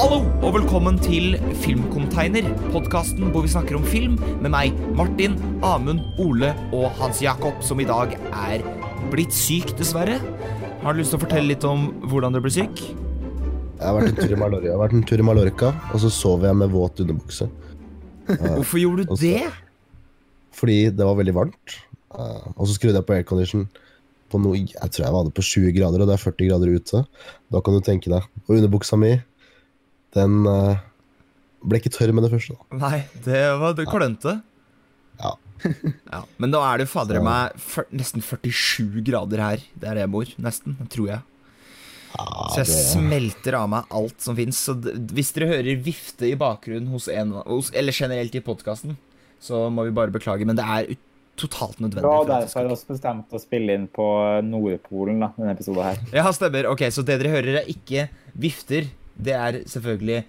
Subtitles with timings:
[0.00, 6.00] Hallo og velkommen til Filmcontainer, podkasten hvor vi snakker om film med meg, Martin, Amund,
[6.24, 8.64] Ole og Hans Jakob, som i dag er
[9.12, 10.16] blitt syk, dessverre.
[10.80, 12.80] Har du lyst til å fortelle litt om hvordan du ble syk?
[12.80, 16.00] Jeg har vært en tur i Mallorca, jeg har vært en tur i Mallorca og
[16.06, 17.52] så sov jeg med våt underbukse.
[18.56, 19.52] Hvorfor gjorde du det?
[20.56, 21.80] Fordi det var veldig varmt.
[22.16, 23.68] Eh, og så skrudde jeg på aircondition
[24.30, 26.72] på noe Jeg tror jeg var det på 20 grader, og det er 40 grader
[26.72, 27.08] ute.
[27.52, 28.24] Da kan du tenke deg.
[28.46, 29.18] Og underbuksa mi,
[30.16, 30.80] den eh,
[31.62, 32.56] ble ikke tørr med det første.
[32.56, 32.78] da.
[32.80, 34.40] Nei, det var det klønete.
[35.20, 35.36] Ja.
[36.08, 37.52] Ja, men da er det fader meg
[37.92, 40.30] nesten 47 grader her der jeg bor.
[40.40, 41.20] Nesten, tror jeg.
[42.14, 44.56] Ja, Så jeg det, smelter av meg alt som fins.
[44.66, 44.72] Så
[45.12, 48.96] hvis dere hører vifte i bakgrunnen hos en hos, Eller generelt i podkasten,
[49.36, 50.88] så må vi bare beklage, men det er
[51.40, 52.08] totalt nødvendig.
[52.08, 54.06] Bra, derfor har vi bestemte å spille inn på
[54.48, 56.00] Nordpolen, da, denne episoden her.
[56.16, 56.72] Ja, stemmer.
[56.72, 58.88] Ok, Så det dere hører, er ikke vifter.
[59.20, 60.20] Det er selvfølgelig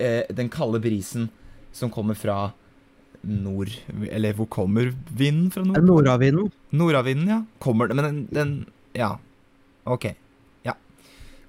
[0.00, 1.28] eh, den kalde brisen
[1.76, 2.50] som kommer fra
[3.22, 3.68] nord
[4.08, 5.84] Eller hvor kommer vinden fra nord?
[5.84, 6.50] nordavinden?
[6.72, 7.42] Nordavinden, ja.
[7.60, 8.52] Kommer den Men den, den
[8.96, 9.12] Ja.
[9.84, 10.08] Ok.
[10.64, 10.74] Ja.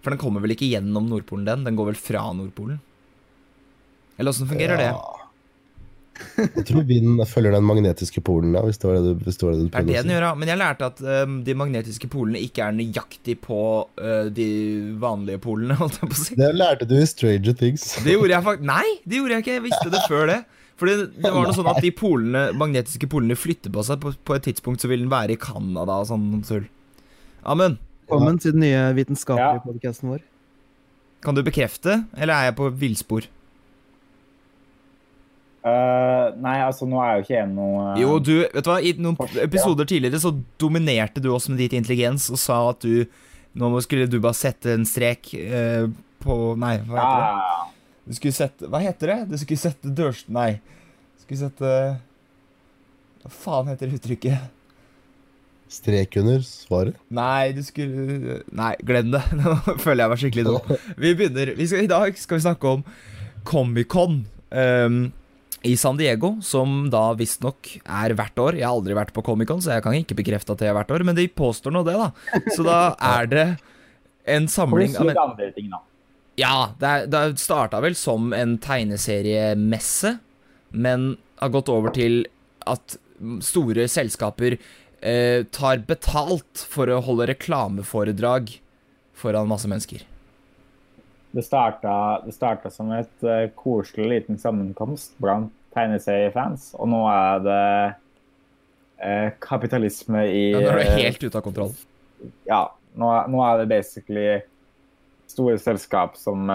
[0.03, 1.63] For den kommer vel ikke gjennom Nordpolen, den?
[1.65, 2.79] Den går vel fra Nordpolen?
[4.17, 4.91] Eller åssen fungerer det?
[6.41, 9.45] Jeg tror vinden følger den magnetiske polen, da, hvis det var det du, hvis det
[9.47, 10.31] var det du Det er det den gjør, ja.
[10.41, 14.47] Men jeg lærte at um, de magnetiske polene ikke er nøyaktig på uh, de
[15.01, 16.37] vanlige polene, holdt jeg på å si.
[16.39, 17.85] Det lærte du i Stranger Things.
[18.05, 19.55] Det gjorde jeg faktisk Nei, det gjorde jeg ikke.
[19.59, 20.39] Jeg visste det før det.
[20.81, 23.99] Fordi det var noe sånn at de polene, magnetiske polene flytter på seg.
[24.01, 26.65] På, på et tidspunkt så vil den være i Canada og sånn tull.
[27.45, 27.77] Amund,
[28.09, 29.61] Velkommen til den nye vitenskapelige Ja.
[29.63, 30.23] podcasten vår.
[31.21, 33.27] kan du bekrefte, eller er jeg på villspor?
[35.61, 38.79] Eh, nei, altså, nå er jo ikke jeg noe uh, Jo, du, vet du hva,
[38.81, 39.45] i noen Forsker, ja.
[39.45, 43.03] episoder tidligere så dominerte du oss med ditt intelligens og sa at du
[43.61, 45.85] Nå skulle du bare sette en strek uh,
[46.25, 47.69] på Nei, hva heter det?
[48.07, 49.19] Du skulle sette Hva heter det?
[49.29, 50.23] Du skulle sette dørs...
[50.33, 50.49] Nei.
[51.19, 51.75] Du skulle sette
[53.21, 54.49] Hva faen heter uttrykket?
[55.71, 56.97] Strek under svaret.
[57.13, 59.21] Nei, du skulle Nei, glem det.
[59.39, 60.77] Nå føler jeg meg skikkelig dum.
[60.97, 62.85] Vi begynner vi skal, I dag skal vi snakke om
[63.45, 65.03] Comic-Con ehm,
[65.67, 68.57] i San Diego, som da visstnok er hvert år.
[68.57, 70.91] Jeg har aldri vært på Comic-Con, så jeg kan ikke bekrefte at det er hvert
[70.93, 72.09] år, men de påstår nå det, da.
[72.55, 73.45] Så da er det
[74.31, 75.81] en samling av andre ting, da.
[76.39, 80.15] Ja, det, det starta vel som en tegneseriemesse,
[80.71, 82.23] men har gått over til
[82.69, 82.97] at
[83.45, 88.55] store selskaper eh, tar betalt for å holde reklameforedrag
[89.17, 90.07] foran masse mennesker.
[91.31, 91.93] Det starta,
[92.25, 97.67] det starta som et uh, koselig liten sammenkomst blant tegneseriefans, og nå er det
[98.99, 101.71] uh, kapitalisme i Ja, nå er det eh, helt ute av kontroll.
[102.49, 102.65] Ja,
[102.99, 104.27] nå, nå er det basically
[105.31, 106.51] store selskap som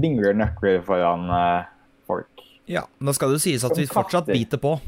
[0.00, 1.28] dingler nøkler foran
[2.08, 2.42] folk.
[2.64, 4.32] Ja, men Da skal det jo sies at Som vi fortsatt katter.
[4.32, 4.78] biter på.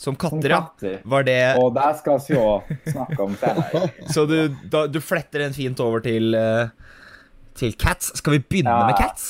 [0.00, 0.98] Som Som katter, ja.
[1.04, 3.90] Var det Og det skal vi òg snakke om senere.
[4.08, 6.70] Så du, da, du fletter den fint over til eh,
[7.60, 8.12] Til Cats.
[8.18, 8.86] Skal vi begynne Ja.
[8.88, 9.26] med Cats?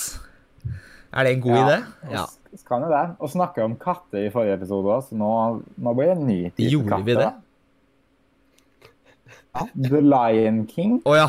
[1.13, 1.79] Er det en god Ja, idé?
[2.15, 2.25] Ja.
[2.55, 3.17] så kan vi det?
[3.19, 5.31] Og snakke om katter i forrige episode òg, så nå,
[5.79, 7.05] nå blir det en ny type Gjorde katter.
[7.05, 7.33] vi det?
[9.55, 9.67] Ja.
[9.91, 11.01] The Lion King.
[11.05, 11.27] Å ja.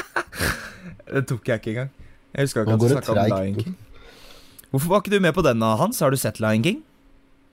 [1.14, 1.90] det tok jeg ikke engang.
[2.34, 3.76] Jeg huska ikke at du snakka om The Lion King.
[4.74, 6.00] Hvorfor var ikke du med på den, Hans?
[6.04, 6.82] Har du sett Lion King?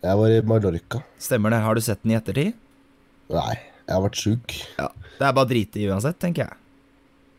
[0.01, 1.03] Jeg var i Mallorca.
[1.21, 1.59] Stemmer det.
[1.61, 2.55] Har du sett den i ettertid?
[3.31, 3.53] Nei,
[3.87, 4.55] jeg har vært sjuk.
[4.75, 6.57] Det er bare å drite i uansett, tenker jeg.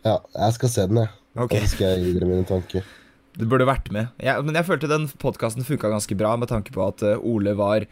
[0.05, 1.11] Ja, jeg skal se den, jeg.
[1.39, 2.87] og Så skal jeg gi dere mine tanker.
[3.39, 4.11] Du burde vært med.
[4.21, 7.55] Jeg, men jeg følte den podkasten funka ganske bra, med tanke på at eh, Ole
[7.57, 7.87] var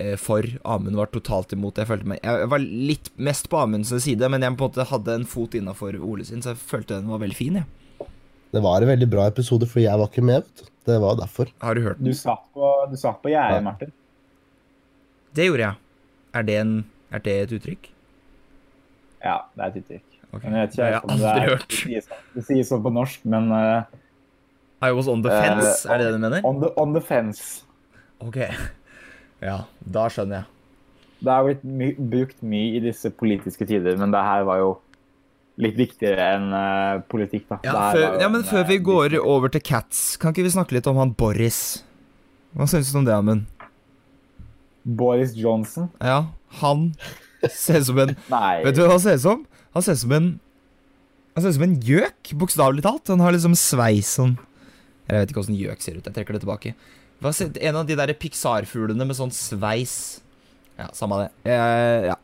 [0.00, 1.76] eh, for, Amund var totalt imot.
[1.76, 4.86] Jeg følte meg Jeg var litt mest på Amunds side, men jeg på en måte
[4.88, 7.60] hadde en fot innafor Ole sin, så jeg følte den var veldig fin.
[7.60, 8.08] jeg.
[8.54, 10.46] Det var en veldig bra episode, for jeg var ikke med.
[10.46, 10.72] vet du.
[10.88, 11.50] Det var derfor.
[11.60, 12.08] Har du hørt den?
[12.08, 13.64] Du satt på, du satt på gjerdet, Ja.
[13.66, 13.92] Martin.
[15.36, 15.76] Det gjorde jeg.
[16.38, 16.72] Er det, en,
[17.12, 17.90] er det et uttrykk?
[19.20, 20.17] Ja, det er et uttrykk.
[20.32, 20.42] Ok.
[20.44, 21.68] Men jeg vet Det har ikke jeg aldri hørt.
[21.68, 23.82] Det sies sånn- det sies sånn på norsk, men uh,
[24.84, 26.44] I was on the fence, fence, er det det du mener?
[26.44, 27.64] on, the, on the fence.
[28.20, 28.36] Ok.
[29.42, 30.44] Ja, da skjønner jeg.
[31.18, 34.76] Det har blitt my brukt mye i disse politiske tider, men det her var jo
[35.58, 37.58] litt viktigere enn uh, politikk, da.
[37.66, 40.46] Ja, før, jo ja, men en, før vi eh, går over til Cats, kan ikke
[40.46, 41.82] vi snakke litt om han Boris?
[42.54, 43.48] Hva syns du om det, Amund?
[44.84, 45.90] Boris Johnson?
[45.98, 46.28] Ja,
[46.62, 46.92] han
[47.50, 48.14] ser ut som en.
[48.64, 49.42] Vet du hva han ser ut som?
[49.74, 50.28] Han ser ut som en
[51.36, 53.10] Han ser ut som en gjøk, bokstavelig talt.
[53.12, 54.36] Han har liksom sveis sånn
[55.08, 56.06] Jeg vet ikke åssen gjøk ser ut.
[56.06, 56.74] Jeg trekker det tilbake.
[57.18, 60.20] En av de der Pixar-fuglene med sånn sveis
[60.78, 61.30] Ja, samme det.
[61.50, 62.18] Eh, ja.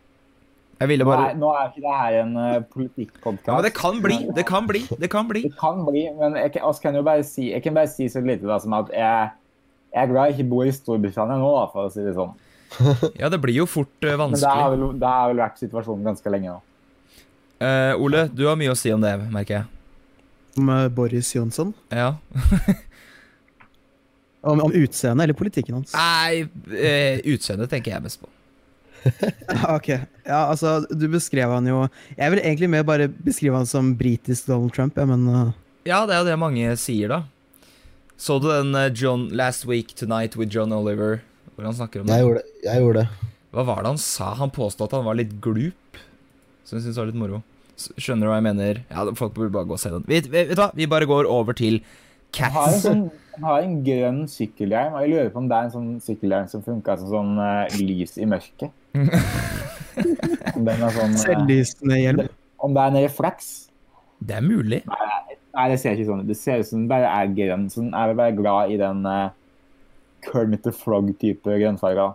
[0.81, 3.47] Jeg ville bare er, nå er ikke det her en uh, politikkpodkast.
[3.47, 4.17] Ja, men det kan bli.
[4.35, 4.83] Det kan bli.
[5.01, 5.43] Det kan bli.
[5.47, 8.23] Det kan bli, men jeg, kan- kan jo bare si, jeg kan bare si så
[8.25, 9.31] lite da, som at jeg,
[9.95, 12.35] jeg er glad jeg ikke bor i Storbritannia nå, da, for å si det sånn.
[13.21, 16.09] Ja, det blir jo fort vanskelig Men det har vel, det har vel vært situasjonen
[16.11, 16.61] ganske lenge nå.
[17.59, 19.67] Eh, Ole, du har mye å si om det, merker jeg.
[20.59, 21.73] Om eh, Boris Johnson.
[21.95, 22.17] Ja.
[24.45, 25.95] Om, om utseendet eller politikken hans.
[25.97, 28.29] Nei, uh, utseendet tenker jeg mest på.
[29.77, 31.83] Ok, ja, altså, du beskrev han jo
[32.17, 35.55] Jeg vil egentlig mer bare beskrive han som britisk Donald Trump, ja, men uh...
[35.89, 37.23] Ja, det er jo det mange sier, da.
[38.21, 41.23] Så du den John Last Week Tonight with John Oliver,
[41.55, 42.17] hvor han snakker om det?
[42.17, 42.61] Jeg gjorde det.
[42.69, 43.33] Jeg gjorde det.
[43.55, 44.35] Hva var det han sa?
[44.43, 45.81] Han påstod at han var litt glup.
[46.65, 47.43] Som jeg syns var litt moro.
[47.75, 48.81] Skjønner du hva jeg mener?
[48.89, 50.05] Ja, Folk burde bare gå og se den.
[50.09, 50.71] Vet, vet, vet du hva?
[50.79, 51.81] Vi bare går over til
[52.39, 52.87] Han har en, Cats.
[52.87, 53.03] sånn,
[53.43, 56.65] har en grønn sykkelhjelm, og jeg lurer på om det er en sånn sykkelhjelm som
[56.67, 58.73] funker som sånn uh, lys i mørket.
[58.95, 62.25] den er sånn, eh, selvlysende hjelm.
[62.59, 63.53] om det er en refleks.
[64.25, 64.81] Det er mulig.
[64.89, 66.29] Nei, det ser ikke sånn ut.
[66.31, 67.69] Det ser ut som den bare er grønn.
[67.71, 69.31] Så den er vel bare glad i den uh,
[70.27, 72.15] Kermit the Frog-type grønnfarga.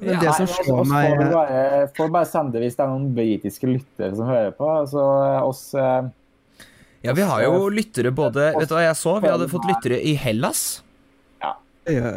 [0.00, 1.64] Men Ja, det som slår oss meg får bare,
[1.96, 4.70] får bare sende hvis det er noen britiske lyttere som hører på.
[4.90, 6.08] Så eh, oss eh,
[7.06, 9.16] Ja, vi har jo lyttere både Vet du hva jeg så?
[9.22, 10.64] Vi hadde fått lyttere i Hellas.
[11.42, 11.56] Ja.
[11.90, 12.12] ja.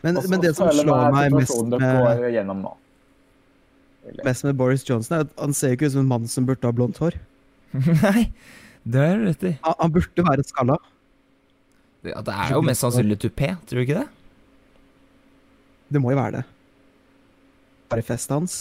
[0.00, 2.76] Men, også, men det som slår meg mest med, nå.
[4.24, 6.64] mest med Boris Johnson, er at han ser ikke ut som en mann som burde
[6.64, 7.18] ha blondt hår.
[8.04, 8.30] Nei,
[8.88, 9.52] det er du rett i.
[9.66, 10.78] Han, han burde være skalla.
[12.08, 14.08] Ja, det er jo mest sannsynlig tupé, tror du ikke det?
[15.90, 16.44] Det må jo være det.
[17.90, 18.60] Bare festet hans.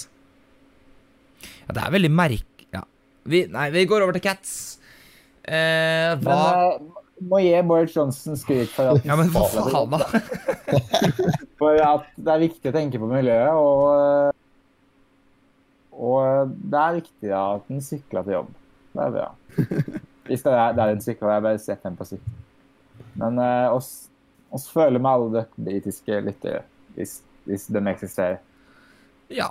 [1.67, 2.65] Ja, det er veldig merk...
[2.73, 2.83] Ja.
[3.29, 4.55] Vi, nei, vi går over til Cats.
[5.43, 6.79] Eh, Men hva eh,
[7.29, 9.99] må gi Boris Johnson skryt for at, Ja, men hva faen, da?
[11.59, 13.53] for at det er viktig å tenke på miljøet.
[13.59, 14.29] Og, eh,
[15.99, 18.53] og det er viktig at den sykler til jobb.
[18.95, 19.27] Det er bra.
[20.29, 22.35] Hvis det er, det er en sykkel, jeg har bare sett den på sykkel.
[23.19, 24.09] Men uh, oss,
[24.53, 26.61] oss føler med alle dere britiske lyttere,
[26.99, 28.39] hvis, hvis de eksisterer.
[29.31, 29.49] Ja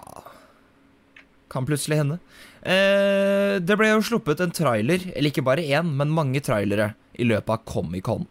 [1.48, 2.18] Kan plutselig hende.
[2.60, 7.24] Eh, det ble jo sluppet en trailer, eller ikke bare én, men mange trailere, i
[7.26, 8.26] løpet av Comic-Con.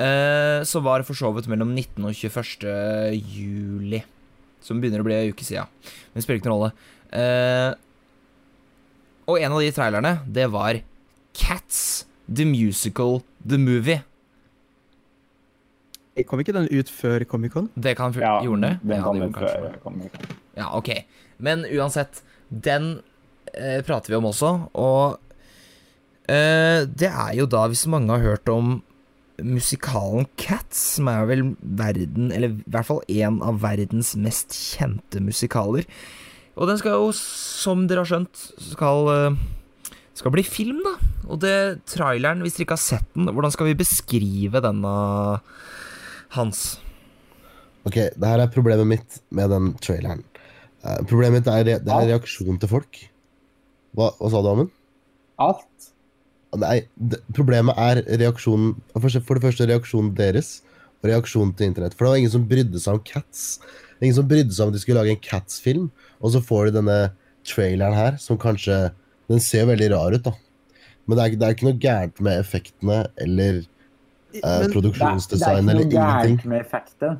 [0.00, 2.08] Eh, som var for så vidt mellom 19.
[2.08, 2.66] og 21.
[3.20, 4.02] juli.
[4.64, 5.70] Som begynner å bli en uke siden.
[6.10, 6.72] Men det spiller ikke noen rolle.
[7.14, 7.70] Eh,
[9.30, 10.80] og en av de trailerne, det var
[11.36, 14.02] Cats The Musical The Movie.
[16.28, 17.68] Kom ikke den ut før Comic-Con?
[17.80, 18.90] Det kan Ja, gjorde den det?
[18.96, 19.78] den kom ut før.
[19.84, 20.34] Comic-Con.
[20.58, 20.90] Ja, ok.
[21.38, 23.00] Men uansett, den
[23.54, 25.18] eh, prater vi om også, og
[26.28, 28.80] eh, det er jo da, hvis mange har hørt om
[29.40, 35.22] musikalen Cats, som er vel verden, eller i hvert fall en av verdens mest kjente
[35.24, 35.86] musikaler.
[36.60, 38.42] Og den skal jo, som dere har skjønt,
[38.74, 40.96] skal, eh, skal bli film, da.
[41.30, 41.56] Og det
[41.88, 44.92] traileren, hvis dere ikke har sett den, hvordan skal vi beskrive denne,
[46.36, 46.78] Hans?
[47.88, 50.24] Ok, det her er problemet mitt med den traileren.
[50.84, 53.00] Uh, problemet mitt er, re- det er reaksjonen til folk.
[53.96, 54.72] Hva, hva sa du, Amund?
[55.40, 55.90] Alt.
[56.60, 60.58] Nei, det, problemet er reaksjonen for, for det første reaksjonen deres
[61.00, 61.94] og reaksjonen til internett.
[61.96, 63.44] For det var ingen som brydde seg om Cats.
[64.00, 65.88] Ingen som brydde seg om at de skulle lage en Cats-film,
[66.20, 66.98] og så får de denne
[67.48, 68.90] traileren her, som kanskje
[69.30, 70.32] Den ser veldig rar ut, da.
[71.06, 73.60] Men det er, det er ikke noe gærent med effektene eller
[74.38, 75.28] eh, eller ingenting.
[75.30, 77.18] det er ikke noe gærent med effekten.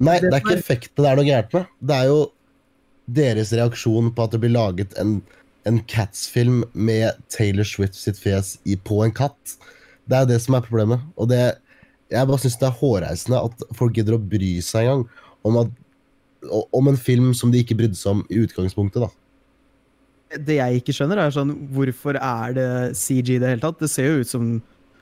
[0.00, 1.72] Nei, Det er ikke effektet, det er noe gærent med.
[1.80, 2.20] Det er jo
[3.10, 5.18] deres reaksjon på at det blir laget en,
[5.68, 9.56] en Cats-film med Taylor Swift sitt fjes i, på en katt.
[10.08, 11.04] Det er jo det som er problemet.
[11.20, 11.42] Og det,
[12.10, 15.04] jeg bare syns det er hårreisende at folk gidder å bry seg engang
[15.46, 15.70] om, at,
[16.76, 19.04] om en film som de ikke brydde seg om i utgangspunktet.
[19.04, 19.10] da.
[20.38, 23.80] Det jeg ikke skjønner, er sånn Hvorfor er det CG i det hele tatt?
[23.82, 24.52] Det ser jo ut som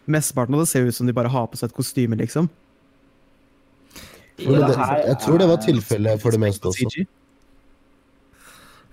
[0.08, 2.48] Mesteparten av det ser ut som de bare har på seg et kostyme, liksom.
[4.38, 7.06] Ja, det, jeg tror det var tilfellet for det meste også.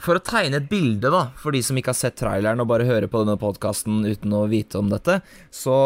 [0.05, 2.86] For å tegne et bilde, da, for de som ikke har sett traileren og bare
[2.86, 5.19] hører på denne podkasten uten å vite om dette,
[5.53, 5.77] så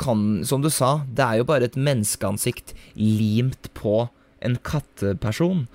[0.00, 4.06] kan, som du sa, det er jo bare et menneskeansikt limt på
[4.44, 5.66] en katteperson.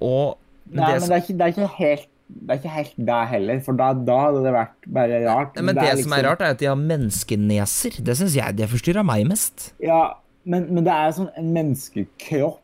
[0.00, 0.38] Og
[0.72, 3.18] Nei, det, men det er ikke, det er ikke helt det er ikke helt det
[3.28, 5.56] heller, for da, da hadde det vært bare rart.
[5.62, 7.98] men det, som er liksom- rart, er at de har menneskeneser.
[8.04, 9.72] Det syns jeg det forstyrrer meg mest.
[9.82, 12.60] Ja, men, men det er sånn en menneskekropp,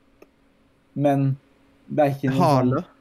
[0.96, 1.37] men
[1.88, 2.80] det er ikke noe Hale.
[2.82, 2.94] sånn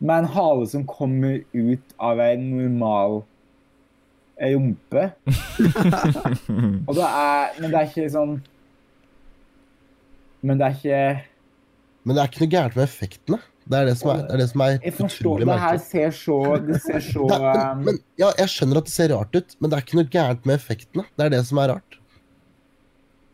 [0.00, 3.22] Med en hale som kommer ut av en normal
[4.40, 5.02] rumpe.
[6.88, 8.38] Og det er Men det er ikke sånn
[10.42, 11.00] Men det er ikke
[12.06, 13.40] Men det er ikke noe gærent med effektene.
[13.70, 16.10] Det er det som er, det er, det som er Jeg forstår Det her ser
[16.16, 19.14] så Det ser så Det er, um, men, men, ja, jeg skjønner at det ser
[19.14, 21.06] rart ut, men det er ikke noe gærent med effektene.
[21.14, 22.00] Det er det som er rart.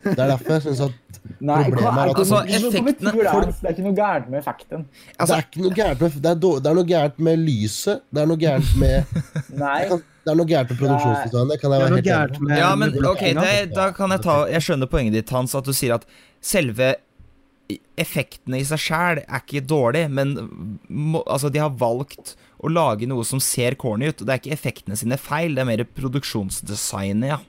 [0.07, 3.73] Det er derfor jeg syns at Nei, Problemet er at- Altså, effektene- for, Det er
[3.73, 4.85] ikke noe gærent med effekten.
[5.19, 8.01] Altså, det, er ikke noe gærent med, det, er det er noe gærent med lyset.
[8.13, 9.03] Det er noe gærent med
[9.65, 9.81] Nei.
[9.89, 11.51] Det er noe gærent med produksjonsdesignet.
[11.51, 14.37] Det kan jeg være helt enig med Ja, men ok, det, da kan jeg ta
[14.51, 16.07] Jeg skjønner poenget ditt, Hans, at du sier at
[16.41, 16.95] selve
[17.99, 20.35] effektene i seg sjæl er ikke dårlig, men
[20.87, 24.21] må, altså, de har valgt å lage noe som ser corny ut.
[24.21, 27.41] og Det er ikke effektene sine feil, det er mer produksjonsdesignet, ja.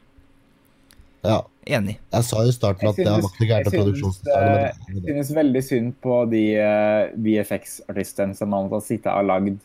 [1.26, 1.96] Ja, Enig.
[2.14, 4.84] jeg sa jo i starten at det var ikke gærent produksjonsdesignet.
[4.94, 9.58] jeg synes, eh, veldig synd på de uh, VFX-artistene som man har sittet og lagd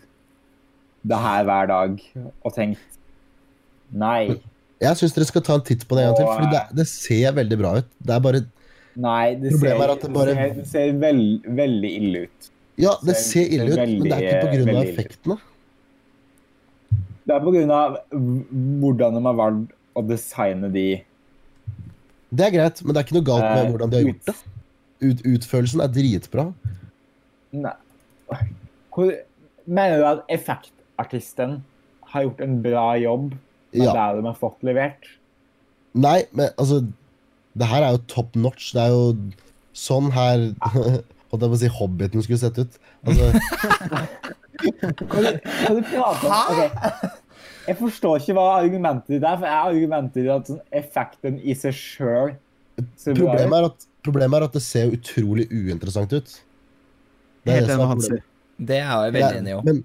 [1.04, 3.00] det her hver dag og tenkt
[3.94, 4.40] Nei.
[4.82, 6.88] Jeg syns dere skal ta en titt på det en gang til, for det, det
[6.90, 7.90] ser veldig bra ut.
[8.02, 8.42] Det er bare
[8.96, 12.50] Nei, det ser, er at det bare- det ser, det ser veld, veldig ille ut.
[12.78, 14.92] Ja, det ser ser ille ut, men det er ikke veldig ut.
[14.98, 15.38] effektene.
[17.26, 17.40] Det er
[17.72, 20.86] av hvordan de har valgt å designe de
[22.34, 24.26] Det er greit, men det er ikke noe galt med eh, hvordan de har gjort
[24.26, 24.36] det.
[25.04, 26.46] Ut, utførelsen er dritbra.
[27.54, 27.74] Nei.
[28.94, 29.12] Hvor,
[29.68, 31.60] mener du at effektartisten
[32.14, 33.32] har gjort en bra jobb
[33.74, 33.94] med Ja.
[33.94, 35.06] det de har fått levert?
[35.94, 36.82] Nei, men altså
[37.60, 38.72] Det her er jo top notch.
[38.76, 39.04] Det er jo
[39.78, 40.52] sånn her
[41.34, 42.76] Holdt jeg på å si Hobbiten skulle sett ut.
[43.10, 43.30] Altså,
[44.62, 46.36] kan, du, kan du prate om?
[46.54, 47.08] Ok.
[47.64, 51.56] Jeg forstår ikke hva argumentet ditt er, for jeg argumentet ditt at sånn effekten i
[51.58, 52.36] seg sjøl
[52.78, 56.36] problemet, er at, problemet er at det ser utrolig uinteressant ut.
[57.44, 58.30] Det er Helt det enig som med er Hans.
[58.70, 59.66] Det er jeg veldig enig i òg.
[59.72, 59.82] Men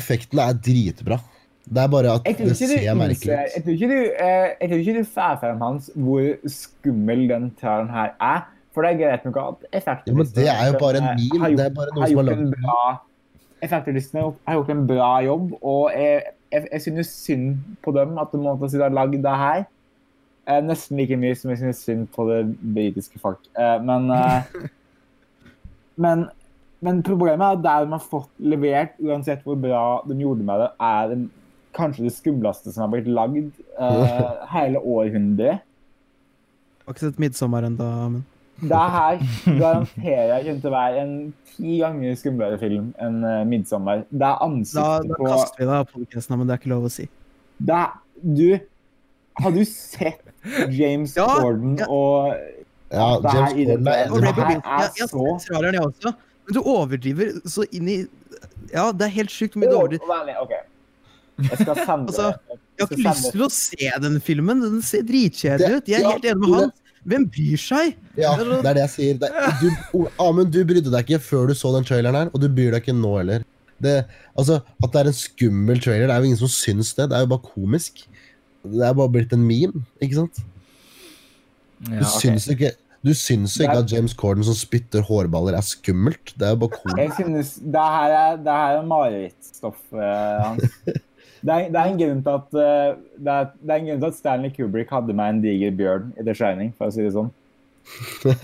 [0.00, 1.20] effektene er dritbra.
[1.66, 3.64] Det er bare at det ser du merkelig innser Jeg ut.
[3.64, 7.90] tror ikke du, eh, jeg tror ikke du får frem hans hvor skummel den traileren
[7.90, 8.44] her er.
[8.72, 11.30] For det er greit nok at effektartistene Ja, men det er jo bare en mil.
[11.40, 13.00] gjort- Det er bare noe som er lagd en en bra
[14.46, 18.38] har gjort- en bra jobb, og jeg, jeg, jeg synes synd på dem at de
[18.38, 19.66] måtte si de har lagd det her.
[20.46, 23.38] Eh, nesten like mye som jeg synes synd på det britiske folk.
[23.58, 24.42] Eh, men, eh,
[25.96, 26.28] men
[26.82, 30.60] men problemet er at der de har fått levert, uansett hvor bra de gjorde med
[30.60, 31.30] det, er den,
[31.76, 35.62] kanskje det skumleste som har blitt lagd uh, hele århundret.
[36.86, 38.24] Har ikke sett 'Midtsommer' ennå, men
[38.60, 39.18] Det her
[39.58, 41.16] garanterer jeg kommer til å være en
[41.56, 44.04] ti ganger skumlere film enn uh, 'Midtsommer'.
[44.10, 46.86] Det er ansiktet da på kaster vi deg av podkasten, men det er ikke lov
[46.88, 47.08] å si.
[47.58, 48.58] det er, Du
[49.36, 50.22] Har du sett
[50.72, 51.88] James Ja, Corden ja.
[51.92, 52.32] og
[52.88, 55.74] Ja, det her James Gordon er det her er jeg, jeg så har sett traileren,
[55.74, 56.12] jeg også.
[56.46, 57.98] Men du overdriver så inn i
[58.72, 60.40] Ja, det er helt sjukt hvor mye du overdriver.
[60.46, 60.62] Okay.
[60.62, 60.75] OK.
[61.38, 62.26] Jeg skal sende Altså,
[62.76, 64.60] Jeg har ikke lyst til å se den filmen.
[64.64, 65.88] Den ser dritkjedelig ut.
[65.88, 66.72] Jeg er Ja, helt enig med han.
[67.06, 67.92] Hvem bryr seg?
[68.18, 69.18] Ja, det er det jeg sier.
[69.22, 69.28] Det,
[69.62, 72.72] du, Amund, du brydde deg ikke før du så den traileren her, og du bryr
[72.74, 73.44] deg ikke nå heller.
[73.78, 73.92] Det,
[74.36, 77.10] altså, At det er en skummel trailer, det er jo ingen som syns det.
[77.12, 78.06] Det er jo bare komisk.
[78.66, 80.42] Det er bare blitt en meme, ikke sant?
[81.86, 82.00] Du Ja.
[82.02, 82.20] ok.
[82.24, 82.72] syns ikke
[83.06, 86.32] du syns jo ikke er- at James Corden som spytter hårballer, er skummelt.
[86.34, 86.98] Det er jo bare komisk.
[86.98, 90.00] Jeg synes det her er, det her er marerittstoff, uh,
[90.42, 90.64] Hans.
[91.46, 91.84] Det er, det er
[92.32, 95.42] at eh, det er, det er en grunn til at Stanley Kubrick hadde meg en
[95.44, 97.28] diger bjørn i The Shining, for å si det sånn.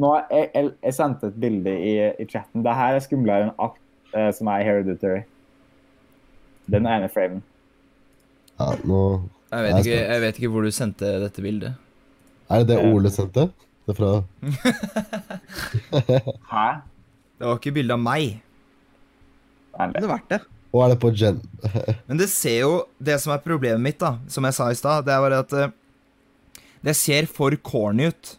[0.00, 2.64] Nå, jeg, jeg, jeg sendte et bilde i, i chatten.
[2.64, 3.76] Det her er skumlere enn alt
[4.16, 5.20] eh, som er Hereditary.
[6.72, 7.42] Den ene framen.
[8.60, 9.00] Ja, nå
[9.50, 11.72] Jeg vet, ikke, jeg vet ikke hvor du sendte dette bildet.
[12.48, 13.50] Er det det Ole sendte?
[13.84, 14.12] Det er fra
[16.54, 16.66] Hæ?
[17.36, 18.40] Det var ikke bilde av meg.
[19.74, 20.40] Det hadde vært det.
[20.70, 21.40] Og er det på gen.
[22.08, 22.72] Men det ser jo
[23.02, 25.54] Det som er problemet mitt, da, som jeg sa i stad, det er bare at
[25.58, 25.72] eh,
[26.86, 28.36] det ser for corny ut.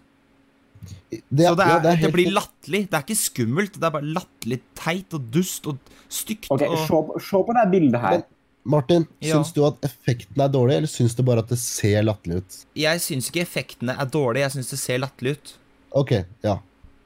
[1.12, 2.80] Det, Så det, er, ja, det, helt- blir latterlig.
[2.90, 5.78] Det er ikke skummelt, det er bare latterlig teit og dust og
[6.12, 6.48] stygt.
[6.50, 6.78] OK, og...
[6.88, 8.22] se på, se på det bildet her.
[8.22, 8.30] Men-
[8.72, 9.40] Martin, Ja.
[9.40, 12.58] syns du at effektene er dårlige, eller syns du bare at det ser latterlig ut?
[12.78, 15.54] Jeg syns ikke effektene er dårlige, jeg syns det ser latterlig ut.
[15.98, 16.12] Ok,
[16.46, 16.60] ja.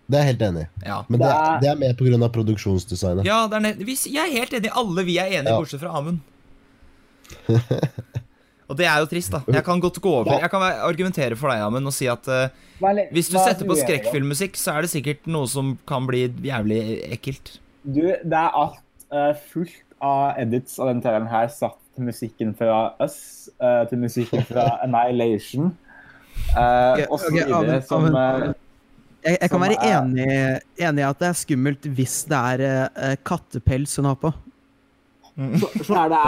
[0.05, 0.67] Det er jeg helt enig i.
[0.85, 0.99] Ja.
[1.09, 2.27] Men det, Det er- det er mer pga.
[2.29, 3.25] produksjonsdesignet.
[3.25, 4.69] Ja, det er vi, jeg er helt enig.
[4.75, 5.57] Alle vi er enige, Ja.
[5.57, 6.19] bortsett fra Amund.
[8.69, 9.41] og det er jo trist, da.
[9.51, 10.39] Jeg kan godt gå over.
[10.41, 12.47] Jeg kan argumentere for deg, Amund, og si at uh,
[13.13, 16.81] hvis du er setter på skrekkfilmmusikk, så er det sikkert noe som kan bli jævlig
[17.17, 17.57] ekkelt.
[17.85, 18.81] Du, det er alt
[19.13, 24.01] uh, fullt av edits av den traileren her satt til musikken fra Us, uh, til
[24.01, 25.71] musikken fra Annihilation,
[26.51, 28.09] uh, Ja, og så videre, som
[29.25, 30.27] Jeg, jeg kan være er- enig,
[30.77, 34.31] enig i at det er skummelt hvis det er uh, kattepels hun har på.
[35.35, 36.19] så, så er det,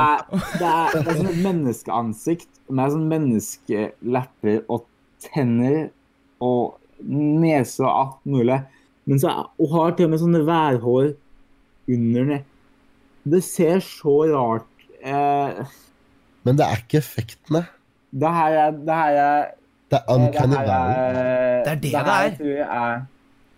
[0.57, 4.87] det, er, det er sånn et menneskeansikt med sånn menneskelepper og
[5.29, 5.87] tenner
[6.43, 6.75] og
[7.07, 8.57] nese og alt mulig.
[9.07, 11.13] Men så og har til og med sånne værhår
[11.93, 12.43] under den.
[13.27, 15.61] Det ser så rart eh,
[16.47, 17.63] Men det er ikke effektene.
[18.11, 19.47] Det her er Det her er
[19.91, 20.95] Det er det uncanny her valley.
[20.95, 21.91] er- Det er det det,
[22.39, 22.65] det er.
[22.65, 23.05] er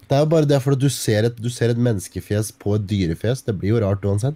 [0.10, 2.76] Det er jo bare det for at du ser, et, du ser et menneskefjes på
[2.76, 3.42] et dyrefjes.
[3.46, 4.36] Det blir jo rart uansett.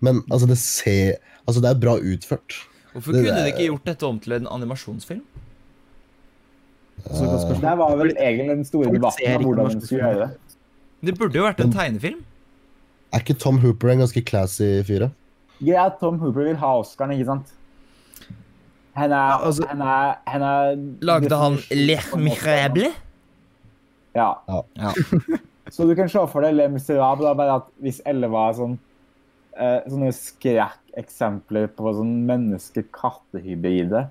[0.00, 1.16] Men altså, det ser
[1.46, 2.54] Altså, det er bra utført.
[2.92, 5.22] Hvorfor Det kunne de ikke gjort dette om til en animasjonsfilm?
[7.02, 7.60] Uh.
[7.60, 10.30] Det var vel egentlig den store debatten om hvordan man de skulle gjøre det.
[11.02, 12.20] Det burde jo vært en tegnefilm.
[13.12, 15.08] Er ikke Tom Hooper en ganske classy fyr?
[15.08, 15.18] Greit
[15.62, 17.50] Greia at Tom Hooper vil ha Oscaren, ikke sant?
[18.94, 22.10] Han er, Ja, altså- han er, han er Lagde han Les.
[22.14, 22.92] Misérables?
[24.14, 24.30] Ja.
[24.76, 24.92] Ja.
[25.72, 28.74] Så du kan se for deg Les Miserables, bare at hvis alle var sånn
[29.56, 34.02] eh, sånne skrekkeksempler på sånn menneske-kattehybride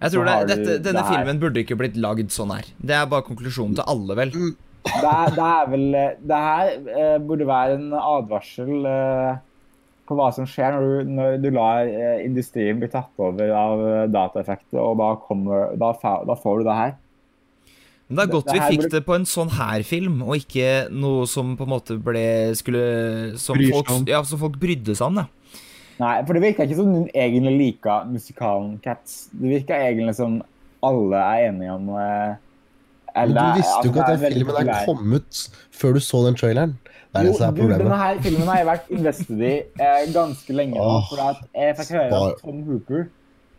[0.00, 2.66] Jeg tror det, dette, denne det filmen burde ikke blitt lagd sånn her.
[2.78, 4.30] Det er bare konklusjonen til alle, vel.
[4.34, 6.68] det, er- det er vel eh, Det her
[6.98, 9.38] eh, burde være en advarsel eh,
[10.08, 13.82] på hva som skjer når du, når du lar eh, industrien bli tatt over av
[13.86, 15.92] eh, dataeffekter, og da, kommer, da,
[16.26, 16.96] da får du det her.
[18.08, 19.82] Men det er godt Det- vi det vi fikk burde- det på en sånn her
[19.84, 24.56] film, og ikke noe som på en måte ble Skulle Som, folk, ja, som folk
[24.58, 25.26] brydde seg om, da.
[26.00, 29.28] Nei, for det virker ikke som hun egentlig lika musikalen Cats.
[29.34, 30.40] Det virker egentlig som
[30.82, 32.36] alle er enige om eh,
[33.16, 36.24] Men eller- du visste jo ikke at er den filmen er kommet før du så
[36.24, 36.78] den traileren.
[37.08, 37.82] Det er det som er problemet.
[37.82, 40.80] denne her filmen har jeg vært invested i eh, ganske lenge.
[40.82, 43.06] Åh, For at jeg fikk høre at Tom Hooper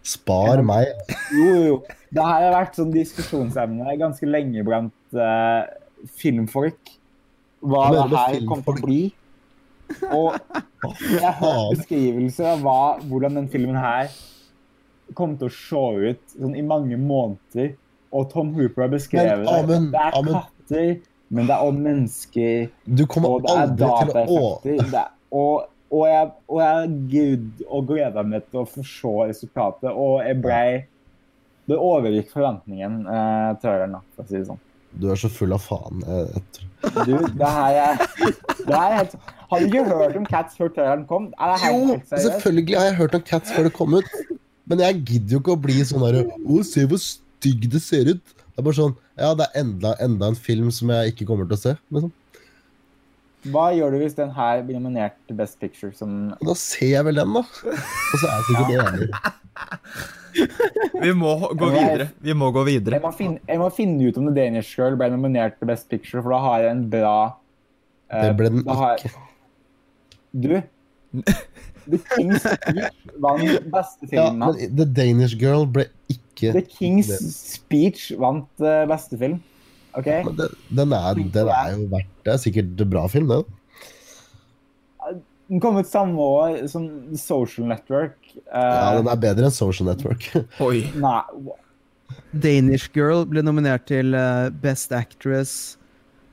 [0.09, 0.93] Spar meg.
[1.35, 1.79] Jo, jo, jo.
[2.09, 5.65] Det her har vært sånn diskusjonsemne ganske lenge blant eh,
[6.21, 6.93] filmfolk.
[7.59, 9.01] Hva det her kom til å bli.
[10.15, 10.37] Og
[11.19, 12.79] jeg har beskrivelser av hva,
[13.09, 14.09] hvordan den filmen her
[15.17, 17.73] kom til å se ut sånn i mange måneder.
[18.15, 19.99] Og Tom Hooper har beskrevet Men, amen, det.
[19.99, 20.91] Det er katter,
[21.29, 22.69] men det er om mennesker.
[22.85, 24.53] Du kommer Og det er aldri til å.
[24.63, 29.91] Det Og, og, jeg, og jeg good og gleda meg til å få se resultatet.
[29.93, 30.63] Og jeg ble
[31.69, 34.57] Det overgikk forventningen, eh, traileren, for å si det sånn.
[34.97, 35.99] Du er så full av faen.
[36.01, 37.97] Jeg, jeg tror- Du, det her er,
[38.65, 39.13] det er helt
[39.51, 41.27] Har du ikke hørt om Cats før traileren kom?
[41.37, 44.09] Er det Jo, selvfølgelig har jeg hørt om Cats før det kom ut.
[44.65, 48.09] Men jeg gidder jo ikke å bli sånn derre Å, se hvor stygg det ser
[48.15, 48.23] ut.
[48.49, 51.47] Det er bare sånn Ja, det er enda, enda en film som jeg ikke kommer
[51.49, 51.73] til å se.
[51.91, 52.11] Liksom.
[53.53, 55.91] Hva gjør du hvis den her blir nominert til Best Picture?
[55.95, 57.43] Som da ser jeg vel den, da.
[57.43, 59.09] Og så er jeg sikkert enig.
[61.03, 62.09] Vi må gå videre.
[62.23, 62.95] Vi må gå videre.
[62.99, 65.87] jeg må, finne, jeg må finne ut om The Danish Girl ble nominert til Best
[65.91, 69.25] Picture, for da har jeg en bra uh, Det ble den har- ikke.
[70.29, 70.51] Du
[71.89, 74.43] The King's Speech vant beste Ja, film.
[74.43, 79.39] men The Danish Girl ble ikke The King's Speech vant uh, beste film.
[79.97, 80.07] OK?
[80.07, 83.41] Ja, den, den, er, den er jo verdt Det er sikkert en bra film, det.
[85.49, 86.85] Den kom ut samme år som
[87.17, 88.19] Social Network.
[88.53, 90.27] Uh, Ja, den er bedre enn Social Network.
[90.67, 90.83] Oi.
[91.01, 91.23] Nei,
[92.33, 95.77] Danish Girl ble nominert til uh, Best Actress,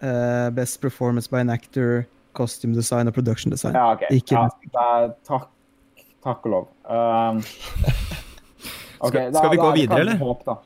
[0.00, 3.74] eh, Best Performance by an Actor, Costume Design og Production Design.
[3.74, 4.06] ja, okay.
[4.12, 4.36] Ikke
[4.74, 5.48] Ja, takk,
[6.24, 6.68] takk og lov.
[6.84, 7.42] Um,
[8.96, 10.16] Skal- da- skal vi da gå er videre, eller?
[10.18, 10.56] Håp, da.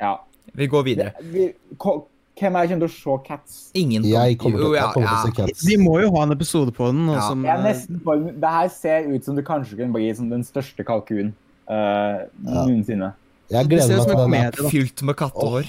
[0.00, 0.16] Ja.
[0.54, 1.12] Vi går videre.
[1.22, 2.06] Vi, ko-
[2.40, 3.70] hvem er det kommer til å se Cats?
[3.74, 5.64] Ingen Jeg kommer til, jeg kommer til å se Cats.
[5.66, 7.06] Vi må jo ha en episode på den.
[7.08, 7.20] Ja.
[7.28, 8.00] som, Jeg nesten
[8.40, 11.34] det her ser ut som det kanskje kan bli som den største kalkunen
[11.68, 12.64] uh, Ja.
[12.64, 13.12] noensinne.
[13.50, 14.52] Jeg det ser gleder ut meg som til en den.
[14.52, 14.70] komedie.
[14.70, 15.66] Fylt med kattehår.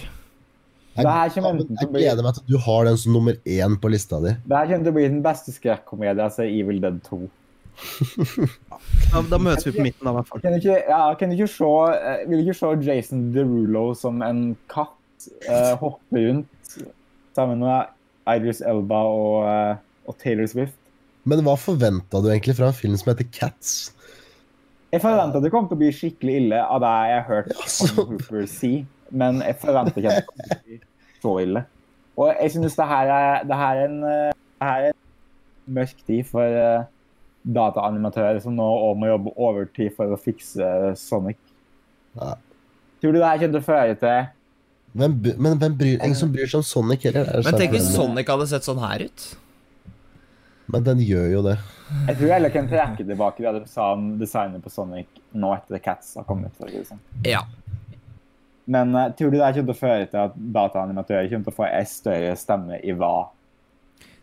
[0.95, 3.89] Jeg, jeg å bli- gleder meg til at du har den som nummer én på
[3.89, 4.33] lista di.
[4.47, 7.29] Det her kommer til å bli den beste skrekkomedien jeg ser Evil Dead 2.
[9.11, 10.41] Da, da møtes vi på midten, da, i hvert fall.
[10.43, 13.85] Kan du ikke, ja, kan du ikke se, eh, vil du ikke se Jason Derulo
[13.97, 16.77] som en katt uh, hoppe rundt
[17.35, 17.91] sammen med
[18.31, 20.77] Idris Elba og, uh, og Taylor Swift?
[21.27, 23.91] Men hva forventa du egentlig fra en film som heter Cats?
[24.91, 27.91] Jeg forventa det kom til å bli skikkelig ille av det jeg har hørt Tom
[27.99, 28.71] Hooper si,
[29.11, 30.81] men jeg forventa ikke at det kom til å bli
[31.21, 31.67] så ille.
[32.19, 36.01] Og jeg synes det her er, det her er en, det her er en mørk
[36.07, 36.57] tid for
[37.43, 40.67] dataanimatører som nå òg må jobbe overtid for å fikse
[40.99, 41.39] Sonic.
[42.17, 42.35] Ja.
[43.01, 44.29] Tror du det her kommer til å føre til
[44.93, 47.29] Men, men hvem bryr, ingen som bryr seg om Sonic heller.
[47.31, 47.93] Er Men tenk hvis.
[47.95, 49.27] Sonic hadde sett sånn her ut.
[50.71, 51.57] Men den gjør jo det.
[52.07, 55.81] Jeg tror heller kan trekke tilbake det du sa om designet på Sonic nå etter
[55.83, 56.53] Cats har kommet.
[56.59, 57.01] For sånn.
[57.27, 57.43] Ja.
[58.71, 61.57] Men uh, tror du det kommer til å føre til at dataanimatører kommer til å
[61.57, 63.15] få en større stemme i hva?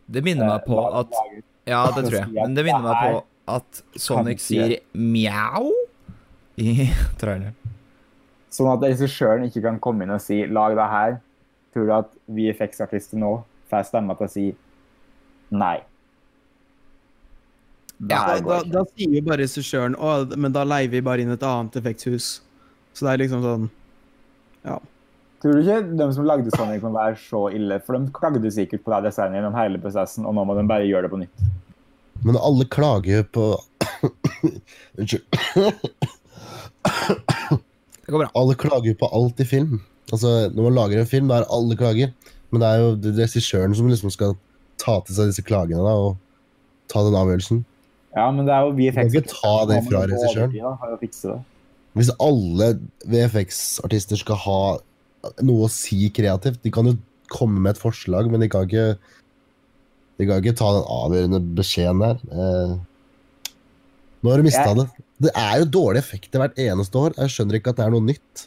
[0.08, 1.42] Det minner meg på eh, at lager?
[1.68, 2.30] Ja, det tror jeg.
[2.34, 3.24] Men det minner meg på
[3.58, 5.70] at Sonic sier mjau
[6.60, 6.88] i
[7.20, 7.54] traileren.
[8.52, 11.18] Sånn at regissøren ikke kan komme inn og si 'lag det her',
[11.74, 13.36] tror du at vi effektsartister nå
[13.70, 14.46] får stemma til å si
[15.52, 15.76] nei?
[18.08, 21.42] Ja, da, da sier jo bare regissøren å, men da leier vi bare inn et
[21.42, 22.38] annet effektshus'.
[22.94, 23.68] Så det er liksom sånn
[24.64, 24.78] Ja.
[25.42, 27.78] Tror du ikke de som lagde Sonic må være så ille?
[27.86, 30.88] For de klagde sikkert på det designet gjennom hele prosessen, og nå må de bare
[30.88, 31.44] gjøre det på nytt.
[32.26, 33.44] Men alle klager på
[34.98, 35.22] Unnskyld.
[36.88, 38.30] Det går bra.
[38.40, 39.78] Alle klager på alt i film.
[40.12, 42.12] Altså, Når man lager en film, da er alle klager.
[42.50, 44.34] Men det er jo det- regissøren som liksom skal
[44.78, 46.16] ta til seg disse klagene da, og
[46.88, 47.64] ta den avgjørelsen.
[48.16, 49.12] Ja, men det er jo VFX.
[49.12, 50.54] Du kan ikke ta det fra regissøren.
[50.56, 51.38] Jo.
[51.94, 54.78] Hvis alle VFX-artister skal ha
[55.42, 56.96] noe å si kreativt De kan jo
[57.32, 58.96] komme med et forslag, men de kan ikke
[60.18, 62.22] De kan ikke ta den avgjørende beskjeden der.
[62.32, 62.72] Eh,
[64.22, 64.88] nå har du mista Jeg- det.
[65.20, 67.14] Det er jo dårlige effekter hvert eneste år.
[67.16, 68.46] Jeg skjønner ikke at det er noe nytt.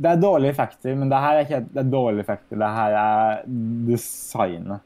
[0.00, 2.58] Det er dårlige effekter, men det her er ikke det er dårlige effekter.
[2.58, 3.42] Det her er
[3.86, 4.80] designet.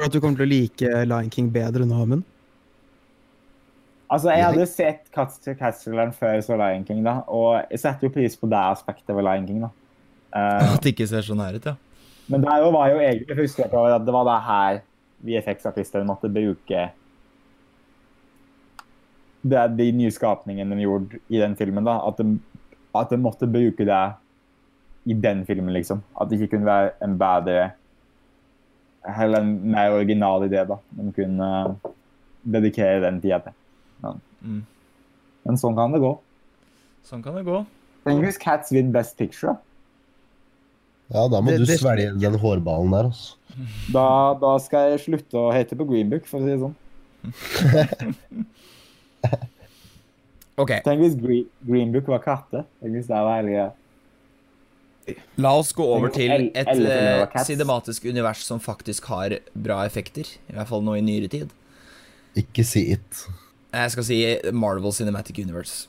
[0.00, 2.24] At du kommer til å like Lion King bedre nå, Amund?
[4.10, 8.12] Altså, Jeg hadde sett Castle før jeg så Lion King, da, og jeg setter jo
[8.14, 9.62] pris på det aspektet ved Lion King.
[9.64, 9.70] da.
[10.34, 11.74] Uh, At det ikke ser så nær ut, ja.
[12.28, 14.80] men det var jo egentlig husker jeg på at det var det her
[15.24, 16.88] VFX-artistene måtte bruke
[19.44, 21.84] det er de nye skapningene de gjorde i den filmen.
[21.84, 22.38] da, At de,
[22.96, 24.04] at de måtte bruke det
[25.04, 26.00] i den filmen, liksom.
[26.20, 27.72] At det ikke kunne være en bedre
[29.04, 30.78] Eller en mer original idé, da.
[30.96, 31.90] De kunne eh,
[32.54, 33.52] dedikere den tida til.
[34.04, 34.62] Men, Mm.
[35.46, 36.12] men sånn kan det gå.
[37.08, 37.58] Sånn kan det gå.
[38.04, 39.54] Tenk Cats win Best Picture.
[41.12, 43.34] Ja, da må Det- du det- svelge den hårballen der, altså.
[43.92, 46.74] Da, da skal jeg slutte å hete på Green Book, for å si det sånn.
[50.56, 52.60] Ok, Tenk hvis Green, Greenbook var katte.
[52.82, 53.72] Tenk hvis det var hele greia.
[55.36, 60.24] la oss gå over til et eh, cinematisk univers som faktisk har bra effekter.
[60.48, 61.50] I hvert fall nå i nyere tid.
[62.38, 63.24] Ikke si it.
[63.74, 64.18] Jeg skal si
[64.54, 65.88] Marvel Cinematic Universe.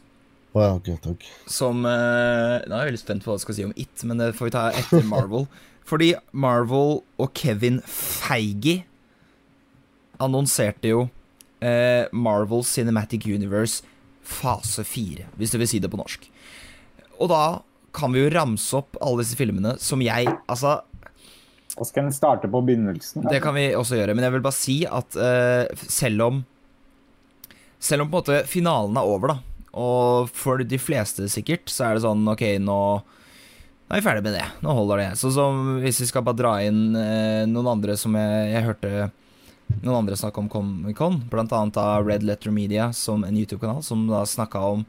[0.56, 1.26] Å ja, ok, takk.
[1.52, 4.22] Som uh, Nå er jeg veldig spent på hva jeg skal si om It, men
[4.22, 5.50] det får vi ta etter Marvel.
[5.86, 8.80] Fordi Marvel og Kevin Feige
[10.24, 13.84] annonserte jo uh, Marvel Cinematic Universe
[14.26, 16.24] fase 4, hvis du vil si det på norsk.
[17.20, 17.44] Og da
[17.96, 20.80] kan vi jo ramse opp alle disse filmene som jeg Altså,
[21.78, 23.28] Og skal en starte på begynnelsen.
[23.30, 26.42] det kan vi også gjøre, men jeg vil bare si at uh, selv om
[27.86, 31.90] Selv om på en måte finalen er over, da, og for de fleste sikkert, så
[31.90, 32.80] er det sånn OK, nå
[33.86, 34.46] nå er vi ferdig med det.
[34.66, 35.10] Nå holder det.
[35.20, 38.94] Så som hvis vi skal bare dra inn eh, noen andre som jeg, jeg hørte
[39.84, 44.24] noen andre snakke om Comic-Con, annet av Red Letter Media, som en YouTube-kanal, som da
[44.26, 44.82] snakka om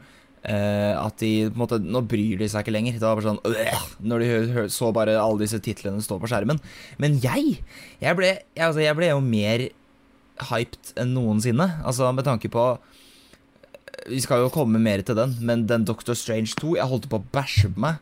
[0.49, 2.97] eh, at de på en måte Nå bryr de seg ikke lenger.
[2.97, 6.17] Det var bare sånn øh, Når de hø hø så bare alle disse titlene stå
[6.23, 6.61] på skjermen.
[7.03, 7.59] Men jeg,
[8.01, 9.69] jeg ble, jeg, altså, jeg ble jo mer
[10.51, 11.69] hyped enn noensinne.
[11.87, 12.69] Altså med tanke på
[14.07, 17.19] Vi skal jo komme mer til den, men den Doctor Strange 2 Jeg holdt på
[17.19, 17.99] å bæsje på meg,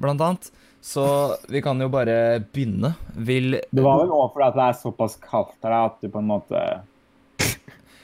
[0.00, 0.50] blant annet.
[0.86, 1.04] Så
[1.50, 2.92] vi kan jo bare begynne.
[3.14, 6.22] Vil Det var vel òg fordi at det er såpass kaldt her at du på
[6.22, 6.62] en måte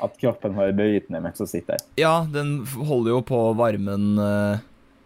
[0.03, 1.79] At kroppen har brytende mens du sitter.
[2.01, 4.65] Ja, den holder jo på varmen eh,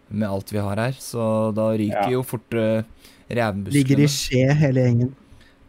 [0.09, 2.15] med alt vi har her, så da ryker Ja.
[2.15, 2.81] jo fort uh,
[3.29, 5.15] Ligger i skje hele gjengen.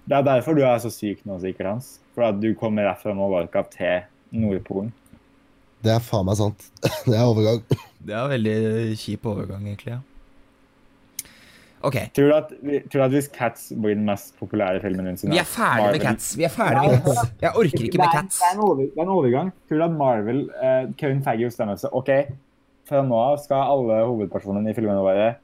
[0.09, 1.99] Det er derfor du er så syk nå, sikkert, Hans.
[2.19, 4.91] For at du kommer rett fra Mallorca til Nordpolen.
[5.87, 6.65] Det er faen meg sant.
[7.07, 7.61] Det er overgang.
[8.03, 8.55] Det er veldig
[8.99, 9.95] kjip overgang, egentlig.
[9.95, 10.01] ja.
[11.87, 11.95] OK.
[12.11, 12.49] Tror du at,
[12.91, 16.03] tror du at hvis Cats blir den mest populære filmen din Vi er ferdig med
[16.09, 16.33] Cats.
[16.35, 17.31] Vi er ferdig med Cats.
[17.45, 18.41] Jeg orker ikke med Cats.
[18.41, 19.53] Det er en, over, det er en overgang.
[19.69, 22.11] Tror du at Marvel eh, Kevin Feige bestemmer seg OK,
[22.91, 25.37] fra nå av skal alle hovedpersonene i filmene våre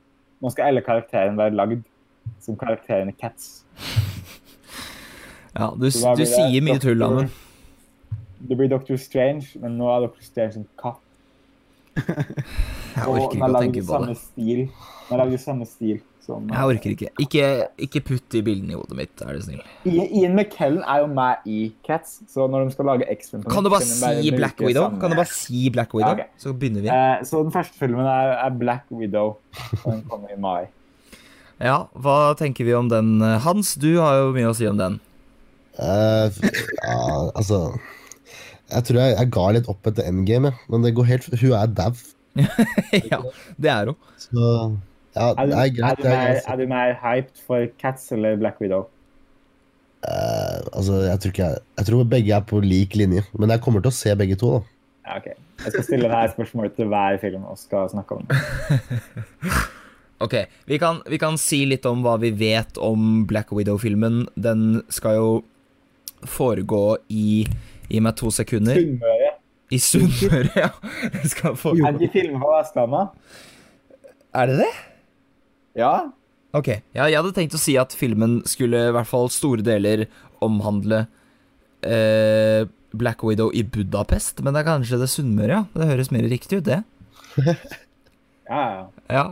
[0.42, 1.86] Nå skal alle karakterene være lagd
[2.42, 3.62] som karakterene Cats.
[5.54, 7.30] Ja, du, du sier mye tull, Amund.
[8.44, 11.00] Det blir Doctor Strange, men nå er Doctor Strange en katt.
[12.94, 14.16] Jeg orker ikke å tenke på det.
[14.18, 14.66] Stil.
[15.04, 17.08] Den er lagd samme stil som Jeg orker ikke.
[17.20, 17.48] Ikke,
[17.86, 19.62] ikke putt de bildene i hodet mitt, er du snill.
[19.86, 23.70] Ian McKellen er jo med i Cats, så når de skal lage X-Men Kan du
[23.72, 24.88] bare si Black Widow?
[25.00, 26.14] Kan du bare si Black Widow?
[26.14, 26.40] Ja, okay.
[26.40, 26.92] Så begynner vi.
[26.92, 29.36] Eh, så den første filmen er, er Black Widow,
[29.82, 30.64] og den kommer i mai.
[31.62, 33.18] Ja, hva tenker vi om den?
[33.44, 34.98] Hans, du har jo mye å si om den.
[35.74, 37.58] Eh, f- ja, altså
[38.70, 41.66] Jeg tror jeg, jeg ga litt opp etter endgame, men det går helt Hun er
[41.74, 41.92] dau.
[43.12, 43.18] ja,
[43.62, 43.96] det er hun.
[44.18, 44.44] Så
[45.14, 48.36] ja, Er du, det er er, du mer, er du mer hyped for Cats eller
[48.40, 48.86] Black Widow?
[50.04, 53.62] Uh, altså, jeg tror ikke jeg Jeg tror begge er på lik linje, men jeg
[53.64, 54.50] kommer til å se begge to.
[54.58, 54.62] da
[55.06, 55.28] Ja, ok.
[55.64, 58.36] Jeg skal stille deg spørsmål til hver film og skal snakke om den.
[60.24, 60.34] Ok,
[60.70, 64.22] vi kan, vi kan si litt om hva vi vet om Black Widow-filmen.
[64.40, 65.26] Den skal jo
[66.30, 67.44] foregå i
[67.90, 68.78] Gi meg to sekunder.
[68.80, 69.30] Sunnmøre.
[69.74, 70.70] I Sunnmøre, ja.
[71.12, 71.84] Det skal foregå.
[71.86, 73.10] Er det ikke filmer på Vestlandet?
[74.34, 74.70] Er det det?
[75.78, 75.90] Ja.
[76.54, 80.06] Ok, ja, jeg hadde tenkt å si at filmen skulle i hvert fall store deler
[80.44, 81.04] omhandle
[81.82, 85.62] eh, Black Widow i Budapest, men det er kanskje det Sunnmøre, ja.
[85.74, 86.82] Det høres mer riktig ut, det.
[88.44, 88.80] Ja, ja.
[89.08, 89.22] Ja,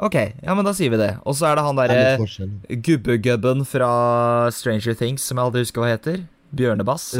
[0.00, 1.10] ok, ja, men da sier vi det.
[1.28, 3.90] Og så er det han er derre gubbegubben fra
[4.56, 6.22] Stranger Things, som jeg aldri husker hva heter.
[6.56, 7.10] Bjørnebass.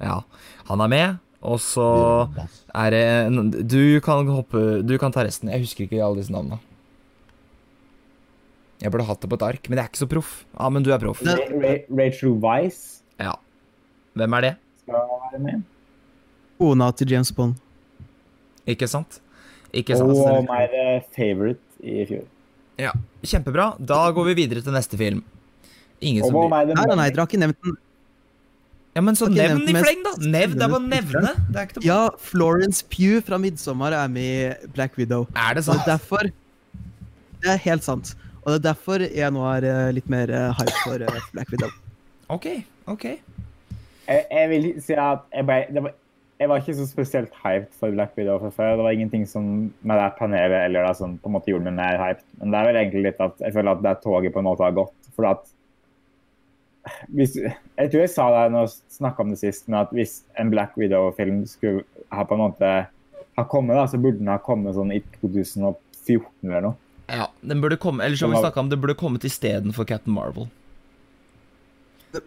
[0.00, 0.20] Ja,
[0.68, 1.18] han er med.
[1.42, 1.84] Og så
[2.74, 5.48] er det en- Du kan hoppe Du kan ta resten.
[5.50, 6.58] Jeg husker ikke alle disse navnene.
[8.82, 10.44] Jeg burde hatt det på et ark, men jeg er ikke så proff.
[10.58, 11.22] Ja, men du er proff.
[11.26, 13.34] Ra Ra Rachel Weiss Ja.
[14.16, 14.56] Hvem er det?
[14.82, 14.94] skal
[15.32, 15.62] være med.
[16.58, 17.54] Kona til James Bond.
[18.66, 19.20] Ikke sant?
[19.74, 20.10] Ikke sant?
[20.14, 22.24] Og my eh, favorite i fjor.
[22.78, 23.72] Ja, Kjempebra.
[23.84, 25.22] Da går vi videre til neste film.
[26.00, 26.64] Ingen som blir nei,
[26.96, 27.76] nei, dere har ikke nevnt den.
[28.98, 30.12] Ja, men så nevn i fleng, da!
[30.18, 31.30] Nevn, det er bare å nevne.
[31.54, 34.24] Det er ikke Ja, Florence Pugh fra 'Midtsommer' er med
[34.66, 35.28] i Black Widow.
[35.38, 35.84] Er det sant?
[35.84, 36.26] Og derfor
[37.38, 38.16] Det er helt sant.
[38.42, 41.52] Og det er derfor jeg nå er eh, litt mer eh, hype for eh, Black
[41.54, 41.70] Widow.
[42.34, 42.48] Ok,
[42.90, 43.04] ok.
[44.08, 45.94] Jeg, jeg vil si at jeg, ble, det var,
[46.40, 48.72] jeg var ikke så spesielt hyped for Black Widow fra før.
[48.80, 51.78] Det var ingenting som med det panelet eller det som på en måte gjorde meg
[51.78, 52.26] mer hyped.
[52.40, 54.66] Men det er vel egentlig litt at jeg føler at det toget på en måte
[54.66, 54.96] har gått.
[55.14, 55.46] For at
[57.14, 60.20] hvis, Jeg tror jeg sa det når jeg snakka om det sist, men at hvis
[60.40, 62.72] en Black Widow-film skulle ha på en måte
[63.38, 65.74] ha kommet, da, så burde den ha kommet sånn i 2014
[66.48, 66.78] eller noe.
[67.08, 70.50] Ja, den burde komme Eller som vi snakka om, det burde kommet istedenfor Captain Marvel.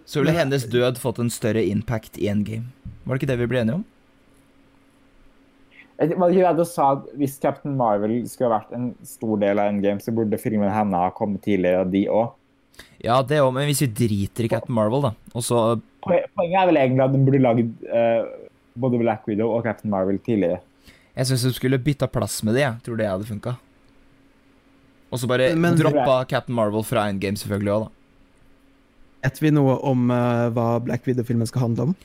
[0.05, 2.69] Så ville hennes død fått en større impact i endgame.
[3.03, 3.85] Var det ikke det vi ble enige om?
[6.01, 8.87] Jeg var det ikke det du sa at hvis Captain Marvel skulle ha vært en
[9.05, 12.31] stor del av Endgame, så burde filmen henne ha kommet tidligere, og de òg?
[13.01, 15.61] Ja, det òg, men hvis vi driter i Captain Marvel, da, og så
[16.01, 18.23] Poenget er vel egentlig at den burde lagd uh,
[18.81, 20.61] både Black Widow og Captain Marvel tidligere.
[21.13, 22.79] Jeg syns du skulle bytta plass med det, jeg.
[22.85, 23.53] Tror det hadde funka.
[25.11, 27.91] Og så bare Men- droppa Captain Marvel fra endgame, selvfølgelig òg, da.
[29.27, 31.95] Vet vi noe om uh, hva Black Widow-filmen skal handle om?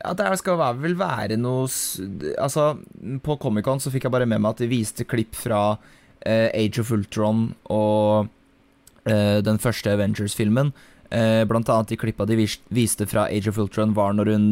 [0.00, 1.68] Ja, det skal være, vel være noe
[2.42, 2.72] Altså,
[3.22, 6.82] på Comic-Con så fikk jeg bare med meg at de viste klipp fra uh, Age
[6.82, 8.32] of Ultron og
[9.06, 10.72] den første Avengers-filmen.
[11.14, 14.46] Eh, blant annet de klippa de vis viste fra Age of Ultron, var når hun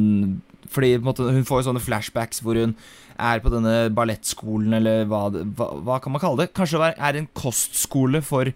[0.70, 2.76] Fordi måte, hun får jo sånne flashbacks hvor hun
[3.20, 6.54] er på denne ballettskolen, eller hva, hva, hva kan man kalle det?
[6.56, 8.48] Kanskje det er en kostskole for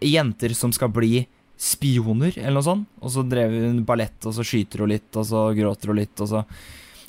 [0.00, 1.26] jenter som skal bli
[1.60, 2.86] spioner, eller noe sånt.
[3.02, 6.14] Og så drev hun ballett, og så skyter hun litt, og så gråter hun litt,
[6.22, 6.44] og så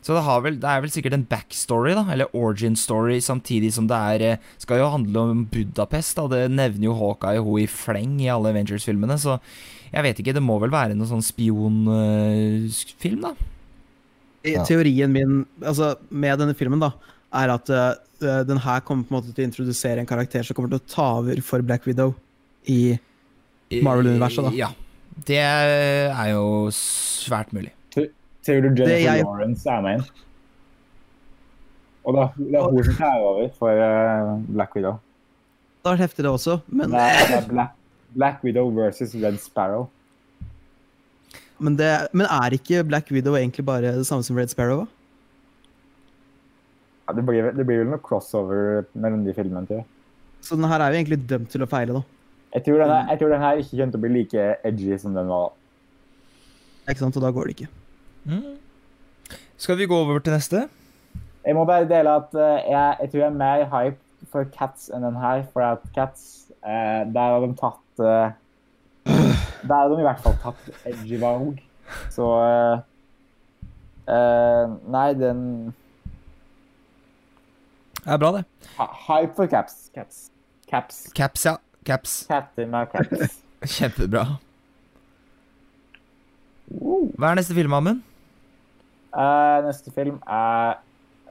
[0.02, 3.70] Så det, har vel, det er vel sikkert en backstory, da, eller origin story, samtidig
[3.76, 6.26] som det er eh, Skal jo handle om Budapest, da.
[6.32, 9.38] Det nevner jo Hawkeye hun i fleng i alle Avengers-filmene, så
[9.92, 10.34] jeg vet ikke.
[10.34, 13.34] Det må vel være noen sånn spionfilm, da?
[14.48, 14.64] Ja.
[14.66, 16.94] Teorien min altså, med denne filmen da,
[17.38, 17.94] er at uh,
[18.48, 20.88] den her kommer på en måte til å introdusere en karakter som kommer til å
[20.90, 22.16] ta over for Black Widow
[22.66, 22.96] i
[23.70, 24.56] I- Marvel-universet, da.
[24.58, 24.72] Ja.
[25.28, 27.72] Det er jo svært mulig.
[28.42, 30.06] Ser du Jennifer jeg- Lawrence er med inn?
[32.04, 34.96] Og det er, det er hun som tar over for eh, Black Widow.
[35.82, 37.76] Det har vært heftig, det også, men, er, det er Black,
[38.16, 39.88] Black Widow versus Red Sparrow.
[41.62, 44.88] men, det, men er ikke Black Widow egentlig bare det samme som Red Sparrow?
[47.08, 49.86] Ja, det, blir, det blir vel noe crossover mellom de filmene, jeg.
[50.42, 52.02] Så den her er jo egentlig dømt til å feile, da.
[52.56, 55.14] Jeg tror, den jeg tror den her ikke kommer til å bli like edgy som
[55.16, 55.52] den var.
[56.90, 57.18] Ikke sant?
[57.18, 57.70] Og da går det ikke.
[58.26, 58.58] Mm.
[59.58, 60.68] Skal vi gå over til neste?
[61.46, 64.90] Jeg må bare dele at uh, jeg, jeg tror jeg er mer hype for Cats
[64.94, 68.32] enn den her, for at Cats, uh, der har de tatt uh,
[69.66, 71.62] Der har de i hvert fall tatt edgy valg.
[72.14, 72.26] Så
[74.12, 75.42] Nei, den
[78.02, 78.44] Det er bra, det.
[79.08, 79.90] Hype for Caps.
[79.96, 80.32] Cats.
[80.68, 81.04] Caps.
[81.16, 81.56] Caps, ja.
[81.86, 82.28] Caps.
[82.28, 83.38] Caps.
[83.78, 84.26] Kjempebra.
[86.72, 88.02] Hva er neste film, Amund?
[89.12, 90.80] Eh, neste film er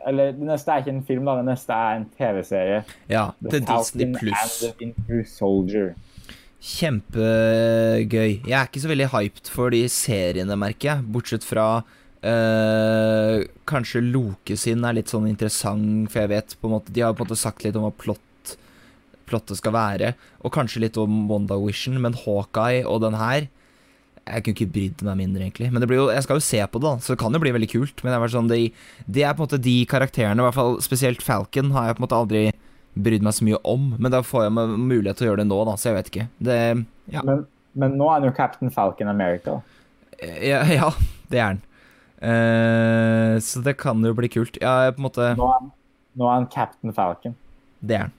[0.08, 1.34] Eller det neste er ikke en film, da.
[1.40, 2.84] Det neste er en TV-serie.
[3.10, 4.54] Ja, The til Disney pluss.
[4.64, 5.90] the.
[6.60, 8.32] Kjempegøy.
[8.48, 11.04] Jeg er ikke så veldig hyped for de seriene, merker jeg.
[11.12, 13.36] Bortsett fra uh,
[13.68, 17.12] Kanskje Loke sin er litt sånn interessant, for jeg vet på en måte De har
[17.12, 18.56] på en måte sagt litt om hva plott,
[19.28, 20.14] plottet skal være.
[20.40, 23.52] Og kanskje litt om WandaVision, men Hawkeye og den her
[24.30, 25.68] Jeg kunne ikke brydd meg mindre, egentlig.
[25.72, 27.42] Men det blir jo, jeg skal jo se på det, da, så det kan jo
[27.42, 28.02] bli veldig kult.
[28.04, 28.58] Men det sånn, det,
[29.06, 32.02] det er på en måte de karakterene, i hvert fall spesielt Falcon, har jeg på
[32.02, 32.44] en måte aldri
[32.94, 33.88] brydd meg så mye om.
[33.98, 36.28] Men da får jeg mulighet til å gjøre det nå, da, så jeg vet ikke.
[36.50, 36.60] Det
[37.10, 37.42] Ja, Men,
[37.74, 39.60] men nå er han jo Captain Falcon America.
[40.20, 40.92] ja, ja
[41.30, 41.66] det er han.
[42.20, 44.60] Uh, så det kan jo bli kult.
[44.60, 45.70] Ja, jeg på en måte Nå er han,
[46.20, 47.36] nå er han Captain Falcon.
[47.80, 48.16] Det er han.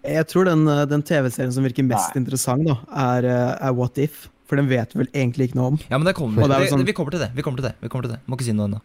[0.00, 2.22] Jeg tror den, eh, den TV-serien som virker mest Nei.
[2.22, 4.30] interessant, da, er, eh, er What If.
[4.50, 5.78] For den vet vel egentlig ikke noe om.
[5.86, 7.30] Ja, men det kommer, det er det, sånn- vi kommer til det.
[7.36, 7.76] Vi kommer til det.
[7.84, 8.20] Vi kommer til det.
[8.26, 8.80] Må ikke si noe ennå.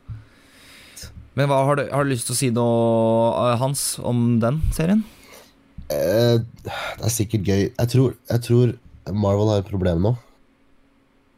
[1.36, 4.62] Men hva, har, du, har du lyst til å si noe, eh, Hans, om den
[4.78, 5.02] serien?
[5.92, 7.64] Eh, det er sikkert gøy.
[7.74, 8.72] Jeg tror, jeg tror
[9.12, 10.14] Marvel har et problem nå.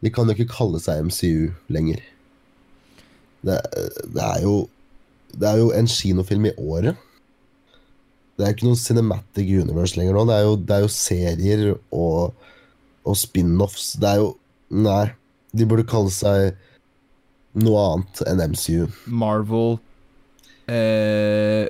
[0.06, 2.04] De kan jo ikke kalle seg MCU lenger.
[3.48, 3.58] Det,
[4.13, 4.68] det er jo
[5.38, 6.96] Det er jo en kinofilm i året.
[8.38, 10.24] Det er ikke noe Cinematic Universe lenger nå.
[10.30, 12.46] Det er jo, det er jo serier og,
[13.08, 13.96] og spin-offs.
[14.02, 14.36] Det er jo
[14.67, 15.13] Nei.
[15.56, 16.58] De burde kalle seg
[17.58, 18.89] noe annet enn MCU.
[19.08, 19.78] Marvel
[20.67, 21.70] eh,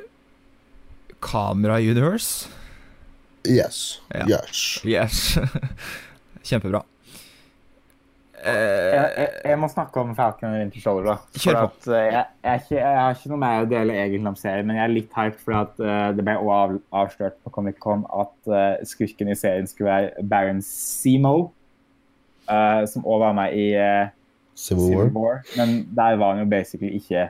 [1.21, 2.49] Camera Universe?
[3.45, 3.99] Yes.
[4.09, 4.25] Ja.
[4.27, 4.63] Yes.
[4.83, 5.37] Yes.
[6.47, 6.81] Kjempebra.
[8.37, 11.05] Jeg, Eh, jeg, jeg må snakke om Falcon and Winter Soldier.
[11.09, 11.15] da.
[11.41, 11.61] Kjør på.
[11.65, 14.77] at, eh, jeg, jeg, jeg har ikke noe mer å dele egentlig om serien, men
[14.77, 16.69] jeg er litt hyped fordi at uh, det ble også av,
[17.01, 21.35] avslørt på Comic Con at uh, skurken i serien skulle være Baron Semo,
[22.51, 23.67] uh, som også var med i
[24.57, 24.93] Civil War.
[24.93, 25.35] Civil War.
[25.57, 27.21] Men der var han jo basically ikke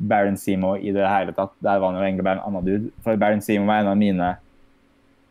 [0.00, 1.52] Baron Semo i det hele tatt.
[1.60, 2.94] Der var han jo egentlig bare en annen dude.
[3.04, 4.28] For Baron Semo var en av mine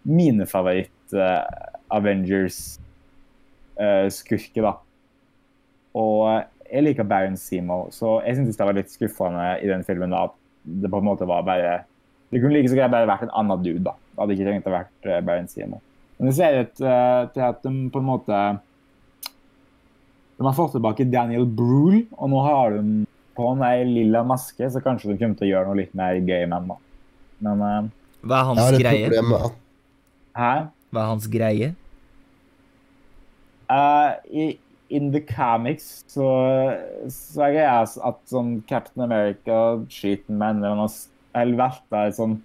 [0.09, 1.43] mine favoritt eh,
[1.87, 4.79] Avengers-skurker, da.
[5.97, 9.85] Og eh, jeg liker Baron Seymour, så jeg syntes det var litt skuffende i den
[9.87, 10.35] filmen da, at
[10.83, 11.79] det på en måte var bare
[12.29, 13.95] Det kunne like så greit bare vært en annen dude, da.
[13.97, 15.81] Det hadde ikke trengt å vært eh, Baron Seymour.
[16.19, 18.41] Men det ser ut eh, til at de på en måte
[20.35, 22.83] De har fått tilbake Daniel Brühl, og nå har de
[23.39, 26.19] på han ei lilla maske, så kanskje de kommer til å gjøre noe litt mer
[26.19, 26.77] gøy med han, da.
[27.47, 27.89] Men uh,
[28.27, 29.21] hva er hans greie?
[29.23, 29.53] med
[30.35, 30.53] hæ?
[30.91, 31.69] Hva er hans greie?
[33.69, 34.45] Uh, i,
[34.89, 36.25] in the comics så,
[37.13, 40.95] så er greia at sånn Captain America skyter med en eller annen
[41.37, 42.35] Eller velter sånn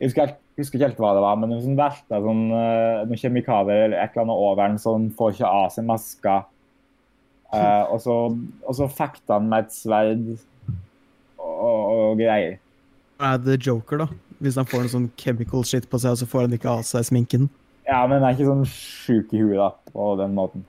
[0.00, 3.20] Jeg husker, husker ikke helt hva det var, men hun sånn velter sånn, eh, noen
[3.20, 6.34] kjemikalier eller et eller annet over den, så hun får ikke av seg maska.
[7.56, 10.26] Eh, og så, og så fekta han med et sverd
[11.40, 12.58] og, og greier.
[13.24, 14.08] Er det Joker, da?
[14.44, 16.84] Hvis han får noe sånn chemical shit på seg, og så får han ikke av
[16.84, 17.48] seg sminken.
[17.86, 20.66] Ja, men han er ikke sånn sjuk i huet da, på den måten.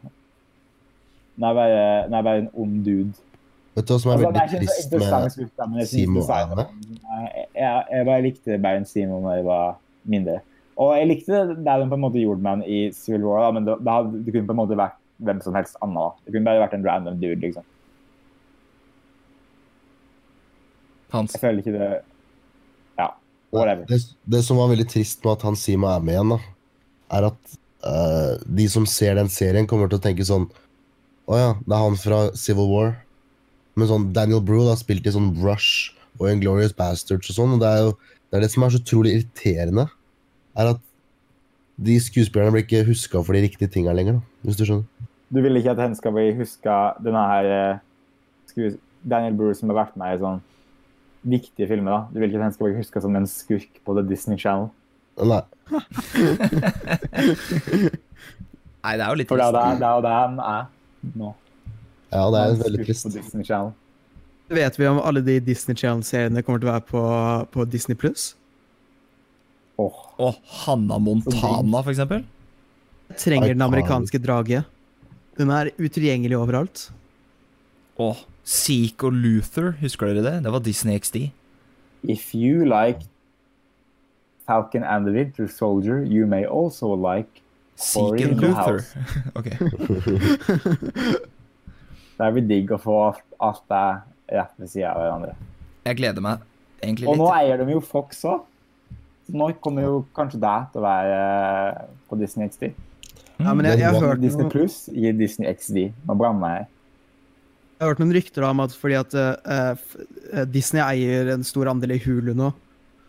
[1.38, 3.13] Den er bare, den er bare en ond dude.
[3.78, 4.60] Vet du hva som er Altså, veldig altså,
[5.38, 6.63] trist med jeg Simo Ane?
[6.97, 9.76] Jeg, jeg, jeg bare likte Baron Simo når jeg var
[10.10, 10.39] mindre.
[10.82, 13.54] Og jeg likte det de på en måte gjorde med han i Civil War, da,
[13.54, 15.97] men det, det, hadde, det kunne på en måte vært hvem som helst annen.
[15.97, 16.10] da.
[16.26, 17.65] Det kunne bare vært en random dude, liksom.
[21.13, 21.34] Hans.
[21.38, 21.88] Jeg føler ikke det
[23.00, 23.12] Ja,
[23.56, 23.86] whatever.
[23.89, 26.39] Det, det som var veldig trist med at han Simo er med igjen, da,
[27.17, 30.50] er at uh, de som ser den serien, kommer til å tenke sånn
[31.27, 32.93] Å ja, det er han fra Civil War.
[33.77, 37.61] Men sånn Daniel Brule har spilt i sånn Rush og Inglorious Bastards og sånn, og
[37.61, 39.85] det er jo det, er det som er så utrolig irriterende,
[40.57, 40.79] er at
[41.77, 44.87] de skuespillerne blir ikke huska for de riktige tinga lenger, da, hvis du skjønner.
[45.29, 47.79] Du vil ikke at han skal bli huska denne her eh,
[48.49, 50.39] skues- Daniel Brule som har vært med i sånn
[51.27, 51.91] viktige filmer.
[51.91, 51.99] da.
[52.15, 54.71] Du vil ikke at han skal bli huska som en skurk på The Disney Channel.
[55.21, 55.43] Nei.
[58.87, 59.77] Nei, det er jo litt For det er jo trist.
[59.77, 60.65] det, det, er jo det han er
[61.13, 61.33] nå.
[62.12, 63.07] Ja, det er veldig trist.
[63.07, 63.73] På Disney Channel.
[64.47, 67.01] Vet vi om alle de Disney Channel-seriene kommer til å være på,
[67.51, 68.29] på Disney Pluss?
[69.77, 72.23] Åh, Og Hanna Montana, for eksempel.
[73.19, 74.63] Trenger den amerikanske drage.
[75.38, 76.88] Den er utilgjengelig overalt.
[77.97, 80.36] Å, oh, Seek og Luther, husker dere det?
[80.45, 81.27] Det var Disney XD.
[82.07, 83.03] If you like
[84.47, 87.43] Falcon and the Winter Soldier, you may also like
[87.77, 88.81] And Luther.
[89.37, 89.49] ok.
[92.17, 93.87] Det blir digg å få alt, alt det
[94.39, 95.33] rett ved siden av hverandre.
[95.85, 96.45] Jeg gleder meg
[96.81, 97.13] egentlig litt.
[97.13, 98.47] Og nå eier de jo Fox òg.
[99.37, 102.69] Nå kommer jo kanskje deg til å være eh, på Disney XD.
[103.37, 105.91] Ja, men jeg, jeg, har hørt Disney Plus Pluss gir Disney XD.
[106.08, 106.69] Nå blander jeg.
[107.75, 111.93] jeg har hørt noen rykter om at fordi at uh, Disney eier en stor andel
[111.97, 112.49] i Hulu nå,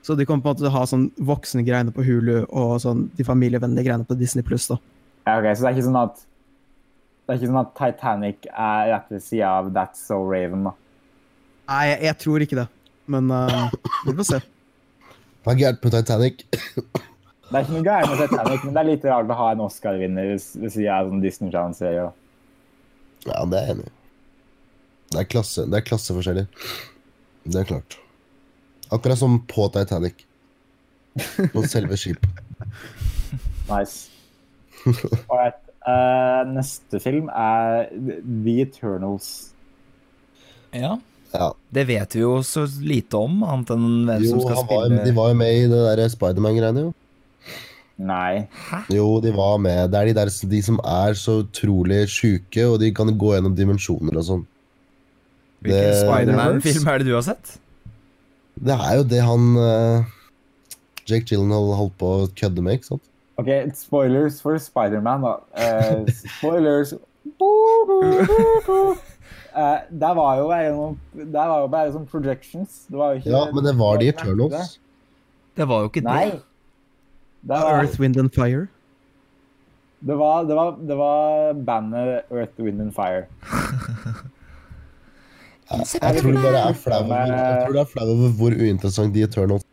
[0.03, 2.79] så de kommer på en måte til å ha sånn voksne greiene på Hulu og
[2.83, 4.69] sånn de familievennlige greiene på Disney Pluss.
[4.71, 4.79] da.
[5.27, 6.25] Ja, ok, så det er ikke sånn at
[7.29, 10.63] det er ikke sånn at Titanic er rett ved sida av That's So Raven.
[10.71, 10.73] da.
[11.69, 12.65] Nei, jeg, jeg tror ikke det,
[13.13, 13.69] men uh,
[14.07, 14.41] vi får se.
[15.45, 16.41] Hva er gærent med Titanic?
[16.49, 19.63] Det er ikke noe gærent med Titanic, men det er litt rart å ha en
[19.67, 22.09] Oscar-vinner ved ved sida av sånn Disney Channel-serie.
[23.29, 23.95] Ja, det er jeg enig i.
[25.13, 26.49] Det er klasse, det er klasseforskjeller.
[27.49, 28.01] Det er klart.
[28.95, 30.25] Akkurat som på Titanic.
[31.53, 32.29] På selve skipet.
[33.69, 34.09] Nice.
[35.29, 35.59] Alright.
[35.85, 39.51] Uh, neste film er The Eternals.
[40.73, 40.95] Ja.
[41.35, 41.51] Ja.
[41.69, 45.05] Det vet vi jo så lite om, annet enn hvem Jo, som skal spille var,
[45.05, 46.95] de var jo med i det der Spiderman-greiene, jo.
[47.99, 48.47] Nei.
[48.95, 49.91] Jo, de var med.
[49.93, 53.57] Det er de der de som er så utrolig sjuke, og de kan gå gjennom
[53.59, 54.45] dimensjoner og sånn.
[55.67, 57.57] Hvilken Spiderman-film er det du har sett?
[58.59, 60.07] Det er jo det han uh,
[61.09, 63.05] Jake Gyllenhaal holdt på å kødde med, ikke sant?
[63.39, 65.35] OK, spoilers for Spiderman, da.
[65.55, 66.99] Uh, spoilers uh,
[69.91, 72.83] Der var jo bare noen Der var jo bare sånn projections.
[72.89, 74.79] Det var jo ikke Ja, men det var de i Eternals.
[75.59, 76.25] Det var jo ikke Nei.
[76.33, 76.43] det.
[77.49, 78.67] Det var, Earth, Wind and Fire.
[80.01, 83.27] det var, det var, det var bandet Earth, Wind and Fire.
[85.69, 87.33] Jeg tror det bare er flau over,
[87.77, 89.67] er over hvor uinteressant de Eternals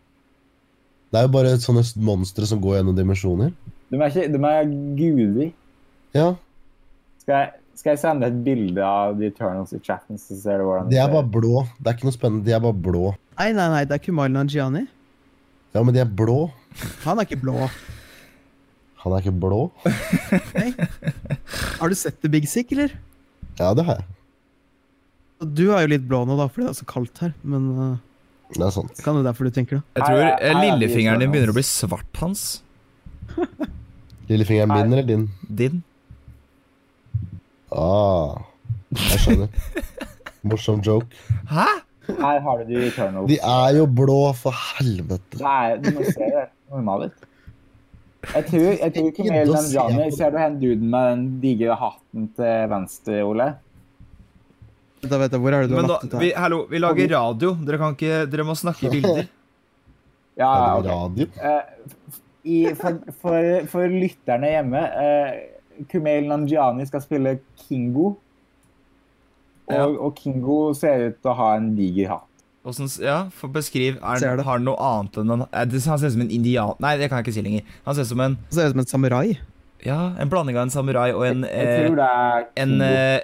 [1.13, 3.53] Det er jo bare sånne monstre som går gjennom dimensjoner.
[3.93, 5.53] De er, ikke, de er guder.
[6.17, 6.33] Ja,
[7.21, 10.67] Skal jeg, skal jeg sende et bilde av The Eternals i chatten, så ser du
[10.67, 11.63] hvordan de er bare blå.
[11.79, 13.13] Det er ikke noe spennende, de er bare blå.
[13.39, 14.83] Nei, nei, nei, det er Kumail Nanjiani.
[15.75, 16.49] Ja, men de er blå.
[17.05, 17.55] Han er ikke blå.
[19.05, 19.61] Han er ikke blå.
[20.55, 20.69] Nei.
[21.79, 22.95] Har du sett The Big Sick, eller?
[23.59, 24.07] Ja, det har jeg.
[25.41, 27.33] Du er jo litt blå nå, da, fordi det er så kaldt her.
[27.43, 27.97] Men uh,
[28.55, 29.01] Det er sant.
[29.03, 29.83] kan det derfor du tenker det?
[29.99, 32.45] Jeg tror jeg- eh, er lillefingeren din begynner å bli svart, Hans.
[34.29, 35.25] Lillefingeren min eller din?
[35.49, 35.83] Din.
[37.75, 38.37] Ah,
[38.95, 39.49] jeg skjønner.
[40.47, 41.09] Morsom joke.
[41.49, 41.65] Hæ?
[42.05, 43.27] Her har du de Eternals.
[43.31, 45.39] De er jo blå, for helvete.
[45.39, 47.23] Det er, du må se det normalt ut.
[48.25, 50.05] Jeg tror, jeg tror Ikke mer enn Nanjiani.
[50.17, 53.49] Ser du hen duden med den digre hatten til venstre, Ole?
[55.09, 56.39] Da vet jeg, Hvor er det du har lagt ut vi, her?
[56.41, 57.53] hallo, vi lager radio.
[57.65, 59.27] Dere kan ikke Dere må snakke i bilder.
[60.35, 60.85] Ja, Er ok.
[60.91, 61.25] radio?
[61.39, 61.91] Eh,
[62.43, 68.15] i, for, for, for lytterne hjemme eh, Kumail Nanjiani skal spille Kingo.
[69.65, 69.85] Og, Ja.
[69.87, 72.31] og Kingo ser ut til å ha en diger hatt.
[73.01, 74.45] Ja, for beskriv er, Ser det.
[74.45, 76.73] Har han noe annet enn en eh, det- Han ser ut som en indian...
[76.81, 77.63] Nei, det kan jeg ikke si lenger.
[77.85, 79.37] Han ser ut som en Han ser ut som en samurai.
[79.85, 82.83] Ja, en blanding av en samurai og en Jeg eh, tror det er En Kingo.
[82.83, 83.21] eh, eh,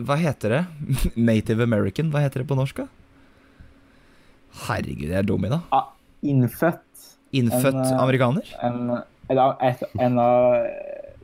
[0.00, 0.62] Hva heter det?
[1.30, 2.10] Native American?
[2.14, 2.88] Hva heter det på norsk, da?
[4.68, 5.64] Herregud, jeg er dum i dag.
[5.74, 5.88] ah,
[6.22, 6.82] innfødt.
[7.34, 8.50] Innfødt En, eh, amerikaner?
[8.62, 8.92] En,
[9.34, 10.66] et, en av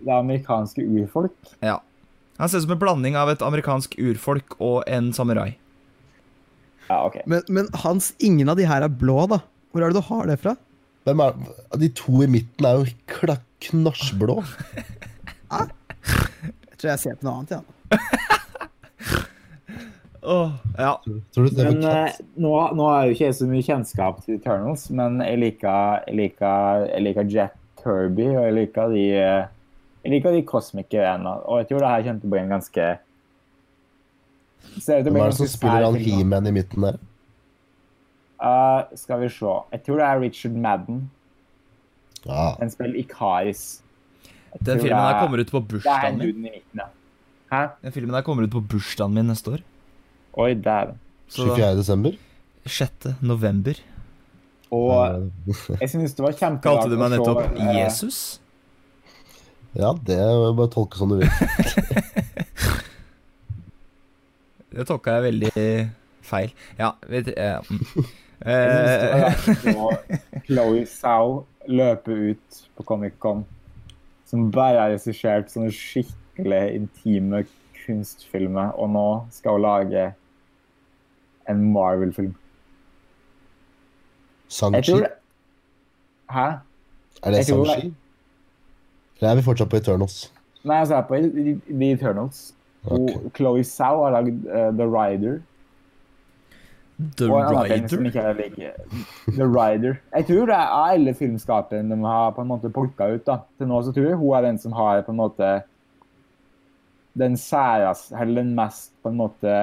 [0.00, 1.36] det amerikanske urfolk.
[1.62, 1.76] Ja.
[2.40, 5.52] Han ser ut som en blanding av et amerikansk urfolk og en samurai.
[6.88, 7.20] Ja, OK.
[7.30, 9.42] Men, men Hans, ingen av de her er blå, da.
[9.70, 10.56] Hvor er det du har det fra?
[11.06, 11.36] Hvem er,
[11.78, 13.38] de to i midten er jo kla-
[13.68, 14.40] knasjblå.
[15.50, 17.60] Jeg tror jeg ser på noe annet, ja.
[20.22, 21.00] Åh, ja.
[21.32, 24.36] Tror du det Men eh, nå, nå har jo ikke jeg så mye kjennskap til
[24.36, 29.46] Eternals, men jeg liker, jeg liker, jeg liker Jack Kirby, og jeg liker de eh,
[30.04, 31.32] jeg liker de Cosmic-greiene.
[31.48, 32.88] Og jeg tror det her kommer til å bli en ganske
[34.80, 35.96] Ser ut til å Hvem bli er en det som ganske spiller han.
[36.04, 37.00] He-Man i midten der?
[38.40, 39.54] Uh, skal vi se.
[39.74, 41.00] Jeg tror det er Richard Madden.
[42.24, 42.44] Ja.
[42.60, 43.64] Den spiller Ikaris.
[44.52, 46.40] Jeg Den filmen der her er- kommer ut på bursdagen min.
[46.42, 46.80] midten,
[47.50, 47.66] ja.
[47.82, 49.60] Den filmen her kommer ut på bursdagen min neste år.
[50.38, 50.98] Oi, dæven.
[51.28, 51.76] Så da, 24.
[51.78, 52.12] desember.
[52.66, 52.92] 6.
[53.20, 53.74] november.
[54.70, 55.30] Og
[55.80, 58.18] jeg synes det var kjempebra Kalte du meg nettopp så, Jesus?
[59.74, 61.30] Ja, det må jeg bare tolke som du vil.
[64.70, 65.90] Det tolka jeg veldig
[66.22, 66.52] feil.
[66.78, 67.58] Ja, vet du ja.
[67.66, 67.80] mm.
[67.90, 69.34] Jeg Eh,
[70.46, 73.42] Chloé Zhao løpe ut på Comic-Con
[74.30, 77.42] som bare har regissert sånne skikkelig intime
[77.82, 80.04] kunstfilmer, og nå skal hun lage
[81.48, 82.34] en Marvel-film.
[84.48, 84.92] Sanchi.
[86.30, 86.46] Hæ?
[87.22, 87.94] Er det Sanchi?
[89.20, 90.32] Eller er vi fortsatt på Eternals?
[90.64, 91.16] Nei, altså jeg er på
[91.68, 92.54] The Eternals.
[92.84, 93.14] Okay.
[93.14, 95.40] Og Chloé Zhao har lagd uh, The Rider.
[97.16, 98.06] The og en som Rider?
[98.06, 98.72] ikke er like
[99.36, 99.94] The Rider.
[100.16, 103.26] Jeg tror det er alle filmskaperne de har på en måte plukka ut.
[103.26, 103.38] da.
[103.58, 105.50] Til nå så tror jeg hun er den som har på en måte
[107.20, 109.54] den særeste, eller den mest på en måte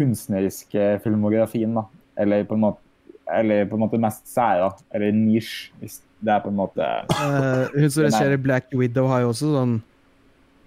[0.00, 1.76] kunstneriske filmografien.
[1.76, 1.84] da.
[2.20, 2.82] Eller på en måte,
[3.30, 7.70] eller på en måte mest særa, eller nisj, hvis det er på en måte uh,
[7.72, 9.78] hun som regisserer Black Widow, har jo også sånn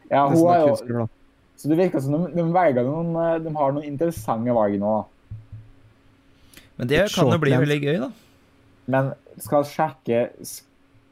[0.10, 1.12] Ja, hun har jo kunstner.
[1.60, 4.94] Så det virker som de, de, velger noen, eh, de har noen interessante valg nå.
[4.98, 6.62] da.
[6.82, 8.10] Men det kan jo bli veldig gøy, da.
[8.92, 10.26] Men skal sjekke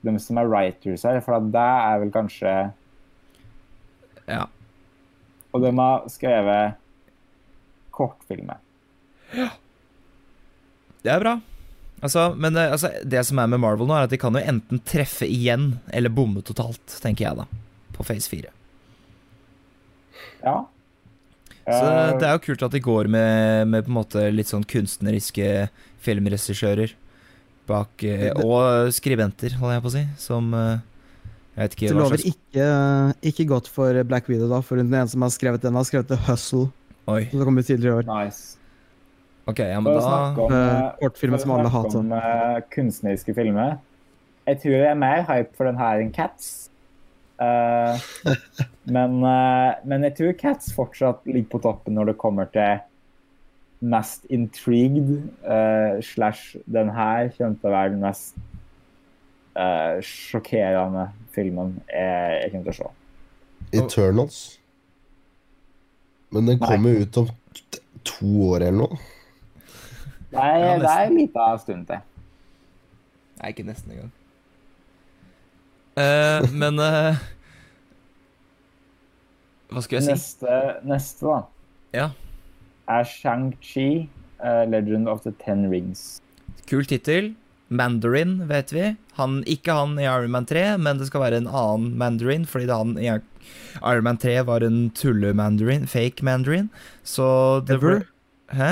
[0.03, 2.55] dem som er writers her, for det er vel kanskje
[4.27, 4.43] Ja.
[5.51, 6.80] Og de har skrevet
[8.01, 8.59] kortfilmer.
[11.01, 11.37] Det er bra.
[12.01, 14.41] Altså, men eh, altså, det som er med Marvel nå, er at de kan jo
[14.41, 17.45] enten treffe igjen eller bomme totalt, tenker jeg da.
[17.93, 18.53] På Phase 4.
[20.41, 20.57] Ja.
[21.61, 24.49] Så Eh, det er jo kult at de går med, med på en måte litt
[24.49, 25.67] sånn kunstneriske
[26.01, 26.95] filmregissører
[27.69, 32.25] bak eh, Og skribenter, holder jeg på å si, som Jeg vet ikke Det lover
[32.31, 32.65] ikke,
[33.29, 36.09] ikke godt for Black Widow, da, for den ene som har skrevet den, har skrevet
[36.09, 36.71] The Hustle,
[37.07, 37.25] Oi.
[37.31, 38.25] som kommer tidligere i år.
[38.25, 38.57] nice.
[39.49, 40.51] Ok, ja, men da om,
[41.01, 41.97] Kortfilmen for som alle hater.
[41.99, 43.79] om uh, kunstneriske filmer.
[44.47, 46.69] Jeg tror jeg er mer hype for den her enn Cats.
[47.41, 47.97] Uh,
[48.95, 49.17] men,
[49.85, 52.85] men jeg tror Cats fortsatt ligger på toppen når det kommer til
[53.81, 55.25] mest intrigued,
[56.05, 58.35] slash den her kommer til å være den mest
[59.55, 62.91] eh, sjokkerende filmen jeg, jeg kommer til å se.
[63.81, 64.39] Eternals.
[66.31, 67.29] Men den kommer jo ut om
[68.07, 69.01] to år eller noe.
[70.31, 72.03] Er, Ja, det er en liten stund til.
[73.41, 74.11] Nei, ikke nesten engang.
[75.91, 77.19] Uh, men uh,
[79.71, 80.13] Hva skulle jeg si?
[80.13, 81.39] Neste, neste da,
[81.91, 82.05] Ja,
[82.87, 84.07] er Shang-Chi,
[84.39, 86.21] uh, Legend of the Ten Rings.
[86.71, 87.33] Kul tittel.
[87.71, 88.89] Mandarin, vet vi.
[89.15, 92.67] Han, ikke han i Iron Man 3, men det skal være en annen Mandarin, fordi
[92.67, 93.07] det han i
[93.81, 96.69] Iron Man 3 var en tulle-mandarin, fake mandarin.
[97.03, 97.25] Så
[97.67, 98.03] det Trevor?
[98.55, 98.71] Hæ?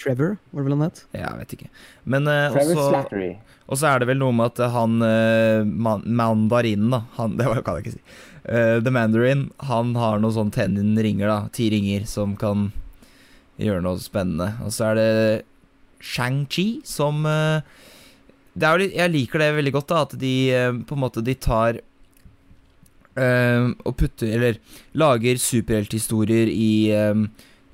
[0.00, 1.02] Trevor, var det vel han het?
[1.12, 1.68] Jeg vet ikke.
[2.08, 3.30] Men uh, også Slattery.
[3.70, 7.46] Og så er det vel noe med at han uh, man, mandarinen, da han, Det
[7.50, 8.04] var- kan jeg ikke si.
[8.40, 11.38] Uh, The Mandarin, han har noen sånn tennin-ringer, da.
[11.52, 12.70] Ti ringer som kan
[13.60, 14.54] gjøre noe spennende.
[14.64, 15.10] Og så er det
[16.00, 17.60] Shang-Chi som uh,
[18.56, 21.02] Det er jo litt Jeg liker det veldig godt, da, at de eh, på en
[21.02, 21.76] måte De tar
[23.16, 24.60] eh, og putter Eller
[24.94, 27.24] lager superhelthistorier i uh,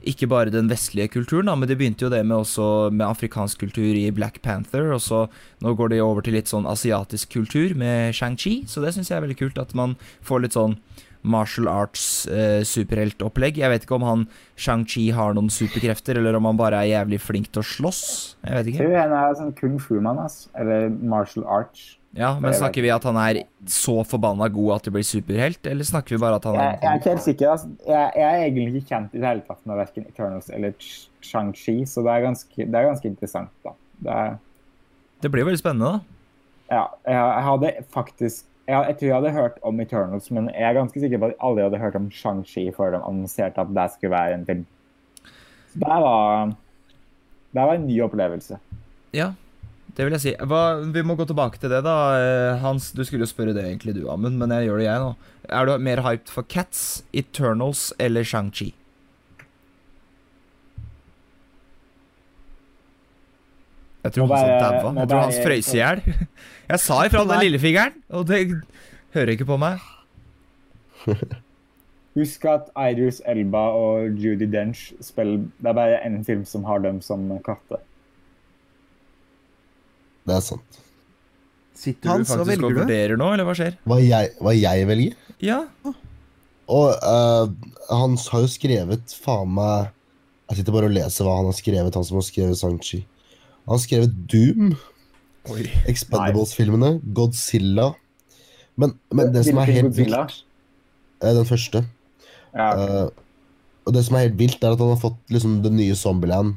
[0.06, 3.58] ikke bare den vestlige kulturen, da, men det begynte jo det med også med afrikansk
[3.64, 5.24] kultur i Black Panther, og så
[5.64, 9.18] nå går det over til litt sånn asiatisk kultur med Shang-Chi, så det syns jeg
[9.18, 10.78] er veldig kult at man får litt sånn
[11.26, 13.58] martial arts eh, superheltopplegg.
[13.58, 14.24] Jeg vet ikke om han
[14.62, 18.02] Shang-Chi har noen superkrefter, eller om han bare er jævlig flink til å slåss.
[18.46, 18.86] Jeg vet Jeg ikke.
[18.86, 20.22] tror han er sånn kung fu-mann.
[20.54, 21.96] Eller martial arts.
[22.16, 25.84] Ja, Men snakker vi at han er så forbanna god at det blir superhelt, eller
[25.84, 27.50] snakker vi bare at han er jeg er ikke helt sikker.
[27.52, 27.68] Altså.
[27.86, 31.08] Jeg, jeg er egentlig ikke kjent i det hele tatt med verken Eternals eller Ch-
[31.28, 33.74] Shang-Chi, så det er, ganske, det er ganske interessant, da.
[34.06, 34.36] Det er,
[35.24, 36.76] Det blir veldig spennende, da.
[36.76, 40.64] ja, jeg, jeg hadde faktisk jeg, jeg tror jeg hadde hørt om Eternals, men jeg
[40.66, 43.84] er ganske sikker på at alle hadde hørt om Shang-Chi før de annonserte at det
[43.92, 44.64] skulle være en film.
[45.70, 46.46] Så det var,
[47.54, 48.58] det var en ny opplevelse.
[49.14, 49.28] Ja,
[49.96, 50.32] det vil jeg si.
[50.44, 51.94] Hva, vi må gå tilbake til det, da.
[52.20, 55.00] Eh, Hans, du skulle jo spørre det egentlig du, Amund, men jeg gjør det jeg
[55.04, 55.12] nå.
[55.48, 56.82] Er du mer hyped for Cats,
[57.16, 58.72] Eternals eller Shang-Chi?
[64.04, 65.00] Jeg tror han bare- har daua.
[65.00, 66.02] Jeg tror Hans frøys i hjel.
[66.70, 68.38] Jeg sa ifra den lillefingeren, og det
[69.14, 69.78] hører ikke på meg.
[72.16, 76.78] Husk at Idris Elba og Judy Dench spiller Det er bare en film som har
[76.82, 77.82] dem som katter.
[80.26, 80.80] Det er sant.
[81.76, 83.76] Sitter Hans, du faktisk og vurderer nå, eller hva skjer?
[83.86, 85.16] Hva jeg, hva jeg velger?
[85.44, 85.58] Ja.
[86.72, 87.50] Og uh,
[87.92, 89.92] han har jo skrevet faen meg
[90.48, 93.02] Jeg sitter bare og leser hva han har skrevet, han som har skrevet Sanchi.
[93.66, 94.72] Han har skrevet Doom,
[95.86, 97.92] Expendables-filmene, Godzilla
[98.78, 101.84] Men, men det som er helt vilt eh, Den første.
[102.56, 102.70] Ja.
[102.72, 103.06] Eh,
[103.86, 106.56] og det som er helt vilt, er at han har fått liksom det nye Zombieland,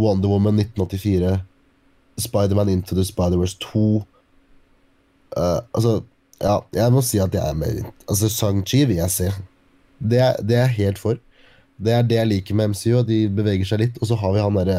[0.00, 1.34] Wonder Woman 1984,
[2.18, 3.82] Spiderman Into the Spider-Verse 2
[5.36, 6.02] uh, Altså,
[6.40, 9.30] ja, jeg må si at jeg er mer Altså, Sang-Chi vil jeg se.
[9.98, 11.18] Det er, det er jeg helt for.
[11.76, 13.98] Det er det jeg liker med MCU, at de beveger seg litt.
[14.00, 14.78] Og så har vi han derre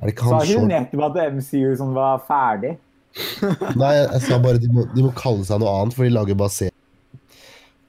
[0.00, 2.74] Er det ikke Sa han ikke du short nettopp at MCU som var ferdig?
[3.80, 6.14] Nei, jeg, jeg sa bare de må, de må kalle seg noe annet, for de
[6.14, 6.78] lager bare serier.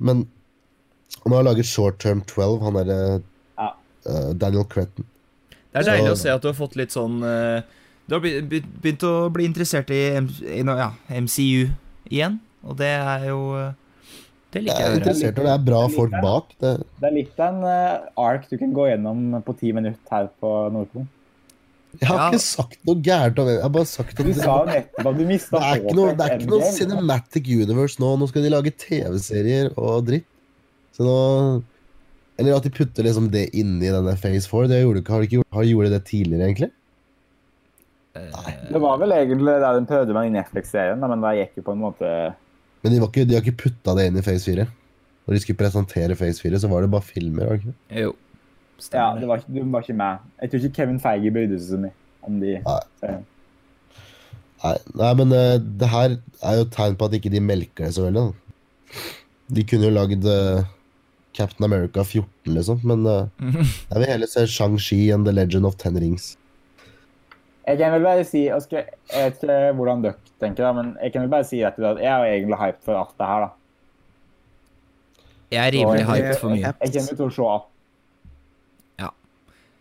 [0.03, 0.25] Men
[1.23, 2.97] han har laget Short Term 12, han derre
[3.55, 3.69] Ja.
[4.09, 5.05] uh, Daniel Cretton.
[5.71, 7.63] Det er Så- deilig å se at du har fått litt sånn eh,
[8.07, 11.69] Du har be- be- begynt å bli interessert i, ja, MCU
[12.11, 13.71] igjen, og det er jo eh,
[14.53, 16.21] Det liker er jeg å er, interessert, og det er bra det er folk en,
[16.25, 16.51] bak.
[16.59, 20.27] Det, Det er litt en uh, ark du kan gå gjennom på ti minutter her
[20.43, 21.07] på Nordpolen.
[22.01, 22.27] jeg har Ja.
[22.33, 23.55] ikke sagt noe gærent om det.
[23.55, 25.81] Jeg har bare sagt at Du det, sa jo nettopp at du mista det er
[25.83, 28.13] ikke noe, det er ikke noe cinematic universe nå.
[28.19, 30.25] Nå skal de lage TV-serier og dritt.
[30.93, 31.17] Så nå
[32.37, 34.67] Eller at de putter liksom det inni denne Phase 4.
[34.71, 36.71] Det gjorde, har de ikke gjort, har de gjort det tidligere, egentlig?
[38.13, 41.73] Det var vel egentlig der den prøvde med i Netflix-serien, men da gikk jo på
[41.73, 42.09] en måte
[42.83, 44.65] Men de, var ikke, de har ikke putta det inn i Phase 4.
[45.23, 47.45] Når de skulle presentere Phase 4, så var det bare filmer.
[47.47, 47.75] var det ikke?
[48.03, 48.13] Jo.
[48.91, 50.17] Ja, det var, ikke- du var ikke med.
[50.41, 51.93] Jeg tror ikke Kevin Feige brydde seg så mye.
[52.23, 53.15] om de Nei.
[54.63, 57.93] Nei, nei men uh, det her er jo tegn på at ikke de melker det
[57.97, 58.21] så veldig.
[58.29, 59.01] Da.
[59.57, 60.63] De kunne jo lagd uh,
[61.35, 63.27] Captain America 14, liksom, men uh,
[63.89, 66.37] jeg vil heller se Shang-Chi and The Legend of Ten Rings.
[67.63, 70.95] Jeg kan vel bare si, Jeg, skal, jeg vet ikke hvordan dere tenker, da, men
[70.99, 73.45] jeg kan vel bare si at jeg er egentlig hyped for alt det her.
[73.45, 73.51] da.
[75.53, 76.73] Jeg er rimelig hyped for mye.
[76.81, 77.49] Jeg kommer til å se.
[79.03, 79.09] Ja.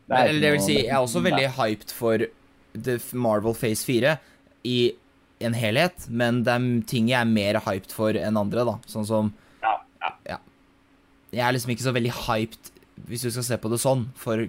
[0.07, 2.27] Det er Eller det vil si, jeg er også veldig hyped for
[2.73, 4.17] The Marvel Phase 4
[4.69, 4.79] i
[5.43, 8.77] en helhet, men det er ting jeg er mer hyped for enn andre, da.
[8.87, 9.33] Sånn som
[9.65, 9.75] ja,
[10.05, 10.39] Ja, ja.
[11.33, 12.71] Jeg er liksom ikke så veldig hyped,
[13.09, 14.45] hvis du skal se på det sånn, for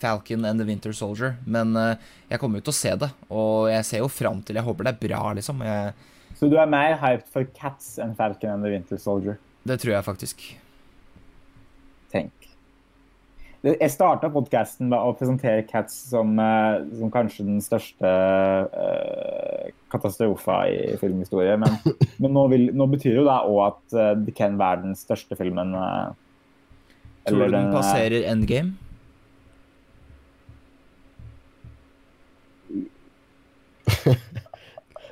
[0.00, 3.68] Falcon and the Winter Soldier, men eh, jeg kommer jo til å se det, og
[3.72, 5.62] jeg ser jo fram til Jeg håper det er bra, liksom.
[5.66, 5.92] Jeg,
[6.38, 9.38] Så du er mer hyped for Cats enn Falcon and the Winter Soldier?
[9.68, 10.44] det tror jeg faktisk.
[12.08, 12.32] Tenk.
[13.66, 18.12] Jeg starta podkasten med å presentere Cats som, eh, som kanskje den største
[18.70, 21.58] uh, katastrofa i filmhistorie.
[21.60, 21.76] Men,
[22.22, 25.76] men nå, vil, nå betyr jo det òg at det kan være den største filmen
[25.76, 26.14] Uh,
[27.28, 28.87] Tror du den den passerer endgame?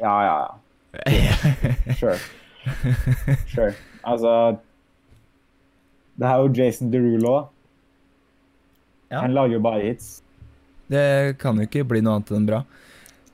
[0.07, 1.95] Ja, ja, ja.
[1.99, 2.19] Sure.
[3.51, 3.73] Sure.
[4.07, 4.33] Altså
[6.17, 7.35] Det er jo Jason Derulo.
[9.11, 9.21] Ja.
[9.21, 10.23] Han lager jo bare hits.
[10.91, 12.63] Det kan jo ikke bli noe annet enn bra.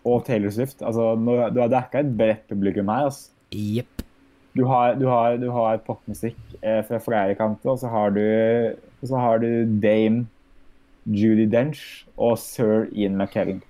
[0.08, 0.82] Og Taylor Swift.
[0.82, 3.06] Altså, du har dekka et bredt publikum her.
[3.10, 3.30] altså.
[3.52, 4.02] Yep.
[4.56, 8.24] Du har, du har, du har popmusikk eh, fra flere kanter, og så har du,
[9.00, 10.26] så har du Dame
[11.08, 13.62] Judy Dench og sir Ian McKellen.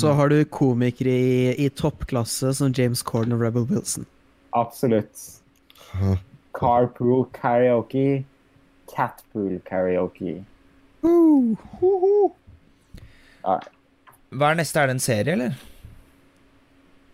[0.00, 4.06] Så har du komikere i, i toppklasse som James Corden og Rebel Wilson.
[4.56, 5.26] Absolutt.
[6.56, 8.24] Carpool karaoke.
[8.90, 10.38] Catpool karaoke.
[13.44, 13.58] Ja.
[14.30, 14.80] Hva er neste?
[14.80, 15.54] Er det en serie, eller?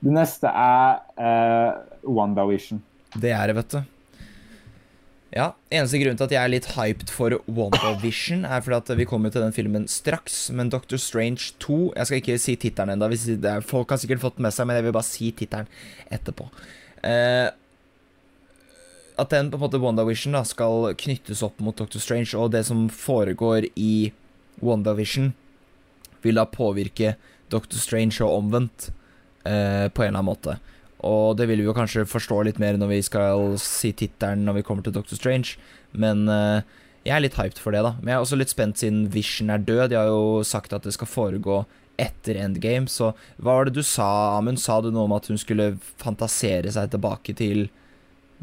[0.05, 1.71] Det neste er uh,
[2.05, 2.83] WandaVision.
[3.17, 3.96] Det er det, vet du.
[5.35, 9.09] Ja, Eneste grunn til at jeg er litt hyped for WandaVision, er fordi at vi
[9.11, 10.47] kommer til den filmen straks.
[10.55, 13.61] Men Doctor Strange 2 Jeg skal ikke si tittelen ennå.
[13.67, 15.67] Folk har sikkert fått med seg, men jeg vil bare si tittelen
[16.15, 16.47] etterpå.
[17.03, 17.49] Eh,
[19.17, 22.63] at den på en måte WandaVision da skal knyttes opp mot Doctor Strange, og det
[22.69, 24.13] som foregår i
[24.63, 25.33] WandaVision,
[26.23, 27.17] vil da påvirke
[27.53, 28.91] Doctor Strange og omvendt
[29.47, 30.59] eh, på en eller annen måte.
[31.07, 34.61] Og det vil vi jo kanskje forstå litt mer når vi skal si tittelen når
[34.61, 35.57] vi kommer til Doctor Strange,
[35.97, 36.61] men uh,
[37.07, 37.95] jeg er litt hyped for det, da.
[38.01, 39.93] Men jeg er også litt spent siden Vision er død.
[39.93, 41.61] De har jo sagt at det skal foregå
[42.03, 44.61] etter Endgame, så hva var det du sa, Amund?
[44.61, 45.71] Sa du noe om at hun skulle
[46.03, 47.69] fantasere seg tilbake til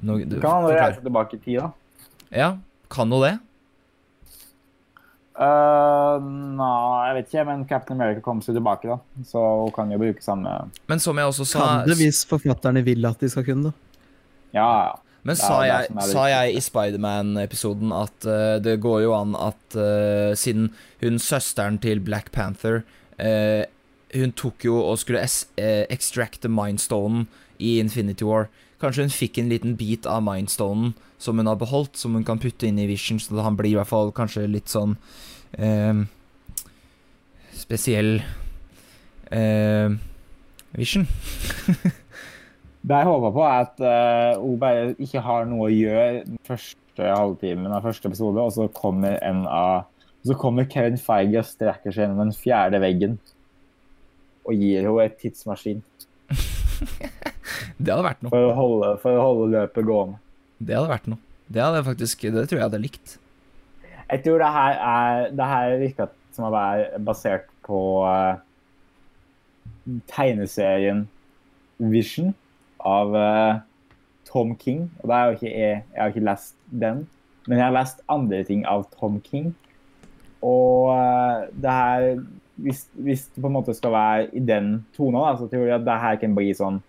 [0.01, 2.07] noe, Du kan hun reise tilbake i tid, da.
[2.33, 2.49] Ja,
[2.89, 3.35] kan hun det?
[5.33, 9.23] Uh, Nei, jeg vet ikke, men Captain America kommer seg tilbake, da.
[9.25, 10.51] Så hun kan jo bruke samme
[10.91, 13.73] Men som jeg også sa Kan det hvis forfatterne vil at de skal kunne det?
[14.53, 14.93] Ja, ja.
[15.23, 20.35] Men sa jeg, sa jeg i Spiderman-episoden at uh, det går jo an at uh,
[20.35, 22.81] siden hun søsteren til Black Panther
[23.23, 23.63] uh,
[24.13, 27.23] Hun tok jo og skulle es eh, extracte Mindstonen
[27.57, 28.45] i Infinity War.
[28.77, 30.91] Kanskje hun fikk en liten bit av Mindstonen
[31.23, 33.77] som hun har beholdt, som hun kan putte inn i Vision, så han blir i
[33.79, 34.97] hvert fall kanskje litt sånn
[35.55, 36.03] eh,
[37.55, 38.17] spesiell
[39.31, 39.95] eh,
[40.75, 41.07] Vision.
[42.83, 46.39] Det jeg håper på, er at eh, hun bare ikke har noe å gjøre den
[46.43, 49.89] første halvtimen av første episode, og så kommer en av
[50.23, 53.17] så kommer Kevin Feige og strekker seg gjennom den fjerde veggen
[54.47, 55.81] og gir henne et tidsmaskin
[57.83, 58.31] Det hadde vært noe.
[58.31, 60.19] for å holde, for å holde løpet gående.
[60.59, 61.21] Det hadde vært noe.
[61.53, 63.17] Det hadde jeg faktisk Det tror jeg hadde likt.
[64.09, 68.41] Jeg tror det her er det her virka som å være basert på uh,
[70.09, 71.05] tegneserien
[71.77, 72.33] Vision
[72.83, 73.61] av uh,
[74.29, 74.87] Tom King.
[75.01, 77.03] Og det er jo ikke jeg, jeg har ikke lest den,
[77.47, 79.51] men jeg har lest andre ting av Tom King.
[80.43, 82.07] Og uh, det her
[82.55, 85.77] hvis, hvis det på en måte skal være i den tonen, da, så tror jeg
[85.79, 86.81] at det her kan bli sånn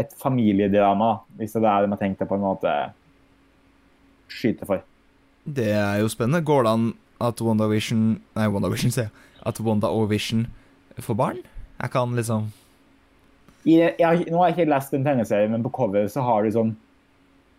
[0.00, 2.72] et familiedrama, hvis det er det man har tenkt å på en måte
[4.32, 4.82] skyte for.
[5.44, 6.44] Det er jo spennende.
[6.44, 6.86] Går det an
[7.22, 9.14] at WandaVision Nei, WandaVision, sier jeg.
[9.44, 10.46] At Wanda og Vision
[10.98, 11.42] får barn?
[11.76, 12.48] Jeg kan liksom
[13.64, 16.44] I, jeg har, nå har jeg ikke lest den tegneserien, men på coveret så har
[16.44, 16.72] du sånn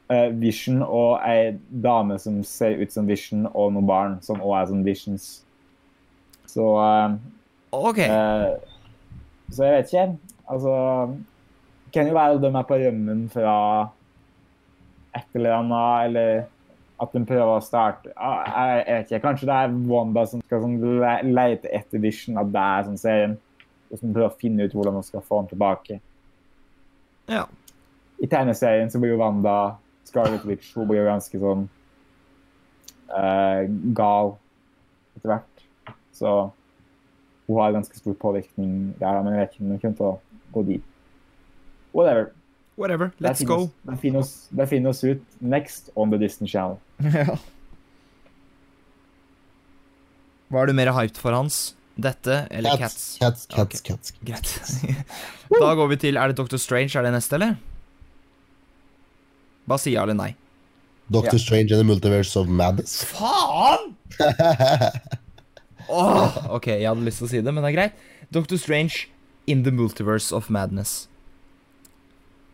[0.09, 4.57] uh, Vision og ei dame som ser ut som Vision, og noen barn som òg
[4.59, 5.29] er sånn Visions.
[6.49, 7.15] Så uh,
[7.75, 8.01] OK.
[8.01, 8.57] Uh,
[9.53, 10.07] Så jeg vet ikke.
[10.49, 10.71] Altså
[11.95, 13.55] kan jo være de er på rømmen fra
[15.15, 16.43] et eller annet, eller
[16.95, 20.77] At de prøver å starte Jeg vet ikke, Kanskje det er Wanda som skal sånn
[21.01, 23.37] le lete etter Vision, at det er sånn serien.
[23.91, 25.99] Og som prøver å finne ut hvordan man skal få den tilbake.
[27.31, 27.43] Ja.
[28.23, 29.75] I tegneserien så blir jo Wanda
[30.07, 31.67] Scarlet Witch hun blir jo ganske sånn
[33.11, 33.61] uh,
[33.97, 34.35] gal
[35.17, 35.65] etter hvert.
[36.15, 36.33] Så
[37.45, 40.43] hun har ganske stor påvirkning der, men jeg vet ikke om hun kommer til å
[40.55, 40.94] gå dit.
[41.95, 42.33] Whatever.
[42.75, 43.11] Whatever.
[43.17, 43.69] Det Let's go.
[43.87, 46.77] Det finner det finner oss ut next on the Distant Channel.
[46.99, 47.37] Ja.
[50.51, 51.73] Hva er du mer hyped for, Hans?
[51.95, 53.15] Dette eller Cats?
[53.21, 54.11] Cats, cats, cats.
[54.27, 54.51] Greit.
[55.61, 56.91] da går vi til Er det Doctor Strange?
[56.99, 57.55] Er det neste, eller?
[59.65, 60.33] Bare si ja eller nei.
[61.07, 61.45] Doctor Ja.
[61.45, 63.05] Strange and the Multiverse of Madness.
[63.07, 63.95] Faen!
[65.87, 68.05] oh, ok, jeg hadde lyst til å si det, men det er greit.
[68.33, 69.07] Doctor Strange
[69.47, 71.05] in the Multiverse of Madness.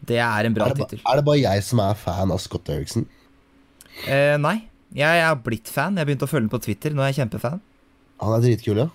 [0.08, 1.02] Det er en bra tittel.
[1.06, 3.06] er det bare jeg som er fan av Scott Eriksen?
[4.08, 4.64] Eh, nei,
[4.98, 6.00] jeg er blitt fan.
[6.00, 6.96] Jeg begynte å følge den på Twitter.
[6.96, 7.62] Nå er jeg kjempefan.
[8.22, 8.90] Han er dritkul, ja.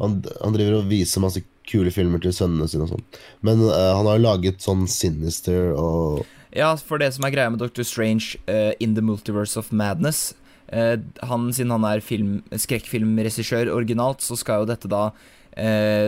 [0.00, 3.04] Han, han driver og viser masse kule filmer til sønnene sine og sånn.
[3.46, 6.22] Men uh, han har laget sånn Sinister og
[6.52, 10.32] Ja, for det som er greia med Doctor Strange uh, in the Multiverse of Madness
[10.74, 15.10] uh, han, Siden han er skrekkfilmregissør originalt, så skal jo dette da,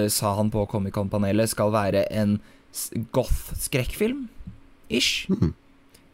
[0.08, 2.38] sa han på Comic-Con-panelet, skal være en
[2.74, 4.26] s- goth-skrekkfilm.
[4.90, 5.28] Ish.
[5.30, 5.54] Mhm.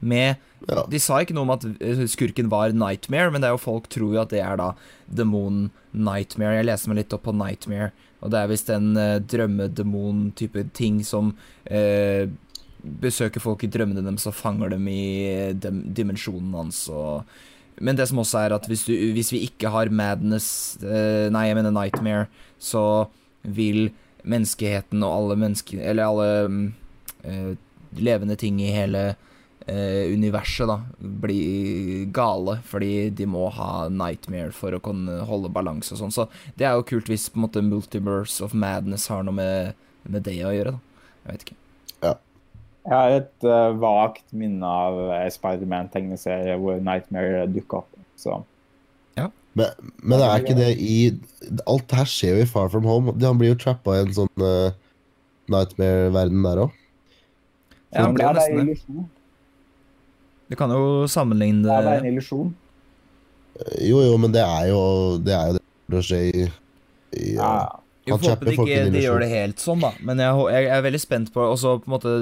[0.01, 0.37] Med
[0.69, 0.83] Ja.
[0.93, 3.87] De sa ikke noe om at eh, skurken var Nightmare, men det er jo folk
[3.89, 4.75] tror jo at det er da
[5.09, 6.59] demonen Nightmare.
[6.59, 7.87] Jeg leser meg litt opp på Nightmare,
[8.21, 11.33] og det er visst en uh, drømmedemon-type ting som
[11.73, 12.27] uh,
[13.01, 15.01] besøker folk i drømmene deres og fanger dem i
[15.31, 16.83] eh, dem, dimensjonen hans.
[16.93, 17.25] Og,
[17.81, 21.47] men det som også er at hvis, du, hvis vi ikke har Madness uh, Nei,
[21.49, 22.29] jeg mener Nightmare,
[22.61, 23.07] så
[23.45, 23.89] vil
[24.23, 26.63] menneskeheten og alle mennesker Eller alle mm,
[27.25, 27.51] eh,
[27.99, 29.03] levende ting i hele
[29.67, 35.97] eh, universet da bli gale, fordi de må ha Nightmare for å kunne holde balanse
[35.97, 36.15] og sånn.
[36.15, 39.81] Så det er jo kult hvis på en måte Multiverse of Madness har noe med,
[40.07, 41.07] med det å gjøre, da.
[41.25, 41.59] Jeg vet ikke.
[42.05, 42.15] Ja.
[42.87, 45.01] Jeg har et uh, vagt minne av
[45.35, 47.99] Spiderman-tegneserie hvor Nightmare dukker opp.
[48.21, 48.39] Så
[49.59, 50.99] Men, men er ikke det i
[51.67, 53.17] Alt det her skjer jo i Far From Home.
[53.19, 54.71] Han blir jo trappa i en sånn uh,
[55.51, 56.77] Nightmare-verden der òg.
[57.91, 58.71] Ja, han blir jo er nesten en
[59.01, 59.09] det.
[60.51, 62.51] Du kan jo sammenligne Det er bare en illusjon.
[63.83, 64.81] Jo, jo, men det er jo
[65.23, 66.49] det er jo det som skjer skje i,
[67.19, 67.53] i Ja.
[68.09, 69.91] Jo, Han får håpe trapper de folk ikke de gjør det helt sånn, da.
[70.09, 72.15] Men jeg, jeg, jeg er veldig spent på Og så på en måte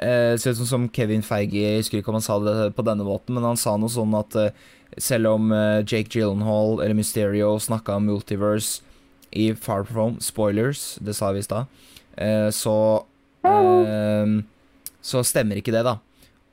[0.00, 2.84] eh, Ser ut som, som Kevin Feige Jeg husker ikke om han sa det på
[2.86, 4.64] denne måten, men han sa noe sånn at eh,
[4.96, 8.82] selv om eh, Jake Gyllenhaal eller Mysterio snakka om multiverse
[9.30, 11.66] i Far From Spoilers, det sa vi i stad.
[12.16, 13.04] Eh, så
[13.46, 14.38] eh,
[15.04, 15.98] Så stemmer ikke det, da.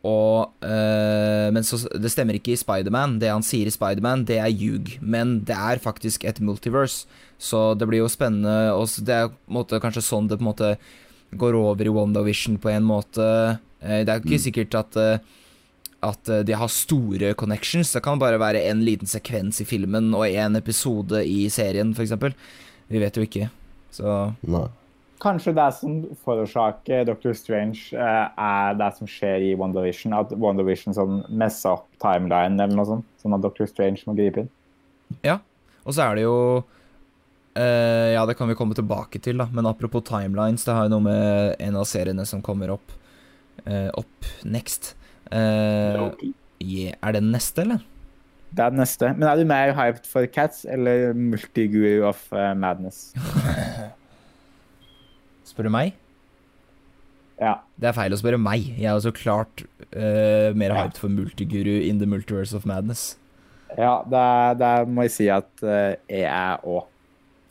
[0.05, 3.17] Og, eh, men så, det stemmer ikke i Spiderman.
[3.19, 4.93] Det han sier i Spiderman, det er ljug.
[5.01, 7.07] Men det er faktisk et multiverse.
[7.41, 8.75] Så det blir jo spennende.
[8.77, 10.75] Og det er måte, kanskje sånn det på en måte
[11.35, 13.25] går over i WandaVision på en måte.
[13.81, 14.99] Det er ikke sikkert at
[16.05, 17.91] at eh, de har store connections.
[17.93, 22.15] Det kan bare være en liten sekvens i filmen og en episode i serien, f.eks.
[22.91, 23.49] Vi vet jo ikke.
[23.95, 24.67] Så Nei.
[25.23, 25.93] Kanskje det som
[26.25, 27.31] forårsaker Dr.
[27.37, 30.13] Strange, eh, er det som skjer i WandaVision.
[30.13, 33.11] At WandaVision sånn messer opp timeline eller noe sånt.
[33.23, 33.65] Sånn at Dr.
[33.69, 34.51] Strange må gripe inn.
[35.25, 35.39] Ja.
[35.85, 36.37] Og så er det jo
[37.55, 39.47] Uh, Ja, det kan vi komme tilbake til, da.
[39.47, 42.91] Men apropos timelines, det har jo noe med en av seriene som kommer opp
[43.63, 44.91] uh, Opp next.
[45.31, 46.93] Eh, yeah.
[47.01, 47.83] Er det den neste, eller?
[48.55, 49.11] Det er den neste.
[49.17, 53.13] Men er du mer hyped for Cats eller Multiguru of uh, Madness?
[55.49, 55.93] Spør du meg?
[57.41, 57.57] Ja.
[57.75, 58.63] Det er feil å spørre meg.
[58.77, 60.85] Jeg er jo så klart uh, mer Ja.
[60.85, 63.17] hyped for Multiguru in the Multiverse of Madness.
[63.75, 66.85] Ja, det, det må jeg si at uh, jeg er òg.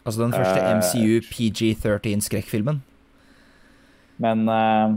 [0.05, 2.83] Altså den første MCU PG-13 skrekkfilmen.
[4.21, 4.97] Men, eh,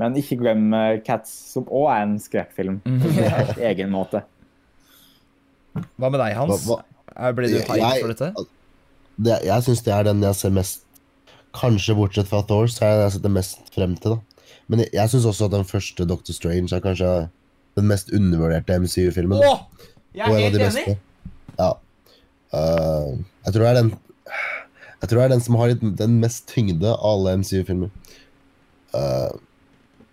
[0.00, 2.80] men ikke glem eh, Cats, som òg er en skrekkfilm.
[2.84, 4.24] På sin helt egen måte.
[5.98, 6.64] Hva med deg, Hans?
[6.66, 6.80] Hva-
[7.14, 7.32] hva?
[7.34, 8.46] Ble du hyped jeg- for dette?
[9.16, 10.80] Det, jeg syns det er den jeg ser mest
[11.54, 14.16] Kanskje bortsett fra Thor, så er det den jeg setter mest frem til.
[14.16, 17.10] da Men jeg, jeg syns også at den første Doctor Strange er kanskje
[17.78, 19.38] den mest undervurderte MCU-filmen.
[19.38, 19.60] Åh!
[20.18, 20.66] Jeg er helt enig!
[20.66, 20.96] beste.
[21.58, 21.68] Ja.
[22.54, 23.14] Uh,
[23.46, 26.48] jeg tror det er den Jeg tror det er den som har litt, den mest
[26.50, 27.90] tyngde av alle MCU-filmer.
[28.94, 29.30] Eh,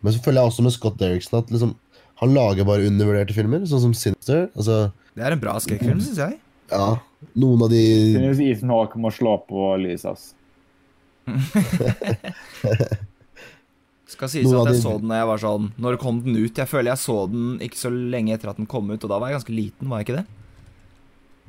[0.01, 1.75] men så føler jeg også med Scott Derrickson at liksom,
[2.21, 4.47] han lager bare undervurderte filmer, sånn som Sinister.
[4.55, 6.39] Altså, Det er en bra skrekkfilm, syns jeg.
[6.71, 6.89] ja,
[7.35, 7.81] noen av de
[8.15, 10.11] Synes Ethan Hawke må slå på lyset.
[10.11, 10.33] ass.
[14.11, 16.35] Skal sies Noen at jeg de- så den da jeg var sånn Når kom den
[16.35, 16.57] ut?
[16.57, 19.19] Jeg føler jeg så den ikke så lenge etter at den kom ut, og da
[19.21, 20.25] var jeg ganske liten, var jeg ikke det?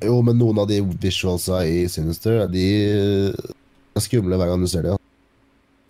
[0.06, 2.66] Jo, men noen av de visualsa i Sinister, de
[3.32, 5.01] er skumle hver gang du ser dem.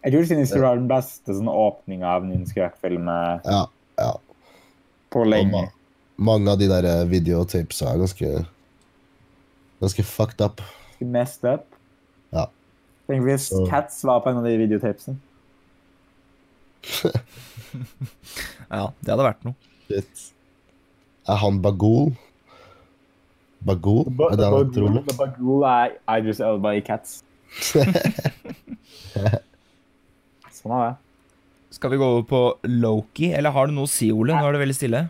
[0.03, 3.61] Jeg tror Sinister var den beste sånn, åpninga av en skrekkfilm eh, Ja,
[4.01, 4.13] ja.
[5.15, 5.53] på lenge.
[5.53, 5.69] ma
[6.23, 8.33] mange av de der eh, videotapesa er ganske
[9.83, 10.61] Ganske fucked up.
[11.01, 11.65] Messed up.
[12.31, 12.45] Ja.
[13.11, 15.17] Tenk hvis Så- Cats var på en av de videotapesene.
[18.73, 19.55] Ja, det hadde vært noe.
[19.89, 20.23] Shit.
[21.29, 22.13] Er han Bagul?
[23.67, 24.07] Bagul?
[24.31, 24.55] Er det han
[24.87, 25.03] Ole?
[25.19, 27.23] Bagul er Idris Elba i Cats.
[30.63, 30.95] sånn er det.
[31.73, 34.35] Skal vi gå over på Loki, eller har du noe å si, Ole?
[34.37, 35.03] Nå er det veldig stille.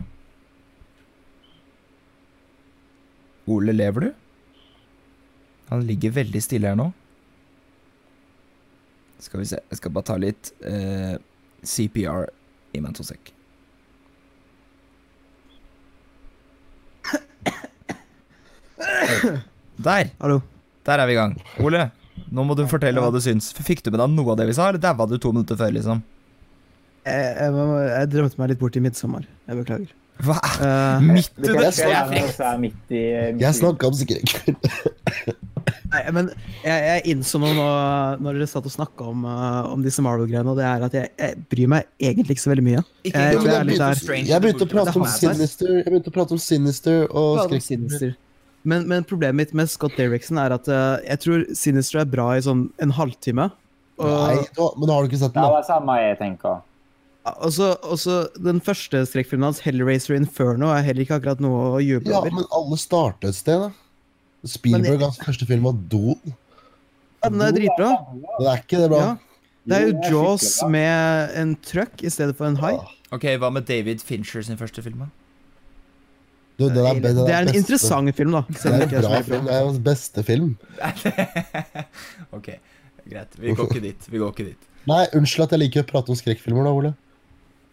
[3.51, 4.11] Ole, lever du?
[5.73, 6.89] Han ligger veldig stille her nå.
[9.23, 11.15] Skal vi se, jeg skal bare ta litt eh,
[11.63, 12.27] CPR
[12.75, 13.31] i meg to sek.
[19.83, 20.09] Der!
[20.19, 20.41] Hallo.
[20.85, 21.35] Der er vi i gang.
[21.63, 21.85] Ole,
[22.33, 23.51] nå må du fortelle hva du syns.
[23.57, 25.73] Fikk du med deg noe av det vi sa, eller daua du to minutter før,
[25.75, 26.03] liksom?
[27.03, 29.25] Jeg, jeg, jeg drømte meg litt bort i midtsommer.
[29.49, 29.91] Jeg beklager.
[30.23, 30.37] Hva?
[30.61, 32.09] Uh, Midt i Det jeg jeg
[32.61, 33.01] midt i
[33.33, 34.53] midt Jeg i- snakka om sikkerhet.
[35.93, 36.29] nei, men
[36.63, 37.65] jeg, jeg innså noe nå
[38.23, 41.11] når dere satt og snakka om, uh, om disse Marvel-greiene, og det er at jeg,
[41.17, 42.83] jeg bryr meg egentlig ikke så veldig mye.
[43.09, 45.07] Ikke Jeg jeg begynte å prate om.
[45.17, 47.67] Sinister Jeg begynte å prate om Sinister og skrekk.
[47.71, 48.15] Sinister.
[48.63, 52.29] Men, men problemet mitt med Scott Derrickson er at uh, jeg tror Sinister er bra
[52.37, 53.49] i sånn en halvtime.
[53.99, 55.49] Og, Nei, da, men da har du ikke sett den, da.
[55.51, 56.61] er det samme jeg tenker.
[57.33, 62.11] Også, også den første strekkfilmen hans, Hellraiser Inferno, er heller ikke akkurat noe å juble
[62.11, 62.33] Ja, over.
[62.35, 63.69] men alle starter et sted, da.
[64.43, 66.17] Spielberg, hans første film var Dool.
[67.23, 67.91] Ja, den er dritbra.
[68.41, 69.03] Det er ikke det bra?
[69.05, 69.13] Ja.
[69.63, 72.73] Det er jo Jaws med en truck i stedet for en hai.
[73.15, 75.05] Ok, Hva med David Fincher sin første film?
[75.05, 75.11] da?
[76.59, 77.57] Du, det, er, Det er en beste.
[77.57, 78.43] interessant film, da.
[78.49, 79.47] Det er en bra film.
[79.47, 80.51] Det er hans beste film.
[82.37, 82.49] ok,
[83.09, 83.39] greit.
[83.39, 84.09] Vi går ikke dit.
[84.11, 84.67] Vi går ikke dit.
[84.89, 86.93] Nei, unnskyld at jeg liker å prate om skrekkfilmer, da, Ole.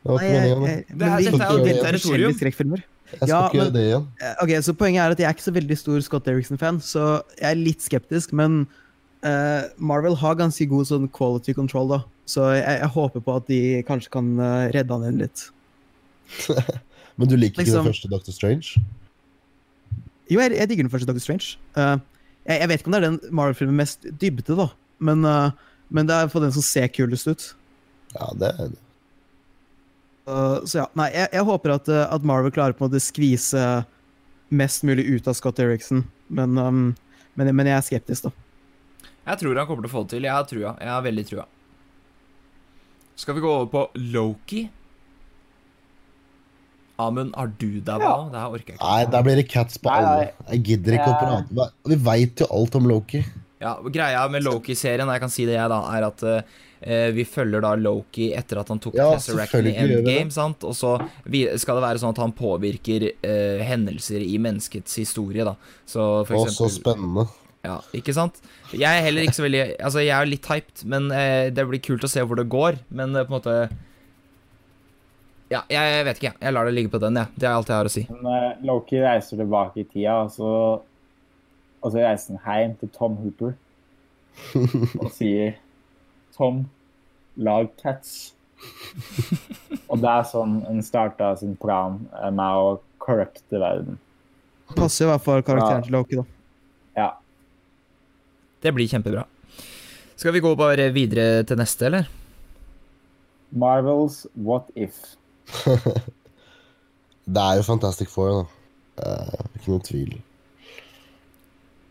[0.00, 0.64] Det var ikke meningen.
[0.64, 0.76] det.
[0.88, 2.82] Det er- dette er jo ditt territorium.
[3.10, 4.04] Jeg skal ja, ikke gjøre det igjen.
[4.22, 7.22] Eh, Ok, så Poenget er at jeg er ikke så veldig stor Scott Derrickson-fan, så
[7.40, 8.32] jeg er litt skeptisk.
[8.32, 8.66] Men
[9.26, 12.00] uh, Marvel har ganske god sånn quality control, da.
[12.24, 15.48] Så jeg, jeg håper på at de kanskje kan eh, redde han inn litt.
[17.20, 18.82] Men du liker ikke liksom- den første Doctor Strange?
[20.30, 21.56] Jo, jeg, jeg digger den første Doctor Strange.
[21.76, 21.98] Uh,
[22.46, 24.68] jeg, jeg vet ikke om det er den Marvel-filmen med mest dybde, da.
[24.98, 25.50] Men, uh,
[25.90, 27.50] men det er for den som ser kulest ut.
[28.14, 28.78] Ja, det er
[30.30, 33.00] Uh, så ja, nei, jeg, jeg håper at, uh, at Marvel klarer på en måte
[33.02, 33.62] skvise
[34.52, 36.04] mest mulig ut av Scott Eriksen.
[36.28, 36.82] men, um,
[37.34, 39.08] men, men jeg er skeptisk, da.
[39.30, 40.26] Jeg tror han kommer til å få det til.
[40.28, 40.74] Jeg har trua.
[40.78, 41.46] Jeg har veldig trua.
[43.20, 44.62] Skal vi gå over på Loki?
[47.00, 48.14] Amund, har du deg Ja.
[48.16, 48.30] nå?
[48.32, 48.88] Det her orker jeg ikke.
[48.90, 50.32] Nei, der blir det cats på Nei, alle.
[50.52, 53.22] Jeg gidder ikke å prate Vi veit jo alt om Loki.
[53.60, 57.60] Ja, Greia med Loki-serien, jeg kan si det jeg da, er at uh, vi følger
[57.60, 59.74] da Loki etter at han tok Ja, Tesseract i.
[59.82, 60.64] Endgame, sant?
[60.64, 60.94] Og så
[61.60, 65.58] skal det være sånn at han påvirker uh, hendelser i menneskets historie, da.
[65.84, 67.26] Så for Å, så spennende.
[67.60, 68.40] Ja, ikke sant?
[68.72, 71.84] Jeg er heller ikke så veldig Altså, jeg er litt hyped, men uh, det blir
[71.84, 72.80] kult å se hvor det går.
[72.88, 73.58] Men på en måte
[75.50, 76.38] Ja, jeg, vet ikke, jeg.
[76.44, 77.26] Jeg lar det ligge på den, jeg.
[77.34, 78.04] Det er alt jeg har å si.
[78.12, 80.50] Men eh, Loki reiser tilbake i tida, og så,
[81.82, 83.56] og så reiser han hjem til Tom Hooper
[85.02, 85.56] og sier
[86.36, 86.62] Tom,
[87.36, 88.12] lag Cats.
[89.88, 92.70] og det er sånn en starta sin plan eh, med å
[93.02, 93.98] corrupte verden.
[94.76, 95.86] Passer i hvert fall karakteren Ja.
[95.88, 96.26] til Loki, da.
[97.00, 97.08] Ja.
[98.62, 99.26] Det blir kjempebra.
[100.20, 102.06] Skal vi gå bare videre til neste, eller?
[103.50, 105.16] Marvels What If.
[107.34, 108.44] Det er jo Fantastic Four, da.
[109.00, 110.14] Uh, ikke noen tvil.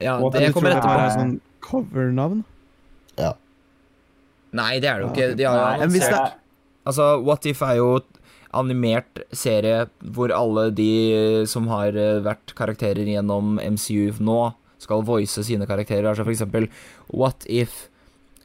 [0.03, 0.95] Ja, What det kommer etterpå.
[0.95, 2.41] det er sånn covernavn.
[4.55, 5.34] Nei, det er det jo ikke.
[5.38, 6.38] De har jo annonsert
[6.88, 7.89] Altså, What If er jo
[8.57, 14.39] animert serie hvor alle de som har eh, vært karakterer gjennom MCU nå,
[14.82, 16.07] skal voice sine karakterer.
[16.10, 16.66] Altså for eksempel
[17.12, 17.89] What If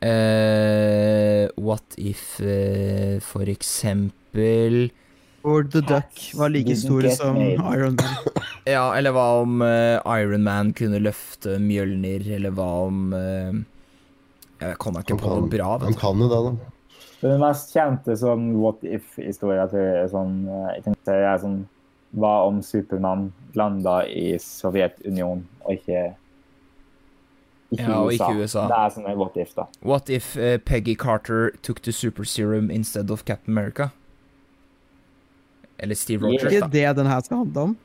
[0.05, 4.91] uh, What If uh, for eksempel
[5.45, 7.37] Or The Duck var like stor som.
[7.37, 8.17] Iron Man.
[8.65, 13.53] Ja, eller hva om uh, Iron Man kunne løfte Mjølner, eller hva om uh,
[14.63, 16.71] Jeg kommer ikke Han på noe bra, vet han kan jo det, da.
[17.25, 21.59] Den mest kjente sånn What If-historia til sånn, eh, jeg er sånn
[22.17, 23.27] Hva om Supermann
[23.57, 26.07] landa i Sovjetunionen og ikke
[27.75, 28.31] Ikke Ja, og USA.
[28.31, 28.65] ikke USA.
[28.73, 29.67] Det er sånn what if, da.
[29.83, 33.91] What if uh, Peggy Carter took the super serum instead of Captain America?
[35.79, 36.23] Eller Steve.
[36.27, 37.77] Rogers, Ikke Er det den her skal handle om.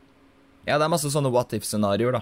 [0.68, 2.22] Ja, det er masse sånne what if-scenarioer, da.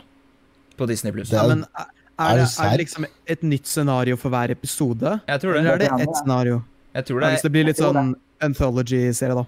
[0.78, 1.32] På Disney Pluss.
[1.34, 1.86] Ja, er- men er,
[2.20, 5.20] er er, det det, er det liksom et nytt scenario for hver episode?
[5.28, 5.90] Jeg tror Eller er det.
[5.98, 6.62] det ett scenario?
[6.96, 7.34] Jeg tror Ja, det.
[7.36, 9.46] hvis det blir litt sånn anthology-serie, da.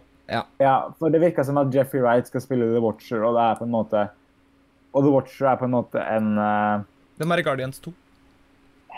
[0.59, 3.55] Ja, for det virker som at Jeffrey Wright skal spille The Watcher, og det er
[3.57, 4.09] på en måte
[4.93, 6.83] Og The Watcher er på en måte en uh,
[7.17, 7.93] Hvem er i Guardians 2?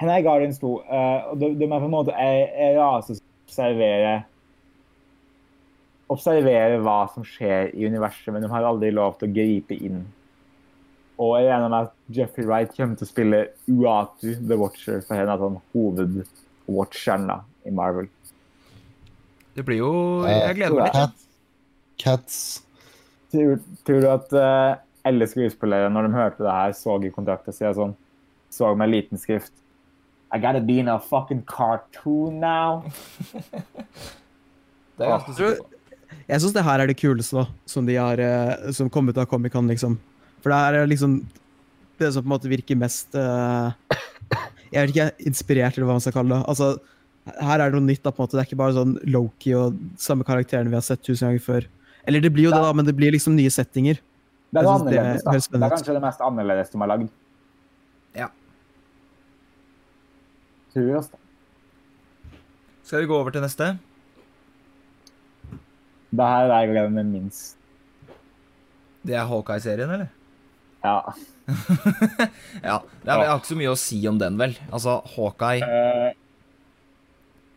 [0.01, 3.15] Henne er Guardians 2, Uh, og de, de er på en måte en en rase
[3.15, 4.23] som observerer
[6.11, 10.01] Observerer hva som skjer i universet, men de har aldri lov til å gripe inn.
[11.21, 15.19] Og jeg regner med at Jeffrey Wright kommer til å spille Uatu The Watcher, for
[15.19, 17.37] henne er sånn hovedwatcheren da,
[17.69, 18.09] i Marvel.
[19.55, 19.93] Det blir jo
[20.27, 21.25] Jeg gleder meg litt.
[22.01, 22.37] Cats
[23.31, 27.55] Tror, tror du at uh, alle skuespillere, når de hørte det her, så i kontrakten
[27.55, 27.93] sin sånn,
[28.51, 29.53] så med liten skrift
[30.35, 32.83] I gotta be in a fucking cartoon now.
[34.97, 35.80] Det er ganske sikker på.
[36.27, 39.19] Jeg syns det her er det kuleste da, som de har eh, som kom ut
[39.19, 39.97] av Comic-Con, liksom.
[40.41, 41.19] For det her er liksom
[42.01, 43.73] det som på en måte virker mest uh,
[44.71, 46.41] Jeg vet ikke, inspirert, eller hva man skal kalle det.
[46.49, 46.71] Altså,
[47.27, 48.01] her er det noe nytt.
[48.05, 48.37] da, på en måte.
[48.37, 51.67] Det er ikke bare sånn Loki og samme karakterene vi har sett tusen ganger før.
[52.09, 53.99] Eller det blir jo det, da, men det blir liksom nye settinger.
[54.51, 57.11] Det er det, det er Det er kanskje det mest annerledes de har lagd.
[58.17, 58.31] Ja.
[60.75, 61.19] Altså.
[62.87, 63.73] Skal vi gå over til neste?
[66.11, 67.57] Det her er gleder meg minst.
[69.07, 70.09] Det er Hawkeye-serien, eller?
[70.83, 70.97] Ja.
[72.63, 72.77] Ja.
[73.01, 74.57] Det er, jeg har ikke så mye å si om den, vel.
[74.71, 76.11] Altså, Hawkeye Uh,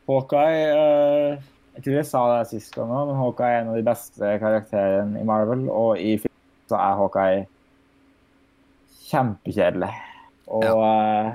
[0.09, 1.43] Hawkeye uh,
[1.77, 4.33] Jeg tror jeg sa det sist gang òg, men Hawkeye er en av de beste
[4.43, 5.67] karakterene i Marvel.
[5.73, 7.45] Og i film så er Hawkeye
[9.09, 9.93] kjempekjedelig.
[10.55, 11.31] Og eh,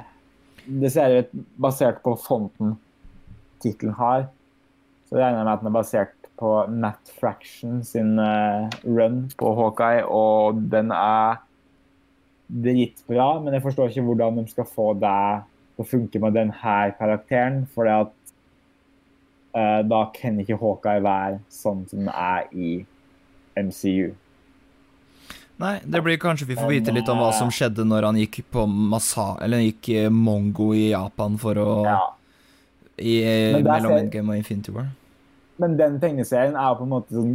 [0.82, 2.76] det ser ut, basert på fonten
[3.64, 4.28] tittelen har,
[5.10, 9.52] så regner jeg med at den er basert på Matt Fraction sin eh, run på
[9.58, 11.42] Hawkeye, og den er
[12.50, 15.18] dritbra, men jeg forstår ikke hvordan de skal få det
[15.76, 18.16] til å funke med denne karakteren, for at
[19.54, 22.72] uh, da kan ikke Hawkeye være sånn som den er i
[23.60, 24.16] MCU.
[25.60, 28.46] Nei, det blir kanskje vi får vite litt om hva som skjedde når han gikk
[28.48, 31.98] på Masa Eller gikk eh, Mongo i Japan for å Ja.
[32.96, 34.88] i, eh, Mellom Endgame og Infinity War.
[35.60, 37.34] Men den tegneserien er jo på en måte sånn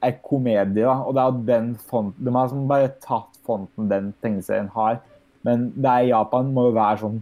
[0.00, 0.96] en komedie, da.
[1.04, 5.00] Og det er jo den fonten De har liksom bare tatt fonten den tegneserien har.
[5.46, 7.18] Men det er i Japan må jo være sånn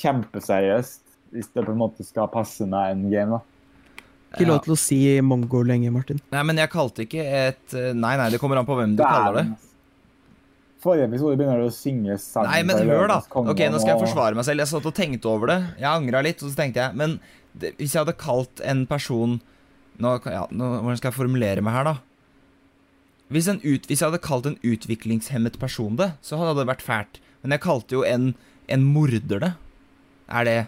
[0.00, 3.46] kjempeseriøst hvis det på en måte skal passe med en game, da.
[4.30, 6.20] Ikke lov til å si mongo lenge, Martin.
[6.30, 9.02] Nei, men jeg kalte ikke et eh, Nei, nei, det kommer an på hvem du
[9.02, 9.44] kaller det.
[10.80, 13.18] Forrige episode begynner du å synge sangen Nei, men hør, da.
[13.26, 14.62] Ok, Nå skal jeg forsvare meg selv.
[14.62, 15.58] Jeg satt og tenkte over det.
[15.82, 17.18] Jeg angra litt, og så tenkte jeg Men
[17.54, 19.40] det, hvis jeg hadde kalt en person
[20.00, 21.96] nå, ja, nå, Hvordan skal jeg formulere meg her, da?
[23.30, 26.84] Hvis, en ut, hvis jeg hadde kalt en utviklingshemmet person det, så hadde det vært
[26.86, 27.20] fælt.
[27.42, 28.32] Men jeg kalte jo en,
[28.70, 29.52] en morder det.
[30.30, 30.58] Er det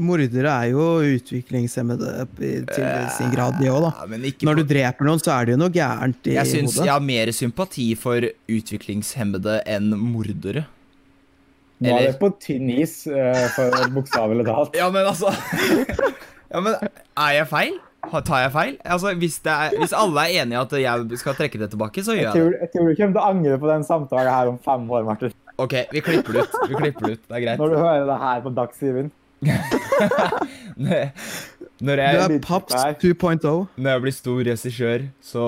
[0.00, 4.06] Mordere er jo utviklingshemmede til sin grad, de òg, da.
[4.46, 6.86] Når du dreper noen, så er det jo noe gærent i Jeg syns hodet.
[6.86, 10.64] jeg har mer sympati for utviklingshemmede enn mordere.
[11.82, 13.02] Nå er det på tynn is,
[13.56, 14.76] for bokstavelig talt.
[14.78, 15.32] Ja, men altså
[16.54, 17.74] Ja, men Er jeg feil?
[18.04, 18.74] Tar jeg feil?
[18.84, 20.72] Altså, hvis, det er, hvis alle er enige i at
[21.10, 22.58] jeg skal trekke det tilbake, så Jeg gjør jeg det.
[22.60, 25.32] jeg tror du kommer til å angre på den samtalen her om fem år, Martin.
[25.58, 26.54] Ok, vi klipper det ut.
[26.68, 27.22] Vi klipper det ut.
[27.28, 27.58] Det er greit.
[27.62, 29.10] Når du hører det her på Dagsrevyen.
[31.84, 33.42] Når Du jeg, er litt Paps 2.0.
[33.76, 35.46] når jeg blir stor regissør, så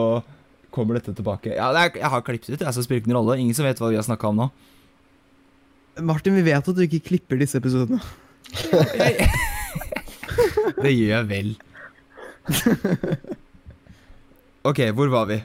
[0.74, 1.55] kommer dette tilbake.
[1.57, 3.39] Ja, det er, jeg har klippet ut, jeg, så det spiller ingen rolle.
[3.41, 4.49] Ingen som vet hva vi har snakka om nå.
[6.03, 8.01] Martin, vi vet at du ikke klipper disse episodene.
[10.82, 11.51] Det gjør jeg vel.
[14.66, 15.38] OK, hvor var vi?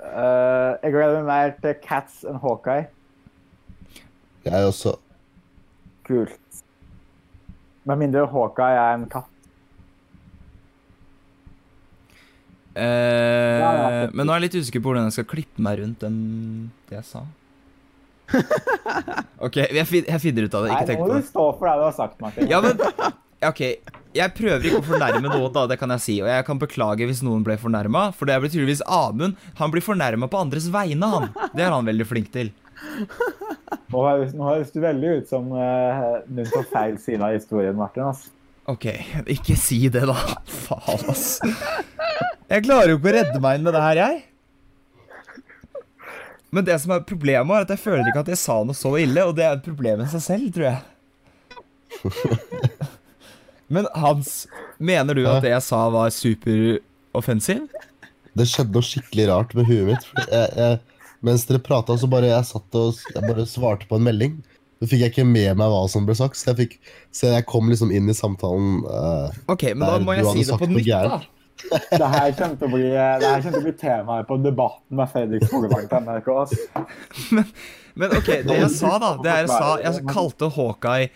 [0.00, 2.88] Uh, jeg gleder meg mer til Cats enn Hawkeye.
[4.44, 4.96] Jeg også.
[6.08, 6.62] Kult.
[7.86, 9.28] Med mindre Hawkeye er en katt.
[12.70, 16.16] Uh, men nå er jeg litt usikker på hvordan jeg skal klippe meg rundt den,
[16.88, 17.20] det jeg sa.
[19.46, 20.74] OK, jeg, fin- jeg finner ut av det.
[20.74, 22.50] Nei, nå må du stå for det du har sagt, Martin.
[22.50, 22.80] Ja, men
[23.46, 23.62] OK.
[24.10, 26.16] Jeg prøver ikke å fornærme noen, da, det kan jeg si.
[26.24, 29.38] Og jeg kan beklage hvis noen ble fornærma, for det blir tydeligvis Amund.
[29.60, 31.28] Han blir fornærma på andres vegne, han.
[31.54, 32.50] Det er han veldig flink til.
[33.90, 37.76] Nå høres, nå høres du veldig ut som uh, noen på feil side av historien,
[37.78, 38.10] Martin.
[38.10, 38.26] ass.
[38.70, 38.86] OK,
[39.30, 40.16] ikke si det, da.
[40.66, 41.38] Faen, ass.
[42.50, 44.20] Jeg klarer jo ikke å redde meg inn med det her, jeg.
[46.50, 48.94] Men det som er problemet, er at jeg føler ikke at jeg sa noe så
[48.98, 50.80] ille, og det er et problem i seg selv, tror jeg.
[53.74, 54.48] Men Hans,
[54.82, 57.68] mener du at det jeg sa, var superoffensiv?
[58.34, 60.08] Det skjedde noe skikkelig rart med huet mitt.
[60.26, 64.06] Jeg, jeg, mens dere prata, så bare jeg satt og jeg bare svarte på en
[64.08, 64.40] melding.
[64.80, 66.76] Så fikk jeg ikke med meg hva som ble sagt, så jeg, fikk,
[67.14, 70.56] så jeg kom liksom inn i samtalen uh, Ok, men da må jeg si det
[70.56, 71.18] på nytt, da.
[71.70, 75.10] Det her kommer til å bli, det her til å bli temaet på Debatten med
[75.12, 76.30] Fredrik Solvang til NRK.
[77.36, 77.50] Men,
[78.00, 81.10] Men ok, det jeg sa, da Det jeg sa Jeg kalte Hawkeye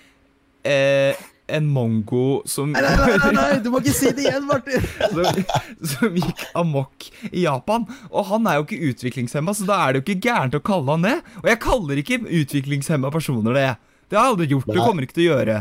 [0.66, 4.86] eh, en mongo som nei, nei, nei, nei, du må ikke si det igjen, Martin!
[5.12, 5.42] som,
[5.90, 7.84] som gikk amok i Japan.
[8.08, 10.96] Og han er jo ikke utviklingshemma, så da er det jo ikke gærent å kalle
[10.96, 11.18] han det.
[11.42, 13.68] Og jeg kaller ikke utviklingshemma personer det.
[14.08, 14.72] Det har jeg aldri gjort.
[14.72, 15.58] Det kommer ikke til å gjøre.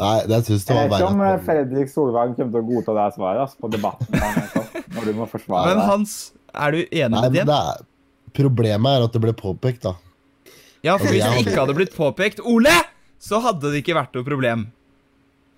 [0.00, 3.08] Nei, jeg syns det Jeg vet ikke om Fredrik Solvang kommer til å godta det
[3.16, 5.82] svaret altså, på Debatten til når du må forsvare Men.
[5.88, 6.14] Hans,
[6.52, 7.44] er du enig Nei, med det?
[7.50, 7.84] det er,
[8.36, 9.94] problemet er at det ble påpekt, da.
[10.82, 12.74] Ja, for Altså, hvis det ikke hadde blitt påpekt Ole,
[13.22, 14.66] så hadde det ikke vært noe problem.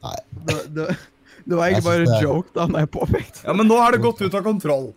[0.04, 0.18] Nei,
[0.50, 0.88] Det, det,
[1.44, 3.46] det var egentlig bare en joke, da, når jeg påpekte.
[3.46, 4.92] Ja, Men nå har det gått ut av kontroll.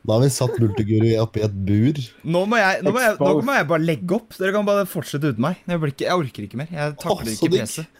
[0.00, 1.98] Da har vi satt Multiguru oppi et bur.
[2.24, 4.32] Nå må, jeg, nå, må jeg, nå må jeg bare legge opp.
[4.38, 5.58] Dere kan bare fortsette uten meg.
[5.68, 6.70] Jeg, blir ikke, jeg orker ikke mer.
[6.72, 7.98] Jeg takler ikke presset.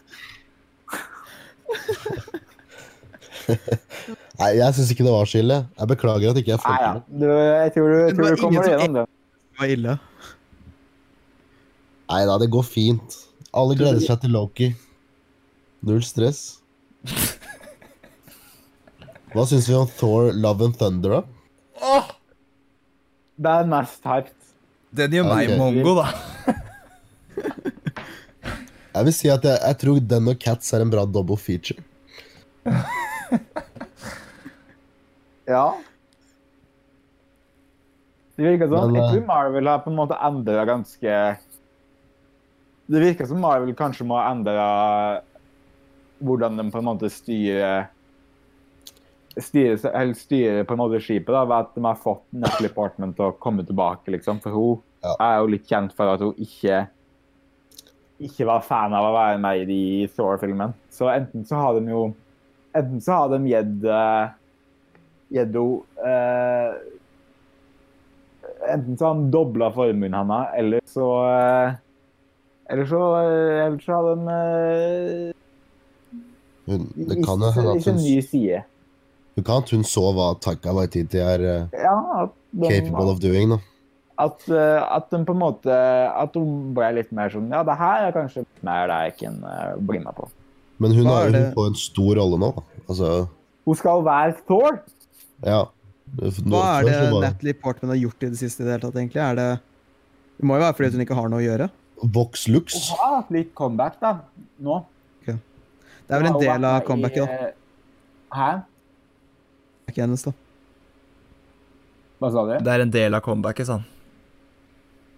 [4.41, 5.57] Nei, jeg syns ikke det var så ille.
[5.77, 6.75] Jeg beklager at ikke jeg ikke ja.
[6.93, 7.01] fulgte med.
[7.21, 9.05] Du, jeg tror du, jeg tror du kommer gjennom det.
[9.05, 9.93] Det var ille.
[12.11, 13.09] Nei da, det går fint.
[13.55, 14.67] Alle gleder seg til Loki.
[15.87, 16.39] Null stress.
[19.31, 21.23] Hva syns vi om Thor Love and Thunder, da?
[21.81, 22.07] Åh,
[23.41, 24.37] Det er mest hyped.
[24.91, 25.57] den gjør meg okay.
[25.57, 26.07] mongo, da.
[28.91, 31.79] Jeg vil si at jeg, jeg tror den og Cats er en bra double feature.
[35.51, 35.73] Ja.
[38.37, 41.15] Det virker som Men, Jeg eh, tror Marvel har på en måte endra ganske
[42.91, 44.67] Det virker som Marvel kanskje må ha endra
[46.21, 47.87] hvordan de på en måte styrer
[49.41, 53.13] styrer, eller styrer på en måte skipet, da, ved at de har fått Natalie Portman
[53.17, 54.11] til å komme tilbake.
[54.13, 55.15] liksom, For hun Ja.
[55.19, 56.83] er jo litt kjent for at hun ikke
[58.27, 60.73] ikke var fan av å være med i de Thor-filmen.
[60.93, 62.09] Så enten så har de jo
[62.71, 63.81] Enten så har de gitt
[65.31, 66.73] Gjeddo gitt henne eh,
[68.71, 71.73] Enten så har de dobla formuen hans, eller så eh,
[72.69, 75.33] Eller så, eh, eller så har de eh,
[76.65, 78.61] Hun, det kan jo hende at hun, ny side.
[79.35, 83.55] Du kan at hun så hva Taika Waititi er eh, Ja, de, capable of doing,
[83.55, 83.57] da.
[84.21, 87.77] At, eh, at de på en måte At hun ble litt mer sånn Ja, det
[87.79, 90.29] her er kanskje mer det jeg kan eh, bli med på.
[90.81, 92.51] Men hun har er jo på en stor rolle nå.
[92.87, 93.11] Altså,
[93.67, 94.81] Hun skal være Thor!
[95.45, 95.65] ja.
[96.11, 98.63] Hva er det Natalie Portman har gjort i det siste?
[98.63, 99.21] i det hele tatt, egentlig?
[99.23, 99.45] Er det,
[100.41, 101.67] det må jo være fordi hun ikke har noe å gjøre.
[102.17, 102.75] Vox Lux?
[102.75, 104.17] Hun har hatt litt comeback, da.
[104.59, 104.81] Nå.
[105.23, 107.31] Det er vel en del av comebacket, da.
[107.31, 107.47] Hæ?
[107.47, 108.49] Det Hæ?
[109.91, 110.33] Ikke hennes, da.
[112.19, 112.51] Hva sa du?
[112.67, 113.85] Det er en del av comebacket, sånn.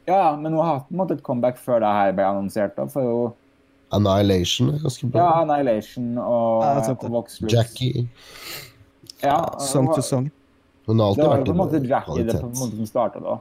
[0.08, 2.26] Ja, ja, men hun har hatt på en måte et comeback før det her ble
[2.28, 2.76] annonsert.
[2.76, 3.34] da, for hun,
[3.94, 5.26] Annihilation er ganske ja, bra.
[5.44, 7.04] Annihilation og, Ja, det det.
[7.06, 7.54] og Vox Lux.
[7.54, 8.08] Jackie.
[9.22, 10.32] Ja, Song hun- to song.
[10.88, 12.60] Hun har Det alltid var jo vært på en måte Jackie det på en kvalitet.
[12.60, 13.36] måte som starta da.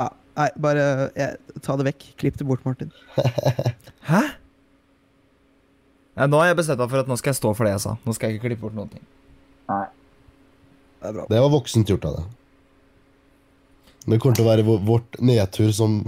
[0.00, 2.04] Ja, nei, bare jeg, ta det vekk.
[2.18, 2.92] Klipp det bort, Martin.
[4.10, 4.22] Hæ?
[6.16, 7.80] Ja, nå har jeg bestemt meg for at nå skal jeg stå for det jeg
[7.84, 7.96] sa.
[8.06, 9.02] Nå skal jeg ikke klippe bort noen ting.
[9.68, 9.86] Nei.
[11.00, 11.26] Det er bra.
[11.28, 12.24] Det var voksent gjort av deg.
[14.06, 15.98] Det kommer til å være vårt nedtur som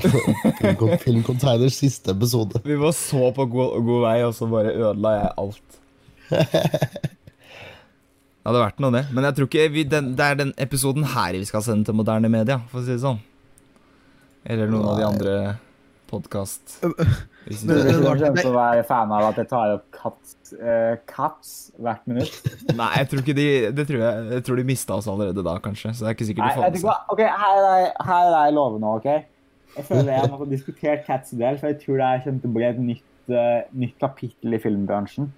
[1.03, 2.61] Filmcontainers siste episode.
[2.63, 5.79] Vi var så på god, god vei, og så bare ødela jeg alt.
[8.39, 9.01] Det hadde vært noe, det.
[9.13, 11.99] Men jeg tror ikke vi, den, det er den episoden her vi skal sende til
[11.99, 13.19] moderne media, for å si det sånn.
[14.49, 15.35] Eller noen av de andre
[16.09, 16.79] podkast...
[17.49, 22.05] Ikke kommer til å være fan av at jeg tar opp Cats, uh, Cats hvert
[22.11, 22.37] minutt.
[22.79, 25.57] Nei, jeg tror ikke de Det tror jeg, jeg tror de mista oss allerede da,
[25.65, 25.95] kanskje.
[25.97, 27.11] Så det er ikke sikkert Nei, de får med seg.
[27.15, 29.11] Ok, her er det her er jeg lover nå, OK?
[29.79, 32.51] Jeg føler jeg må få diskutert Cats en del, for jeg tror det kommer til
[32.51, 35.29] å bli et nytt, uh, nytt kapittel i filmbransjen.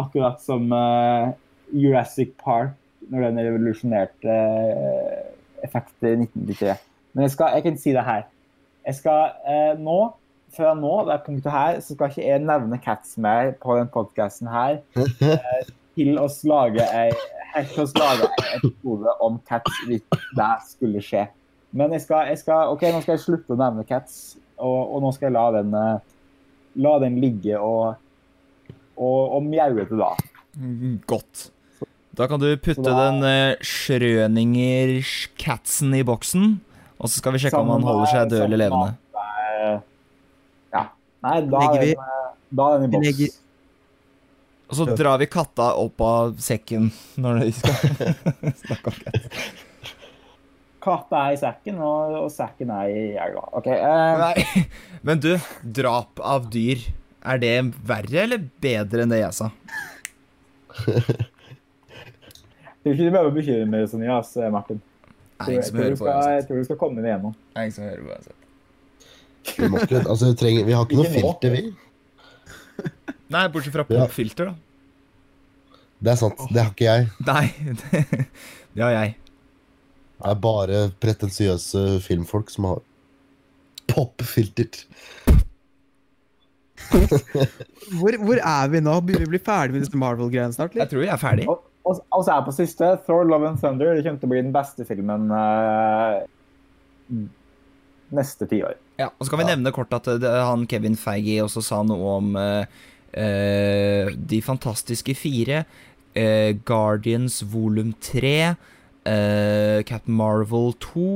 [0.00, 1.32] Akkurat som uh,
[1.72, 2.76] Jurassic Park,
[3.10, 5.16] når den revolusjonerte uh,
[5.66, 6.76] effekter i 1993.
[7.16, 8.28] Men jeg, skal, jeg kan si det her.
[8.86, 9.96] Jeg skal nå,
[10.54, 14.48] fra nå, det punktet her, så skal ikke jeg nevne Cats mer på den podcasten
[14.48, 15.62] her eh,
[15.96, 17.10] til å lage ei
[17.56, 20.04] helt til å lage en episode om Cats hvis
[20.36, 21.24] det skulle skje.
[21.76, 24.12] Men jeg skal, jeg skal, ok, nå skal jeg slutte å nevne Cats,
[24.56, 25.98] og, og nå skal jeg la den, eh,
[26.84, 27.84] la den ligge og,
[28.96, 30.12] og, og mjaue til da.
[30.56, 31.50] Mm, Godt.
[32.16, 36.44] Da kan du putte da- den uh, Schrøninger-catsen i boksen,
[36.96, 38.90] Og så skal vi sjekke om han holder seg død eller levende.
[39.12, 39.76] med- eh.
[41.26, 42.30] Nei, da Legger er vi- eh,
[42.60, 43.06] da er den i boks.
[43.10, 43.36] legger-
[44.66, 46.88] Og så drar vi katta opp av sekken
[47.22, 47.74] når de skal
[48.64, 49.38] snakke om katt.
[50.86, 53.42] Katta er i sekken, og, og sekken er i elva.
[53.58, 53.66] OK.
[53.66, 54.18] Uh...
[54.22, 54.66] Nei,
[55.06, 55.32] men du,
[55.74, 56.78] drap av dyr,
[57.26, 57.54] er det
[57.90, 59.50] verre eller bedre enn det jeg sa?
[62.86, 64.76] Jeg tror ikke du behøver å bekymre deg så mye, Martin.
[64.78, 67.32] Jeg tror, Jeg tror, skal, jeg tror du skal komme deg gjennom.
[67.34, 68.36] Det er ingen som hører på uansett.
[69.54, 71.62] Vi, må ikke, altså, vi, trenger, vi har ikke noe filter, vi.
[73.32, 74.54] Nei, bortsett fra popfilter, da.
[75.98, 76.42] Det er sant.
[76.52, 77.06] Det har ikke jeg.
[77.26, 77.46] Nei,
[77.80, 78.26] det,
[78.76, 79.14] det har jeg.
[80.16, 82.82] Det er bare pretensiøse filmfolk som har
[83.92, 84.84] popfilter.
[87.96, 88.92] Hvor, hvor er vi nå?
[89.02, 90.74] Begynner vi å bli ferdig med disse Marvel-greiene snart?
[90.76, 91.46] Jeg tror jeg er ferdig.
[91.50, 92.90] Og, og, og så er jeg på siste.
[93.06, 96.16] Thor Love and Thunder det kommer til å bli den beste filmen eh,
[98.14, 98.76] neste tiår.
[99.00, 102.12] Ja, og så kan vi nevne kort at det, han Kevin Feige også sa noe
[102.16, 102.64] om uh,
[103.12, 105.64] eh, De fantastiske fire,
[106.16, 111.08] uh, Guardians volum 3, uh, Captain Marvel 2,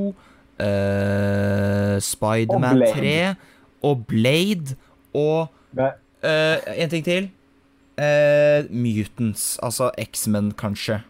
[0.60, 3.14] uh, Spiderman Og 3
[3.82, 4.76] og Blade
[5.16, 5.48] og
[6.22, 7.30] eh, En ting til.
[8.00, 11.00] Eh, Mutants, altså X-Men, kanskje.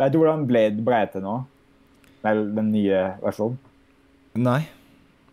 [0.00, 1.34] Vet du hvordan Blade ble til nå?
[2.24, 3.58] Vel, den nye versjonen.
[4.38, 4.62] Nei.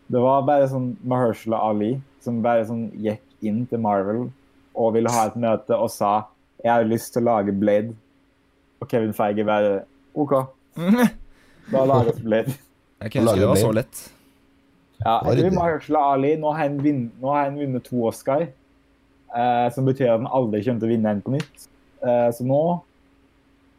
[0.07, 4.27] Det var bare sånn Mahershala Ali som bare sånn gikk inn til Marvel
[4.77, 6.11] og ville ha et møte og sa
[6.63, 7.93] jeg har lyst til å lage Blade.
[8.81, 9.81] Og Kevin Feige bare
[10.17, 10.33] OK,
[11.73, 12.55] da lages Blade.
[13.03, 14.03] Jeg kan huske det var så lett.
[15.03, 15.53] Ja, jeg tror?
[15.59, 20.15] Mahershala Ali nå har han, vinn, nå har han vunnet to Oscar, eh, som betyr
[20.15, 21.67] at han aldri kommer til å vinne en på nytt.
[22.01, 22.61] Eh, så nå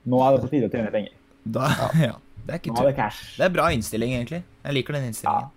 [0.09, 1.14] nå er det på tide å tjene penger.
[1.44, 1.68] Da,
[1.98, 2.14] ja.
[2.49, 3.37] Det er ikke Nå det cash.
[3.37, 4.39] Det er bra innstilling, egentlig.
[4.65, 5.51] Jeg liker den innstillingen.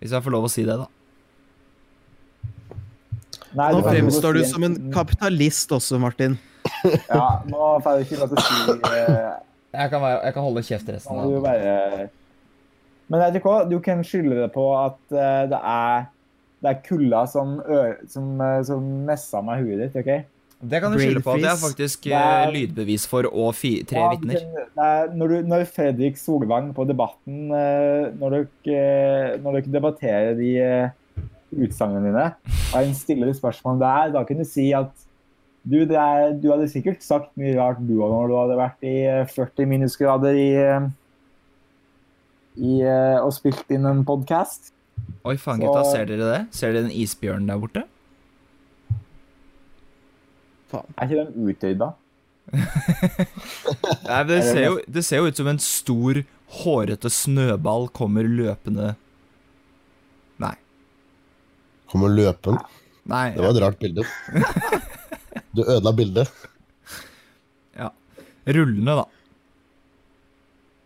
[0.00, 0.86] Hvis jeg får lov å si det, da.
[3.54, 6.38] Nei, Nå fremstår du som en kapitalist også, Martin.
[7.12, 9.20] Ja, nå får jeg ikke lov til å si eh,
[9.76, 11.74] Jeg kan, være, jeg kan holde kjeft resten av bare
[13.12, 13.58] Men vet du hva?
[13.68, 16.08] Du kan skylde det på at eh, det er
[16.64, 17.58] det er kulda som,
[18.08, 20.33] som, eh, som messa meg huet ditt, OK?
[20.70, 21.34] Det kan du skylde på.
[21.42, 24.42] Det er faktisk Det eh, er- lydbevis for og fi, tre Ja, vitner.
[24.80, 30.50] er Når, du, når Fredrik Solvang på Debatten eh, Når dere, når dere debatterer de
[30.58, 31.24] eh,
[31.54, 32.26] utsagnene dine,
[32.72, 34.90] og han stiller de spørsmålene der, da kan du si at
[35.64, 38.96] du, er, du hadde sikkert sagt mye rart du òg når du hadde vært i
[39.06, 40.50] eh, 40 minusgrader i,
[42.64, 42.74] i
[43.22, 44.72] og spilt inn en podkast.
[45.24, 45.84] Oi, faen, gutta.
[45.90, 46.40] Ser dere det?
[46.54, 47.84] Ser dere den isbjørnen der borte?
[50.74, 50.96] Faen.
[50.98, 51.90] Er ikke den utrydda?
[54.04, 56.20] Nei, det, Er ser jo, det ser jo ut som en stor,
[56.60, 58.92] hårete snøball kommer løpende
[60.42, 60.52] Nei.
[61.90, 62.60] Kommer løpende?
[63.08, 63.28] Nei.
[63.34, 64.04] Det var et rart bilde.
[65.54, 66.30] Du ødela bildet.
[68.44, 69.04] Rullende, da.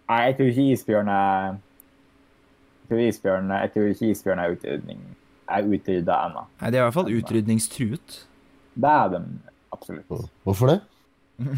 [0.09, 5.01] Nei, jeg tror ikke isbjørn er Jeg tror isbjørn, jeg tror ikke isbjørn er utrydning
[5.49, 6.43] er utrydda ennå.
[6.61, 8.17] Nei, De er i hvert fall utrydningstruet.
[8.79, 9.21] Det er de
[9.79, 10.29] absolutt.
[10.45, 10.79] Hvorfor det?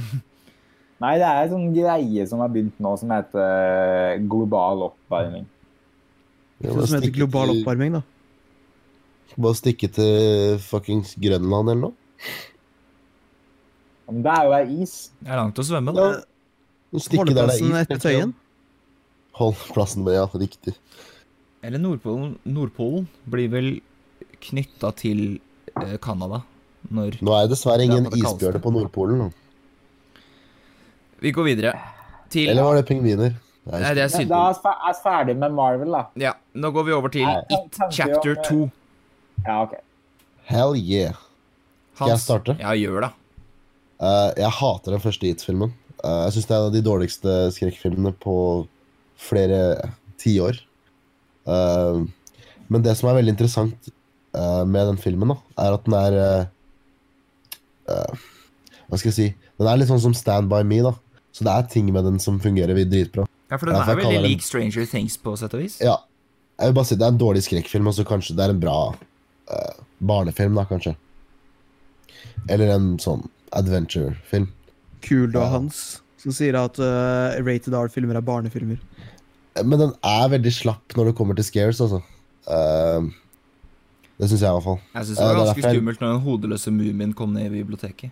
[1.01, 5.47] Nei, det er en sånn greie som har begynt nå, som heter eh, global oppvarming.
[6.61, 8.03] Det Som heter global til, oppvarming, da.
[9.41, 12.35] bare stikke til fuckings Grønland eller noe.
[14.11, 14.95] Men det er jo ei is.
[15.23, 16.11] Det er langt å svømme, da.
[16.13, 17.01] Ja.
[17.01, 18.03] Stikke der det er Holdeplassen is, etter.
[18.05, 18.37] Tøyen.
[19.41, 20.27] Hold plassen med, ja.
[20.35, 20.75] Riktig.
[21.65, 22.35] Eller Nordpolen.
[22.45, 23.71] Nordpolen blir vel
[24.45, 25.39] knytta til
[25.81, 26.43] eh, Canada
[26.89, 29.27] når Nå er det dessverre er ingen på isbjørner på Nordpolen.
[29.27, 29.31] nå.
[31.21, 31.75] Vi går videre
[32.33, 33.35] til Eller var det pingviner?
[33.71, 36.05] Nei, det er synd da er er ferdig med Marvel, da.
[36.19, 38.71] Ja, nå går vi over til Nei, It chapter 2.
[39.45, 39.77] Ja, OK.
[40.49, 41.19] Hell yeah.
[41.95, 42.57] Skal jeg starte?
[42.59, 43.11] Ja, gjør det.
[44.01, 45.75] Uh, jeg hater den første It-filmen.
[46.01, 48.37] Uh, jeg syns det er en av de dårligste skrekkfilmene på
[49.21, 49.61] flere
[50.21, 50.63] tiår.
[51.45, 52.09] Uh,
[52.73, 53.93] men det som er veldig interessant
[54.33, 56.19] uh, med den filmen, da, er at den er
[57.91, 58.27] eh,
[58.89, 59.29] Hva skal jeg si?
[59.61, 60.95] Den er litt sånn som Stand By Me, da.
[61.37, 63.27] Så det er ting med den som fungerer dritbra.
[63.51, 65.79] Ja, for den Ja, er veldig lik Stranger Things på sett og vis.
[65.83, 65.99] Ja.
[66.61, 68.61] Jeg vil bare si Det er en dårlig skrekkfilm, og så kanskje det er en
[68.63, 70.95] bra uh, barnefilm, da, kanskje.
[72.49, 73.25] Eller en sånn
[73.57, 74.51] adventure-film.
[75.03, 78.79] Kul da, hans, som sier at uh, rated R-filmer er barnefilmer.
[79.65, 81.99] Men den er veldig slapp når det kommer til scares, altså.
[82.51, 83.09] Eh,
[84.21, 84.81] det syns jeg i hvert fall.
[84.95, 87.63] Jeg synes det var er ganske derfor skummelt når den hodeløse mumien kom ned i
[87.65, 88.11] biblioteket.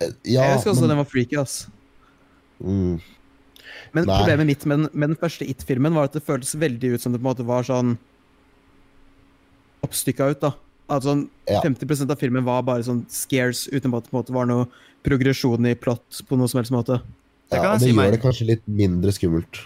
[0.00, 1.66] Eh, Ja, jeg husker også men, den var freaky, ass.
[2.60, 3.00] mm,
[3.94, 4.18] Men Nei.
[4.18, 7.12] problemet mitt med den, med den første It-filmen var at det føltes veldig ut som
[7.12, 7.96] det på en måte var sånn
[9.84, 10.40] oppstykka ut.
[10.40, 10.52] da.
[10.88, 11.60] At sånn Ja.
[11.62, 14.68] 50% av filmen var bare sånn scares uten at det på en måte var noe
[15.04, 17.00] progresjon i plott på noe som helst måte.
[17.50, 18.12] Det Ja, kan jeg det si gjør meg.
[18.12, 19.60] det kanskje litt mindre skummelt.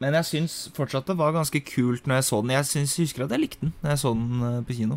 [0.00, 2.54] Men jeg syns fortsatt det var ganske kult når jeg så den.
[2.56, 4.96] Jeg syns, husker at jeg likte den når jeg så den eh, på kino.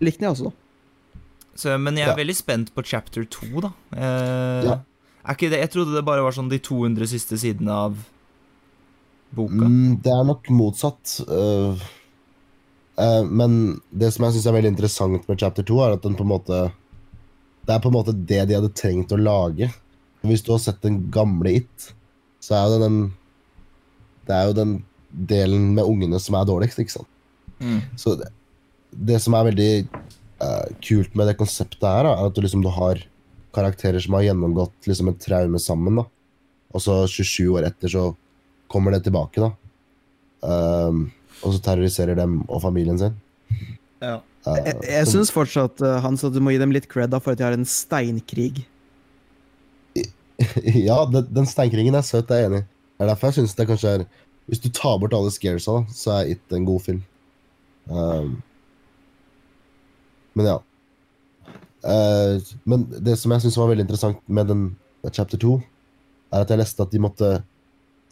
[0.00, 1.20] Likte den jeg også, da.
[1.58, 2.20] Så, men jeg er Ja.
[2.20, 3.72] veldig spent på chapter 2, da.
[3.92, 4.78] Eh, Ja.
[5.28, 7.96] Er ikke det Jeg trodde det bare var sånn de 200 siste sidene av
[9.34, 9.66] boka.
[9.68, 11.20] Mm, det er nok motsatt.
[11.28, 11.76] Uh,
[12.96, 16.16] uh, men det som jeg syns er veldig interessant med chapter 2, er at den
[16.16, 16.72] på en måte
[17.66, 19.68] Det er på en måte det de hadde trengt å lage.
[20.24, 21.90] Hvis du har sett den gamle It,
[22.40, 23.12] så er jo det den
[24.28, 24.74] Det er jo den
[25.08, 27.10] delen med ungene som er dårligst, ikke sant.
[27.58, 27.80] Mm.
[27.98, 28.28] Så det,
[28.92, 32.64] det som er veldig uh, kult med det konseptet her, da, er at du liksom
[32.64, 33.00] du har
[33.56, 36.06] karakterer som har gjennomgått liksom et traume sammen, da.
[36.76, 38.10] Og så 27 år etter så
[38.68, 39.52] kommer det tilbake, da.
[40.44, 41.08] Um,
[41.42, 43.16] og så terroriserer dem og familien sin.
[44.02, 44.18] Ja.
[44.46, 47.20] Eh, Jeg, jeg syns fortsatt uh, Hans, at du må gi dem litt cred da,
[47.22, 48.66] for at de har en steinkrig.
[50.88, 52.68] ja, den, den steinkringen er søt, det er jeg enig i.
[52.98, 54.04] Det er derfor jeg synes det kanskje er
[54.48, 57.02] Hvis du tar bort alle scaresa, så er It en god film.
[57.90, 58.42] Um,
[60.34, 60.56] men ja.
[61.84, 64.62] Uh, men det som jeg syns var veldig interessant med den
[65.12, 65.60] chapter 2,
[66.32, 67.42] er at jeg leste at de måtte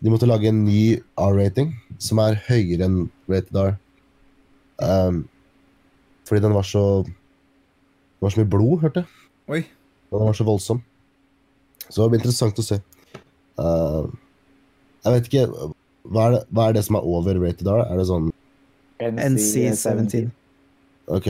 [0.04, 2.98] De måtte lage en ny R-rating som er høyere enn
[3.32, 3.72] rated R.
[4.76, 5.24] Um,
[6.28, 9.08] fordi den var så Det var så mye blod, hørte jeg.
[9.48, 9.62] Oi.
[10.12, 10.82] Den var så voldsom.
[11.88, 12.78] Så det blir interessant å se.
[13.60, 14.06] Eh,
[15.06, 15.46] jeg vet ikke
[16.06, 17.80] hva er, det, hva er det som er overrated R?
[17.86, 18.28] Er det sånn
[19.02, 20.28] NC-17.
[21.12, 21.26] Ok.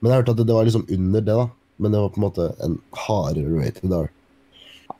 [0.00, 1.46] Men jeg hørte at det, det var liksom under det, da.
[1.82, 2.76] Men det var på en måte en
[3.06, 4.06] hardere rated R.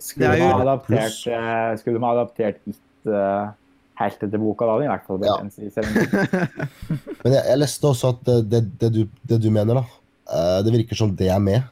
[0.02, 3.46] Skulle de ha jo- adaptert, eh, skulle de ha adaptert It uh,
[3.96, 5.38] helt etter boka, da hadde det i hvert fall blitt Ja.
[5.46, 6.58] NC-17.
[7.22, 10.58] Men jeg, jeg leste også at det, det, det, du, det du mener, da uh,
[10.66, 11.64] Det virker som det er med.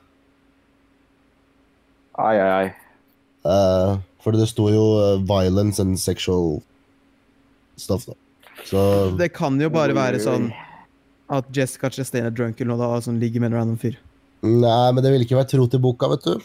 [2.15, 2.73] Ai, ai, ai.
[3.45, 6.63] Uh, for det sto jo uh, 'violence and sexual
[7.77, 8.15] stuff', da.
[8.65, 10.49] Så Det kan jo bare være sånn
[11.29, 13.99] at Jessica Chastain er drunk eller noe da, og sånn ligger med en random fyr.
[14.45, 16.41] Nei, men det vil ikke være tro til boka, vet du.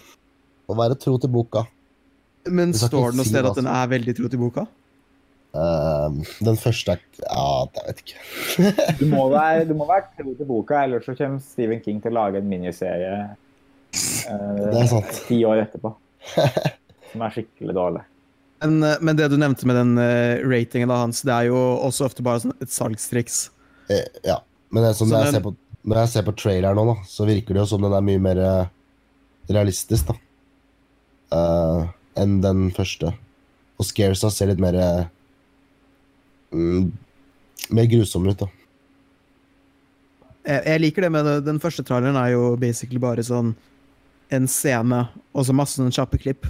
[0.70, 1.66] Å være tro til boka.
[2.48, 4.66] Men står det noe si sted at den er veldig tro til boka?
[5.50, 6.14] Uh,
[6.46, 8.20] den første er Ja, jeg vet ikke.
[9.02, 12.14] Du må være, du må være tro til boka, ellers så kommer Stephen King til
[12.14, 15.24] å lage en miniserie uh, Det er sant.
[15.28, 15.96] ti år etterpå.
[17.12, 18.06] Som er skikkelig dårlig.
[18.62, 21.58] Men, eh, men det du nevnte med den eh, ratingen da, Hans, det er jo
[21.58, 23.48] også ofte bare sånn et salgstriks.
[23.88, 24.40] Eh, ja.
[24.70, 25.54] Men det er sånn, når, jeg ser på,
[25.90, 28.22] når jeg ser på traileren nå, da, så virker det jo som den er mye
[28.22, 28.42] mer
[29.50, 30.18] realistisk, da.
[31.34, 31.88] uh,
[32.22, 33.10] enn den første.
[33.82, 34.78] Og Scaresa ser litt mer
[36.54, 36.92] mm,
[37.74, 38.48] Mer grusom ut, da.
[40.46, 41.36] Jeg, jeg liker det med det.
[41.48, 43.56] Den første traileren er jo basically bare sånn
[44.34, 45.04] en scene,
[45.34, 46.46] og så masse sånne kjappe klipp.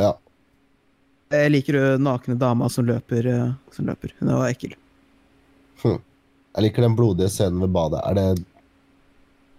[0.00, 0.12] Ja.
[1.30, 4.14] Jeg liker jo nakne dama som løper, eh, som løper.
[4.18, 4.74] Hun var ekkel.
[6.50, 8.02] Jeg liker den blodige scenen ved badet.
[8.04, 8.44] Er det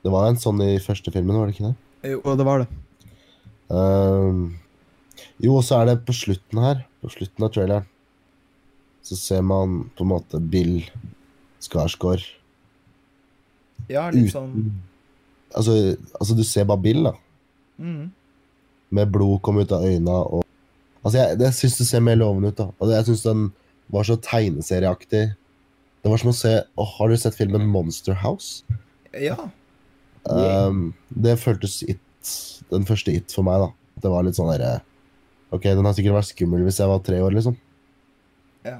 [0.01, 2.09] Det var en sånn i første filmen, var det ikke det?
[2.09, 2.67] Jo, det var det.
[3.69, 4.57] Um,
[5.37, 7.85] jo, og så er det på slutten her, på slutten av traileren,
[9.05, 10.81] så ser man på en måte Bill
[11.61, 12.25] Skarsgård
[13.89, 14.57] Ja, litt uten sånn
[15.53, 15.77] altså,
[16.17, 17.13] altså, du ser bare Bill, da.
[17.77, 18.03] mm.
[18.91, 20.47] Med blod kom ut av øynene og
[21.01, 22.67] Altså, jeg, jeg syns det ser mer lovende ut, da.
[22.77, 23.47] Og jeg syns den
[23.89, 25.23] var så tegneserieaktig.
[26.01, 28.61] Det var som å se Åh, Har du sett filmen Monster House?
[29.17, 29.49] Ja.
[30.29, 32.31] Um, det føltes it,
[32.69, 33.71] den første It for meg, da.
[34.05, 34.79] Det var litt sånn derre
[35.51, 37.57] Ok, den har sikkert vært skummel hvis jeg var tre år, liksom.
[38.63, 38.77] Ja.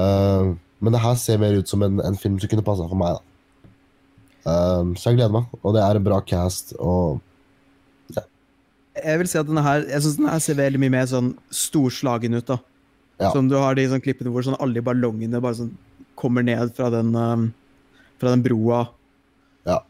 [0.00, 2.98] Ehm, men det her ser mer ut som en, en film som kunne passa for
[2.98, 3.22] meg, da.
[4.44, 5.52] Um, så jeg gleder meg.
[5.62, 7.22] Og det er en bra cast, og
[8.94, 11.32] Jeg vil si at denne her Jeg synes denne her ser veldig mye mer sånn
[11.50, 12.46] storslagen ut.
[12.46, 12.58] da.
[13.20, 13.30] Ja.
[13.34, 15.72] Som du har de sånn klippene hvor sånn alle de ballongene bare sånn
[16.18, 17.48] kommer ned fra den, um,
[18.22, 18.84] fra den broa.
[19.66, 19.80] Ja.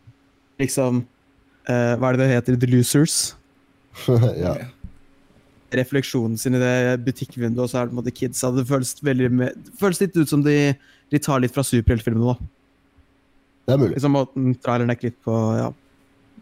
[0.61, 2.59] Liksom uh, Hva er det det heter?
[2.61, 3.35] The Losers.
[4.45, 4.57] ja.
[5.75, 6.75] Refleksjonen sin i det
[7.05, 8.53] butikkvinduet, og så er det på en måte kidsa.
[8.55, 10.75] Det føles, veldig det føles litt ut som de,
[11.11, 12.35] de tar litt fra superheltfilmene.
[12.35, 12.53] da.
[13.65, 13.95] Det er mulig.
[13.97, 15.39] Liksom Måten traileren er klippet på.
[15.59, 15.71] ja.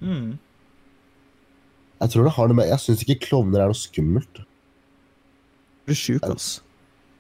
[0.03, 0.39] Mm.
[2.03, 4.43] Jeg tror det har noe med Jeg syns ikke klovner er noe skummelt.
[5.87, 6.57] Du er sjuk, ass.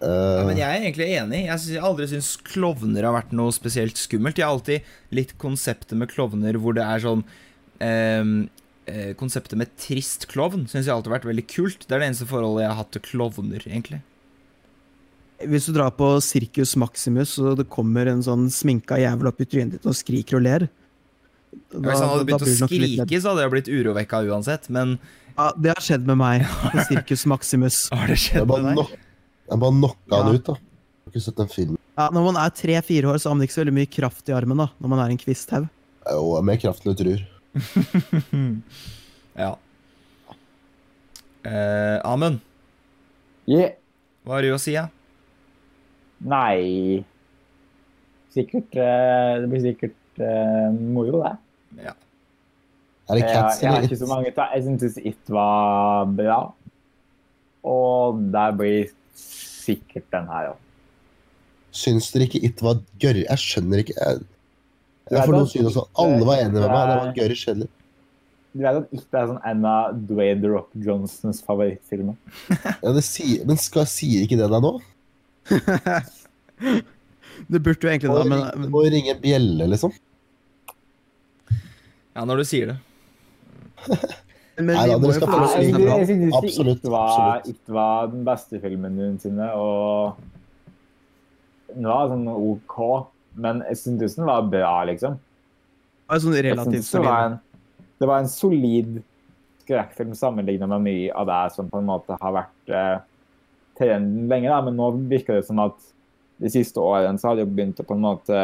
[0.02, 1.44] Uh, Ja, men jeg er egentlig enig.
[1.46, 4.40] Jeg har aldri syntes klovner har vært noe spesielt skummelt.
[4.40, 7.22] Jeg har alltid litt konseptet med klovner hvor det er sånn
[7.82, 8.32] ehm,
[8.90, 11.86] eh, konseptet med trist klovn syns jeg alltid har vært veldig kult.
[11.86, 14.02] Det er det eneste forholdet jeg har hatt til klovner, egentlig.
[15.42, 19.46] Hvis du drar på Sirkus Maximus, og det kommer en sånn sminka jævel opp i
[19.46, 20.66] trynet ditt og skriker og ler
[21.52, 24.98] da- Hvis han hadde begynt å skrike, så hadde jeg blitt urovekka uansett, men
[25.36, 26.46] Ja, det har skjedd med meg
[26.88, 27.88] Sirkus Maximus.
[27.92, 28.76] har det skjedd med deg?
[28.76, 28.90] nok,
[29.50, 30.38] jeg bare knocka han Ja.
[30.38, 30.54] ut, da.
[30.54, 31.78] Jeg har ikke sett den filmen.
[31.98, 34.32] Ja, når man er tre-fire år, så har man ikke så veldig mye kraft i
[34.36, 35.68] armen da, når man er en kvisthaug.
[36.08, 37.20] Jo, mer kraft enn du tror.
[39.36, 39.54] Ja.
[41.44, 42.40] Eh, Amund,
[43.48, 43.72] Yeah.
[44.24, 44.84] hva har du å si, ja?
[46.22, 47.02] Nei
[48.32, 49.96] Sikkert eh, Det blir sikkert
[50.94, 51.32] moro, det.
[51.86, 51.94] ja.
[53.10, 54.10] Er det Jeg, Cats jeg har eller ikke så It?
[54.12, 56.40] mange ta- Jeg syntes It var bra.
[57.66, 60.58] Og der blir sikkert den her òg.
[61.72, 63.22] Syns dere ikke It var gørr?
[63.26, 63.94] Jeg skjønner ikke.
[63.98, 64.22] Jeg,
[65.10, 65.84] jeg får noen syn også.
[65.98, 66.82] Alle var enige med meg.
[66.88, 67.68] Det eh, var gørr kjedelig.
[68.52, 72.16] Du vet at It er sånn en av Dwayne The Rock Johnsons favorittfilmer?
[72.82, 74.72] Ja, det sier, men skal, sier ikke det deg nå?
[77.50, 79.92] Det burde jo egentlig Det må, Du men må ringe en bjelle, liksom.
[82.12, 82.78] Ja, når du sier det.
[84.62, 86.90] Men Nei da, dere skal få lov til å snakke jeg synes ikke Absolutt, It
[86.92, 87.46] var.
[87.48, 90.18] It var den beste filmen noensinne, og
[91.72, 92.76] den var sånn OK,
[93.40, 95.16] men jeg syntes den var bra, liksom.
[96.02, 96.92] Det er sånn relativt solid.
[96.92, 97.38] det, var en,
[98.02, 99.00] det var en solid
[99.62, 102.96] skrekkfilm sammenligna med mye av det som på en måte har vært eh,
[103.78, 104.50] trenden lenge.
[104.50, 104.60] Da.
[104.66, 105.78] Men nå virker det som at
[106.42, 108.42] de siste årene så har det jo begynt å på en måte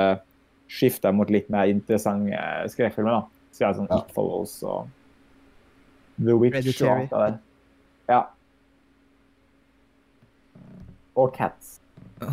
[0.72, 2.40] skifte mot litt mer interessante
[2.72, 3.18] skrekkfilmer.
[3.18, 3.37] da.
[3.52, 3.98] Så jeg har sånn Ja.
[4.02, 4.88] It Follows og
[6.18, 7.38] The Witch og alt det der.
[8.08, 8.20] Ja.
[11.18, 11.80] Og Cats.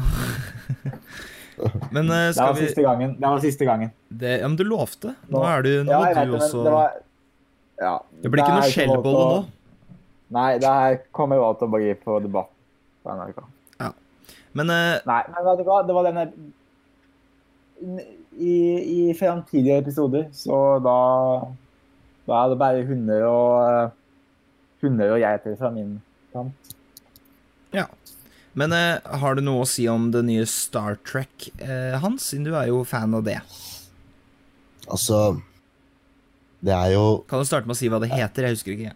[1.95, 3.15] Men Det skal var vi siste gangen.
[3.15, 3.91] Det var siste gangen.
[4.09, 5.15] det, Ja, men du lovte.
[5.29, 6.91] Nå Nå- er du Nå Ja, du det, også det var
[7.79, 9.45] ja, Det blir ikke noe skjellbolle nå.
[10.35, 12.49] Nei, det her kommer jo til å bli på debatt
[13.03, 13.41] på NRK.
[14.55, 14.99] Men uh...
[15.03, 15.81] Nei, men vet du hva?
[15.83, 16.23] Det var denne
[17.81, 18.55] I,
[19.09, 20.97] i framtidige episoder, så da
[22.25, 23.89] Da er det bare hunder og eh,
[24.81, 25.99] Hunder og geiter fra min
[26.33, 26.73] kant.
[27.73, 27.85] Ja.
[28.55, 32.29] Men eh, har du noe å si om det nye Star Trek, eh, Hans?
[32.31, 33.39] Siden du er jo fan av det.
[34.85, 35.41] Altså
[36.61, 38.47] Det er jo Kan du starte med å si hva det heter?
[38.47, 38.95] Jeg husker ikke.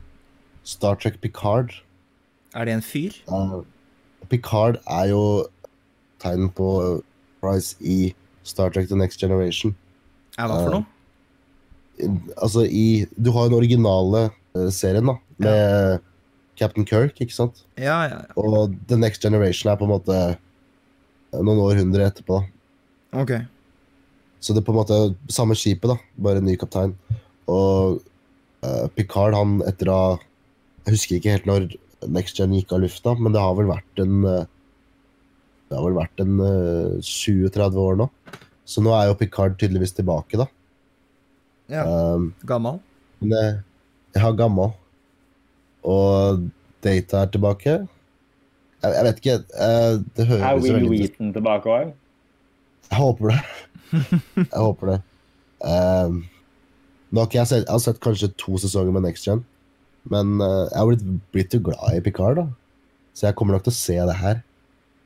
[0.63, 1.73] Star Trek Picard.
[2.55, 3.15] Er det en fyr?
[3.29, 3.61] Uh,
[4.29, 5.23] Picard er jo
[6.21, 6.69] tegn på
[7.41, 8.13] Price i
[8.49, 9.75] Star Trek The Next Generation.
[10.37, 10.79] Er hva for Ja.
[10.79, 10.85] noe?
[12.39, 16.01] Altså i Du har den originale eh, serien, da, med
[16.59, 17.63] Captain Kirk, ikke sant?
[17.77, 18.33] Ja, ja, ja.
[18.39, 22.39] Og The Next Generation er på en måte eh, noen århundrer etterpå.
[22.41, 23.21] da.
[23.23, 23.33] Ok.
[24.39, 24.99] Så det er på en måte
[25.31, 26.93] samme skipet, da, bare ny kaptein.
[27.51, 27.99] Og
[28.63, 30.09] uh, Picard, han etter å ha
[30.85, 31.65] Jeg husker ikke helt når
[32.07, 34.45] Next Gen gikk av lufta, men det har vel vært en eh,
[35.69, 38.09] Det har vel vært en uh, 20-30 år nå.
[38.69, 40.47] Så nå er jo Picard tydeligvis tilbake, da.
[41.69, 41.85] Ja.
[41.85, 42.79] Um, Gammal?
[43.19, 43.57] men eh,
[44.15, 44.71] jeg har gammel.
[45.85, 46.45] Og
[46.83, 47.75] Data er tilbake.
[48.79, 49.37] Jeg, jeg vet ikke.
[49.59, 51.93] uh, det Er Will Wheaton tilbake òg?
[52.89, 53.39] Jeg håper det.
[54.39, 54.99] Jeg håper det.
[55.59, 56.23] Um,
[57.09, 59.39] nå har ikke jeg sett, jeg har sett kanskje to sesonger med Next Gen,
[60.13, 62.45] men uh, jeg har blitt, blitt glad i Picard, da.
[63.17, 64.43] Så jeg kommer nok til å se det her.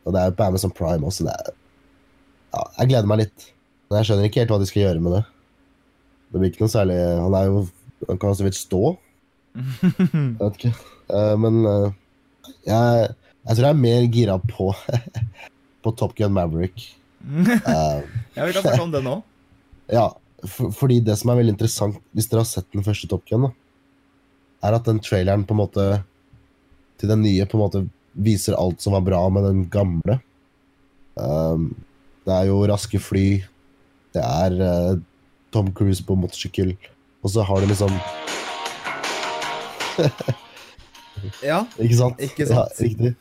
[0.04, 1.28] Og det er jo på Amazon Prime også.
[1.28, 1.56] Det er,
[2.54, 3.48] ja, jeg gleder meg litt.
[3.88, 5.24] Men jeg skjønner ikke helt hva de skal gjøre med det.
[6.34, 7.60] Det blir ikke noe særlig Han er jo
[8.10, 8.96] Han kan så vidt stå.
[9.62, 10.74] Jeg vet ikke.
[11.14, 11.92] Uh, men uh,
[12.66, 13.10] jeg,
[13.44, 14.72] jeg tror jeg er mer gira på
[15.84, 16.88] På Top Gun Maverick.
[17.28, 18.02] Uh,
[18.36, 19.18] Ja, vi kan snakke om det nå.
[19.92, 20.08] ja,
[20.48, 23.46] for, fordi det som er veldig interessant, hvis dere har sett den første Top Gun,
[23.46, 23.52] da,
[24.64, 25.86] er at den traileren på en måte
[27.00, 27.84] til den nye på en måte
[28.14, 30.20] viser alt som var bra med den gamle.
[31.16, 31.74] Um,
[32.26, 33.44] det er jo raske fly,
[34.16, 35.02] det er uh,
[35.54, 36.74] Tom Cruise på motorsykkel,
[37.24, 37.92] og så har du liksom
[41.46, 41.64] Ja.
[41.80, 42.20] Ikke sant?
[42.24, 42.74] Ikke sant.
[42.80, 43.14] Ja, riktig.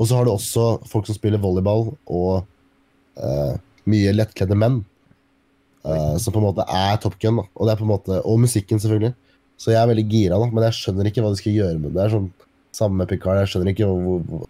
[0.00, 2.44] Og så har du også folk som spiller volleyball, og
[3.20, 3.54] uh,
[3.90, 4.80] mye lettkledde menn.
[5.80, 7.46] Uh, som på en måte er Top Gun, da.
[7.56, 9.14] Og, det er på en måte, og musikken, selvfølgelig.
[9.60, 10.48] Så jeg er veldig gira, da.
[10.48, 11.96] Men jeg skjønner ikke hva de skal gjøre med det.
[11.98, 12.30] Det er sånn
[12.76, 13.40] samme med Picard.
[13.42, 14.46] Jeg skjønner ikke hvor, hvor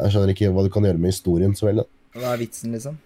[0.00, 1.86] Jeg skjønner ikke hva du kan gjøre med historien så veldig.
[2.16, 2.98] Hva er vitsen, liksom?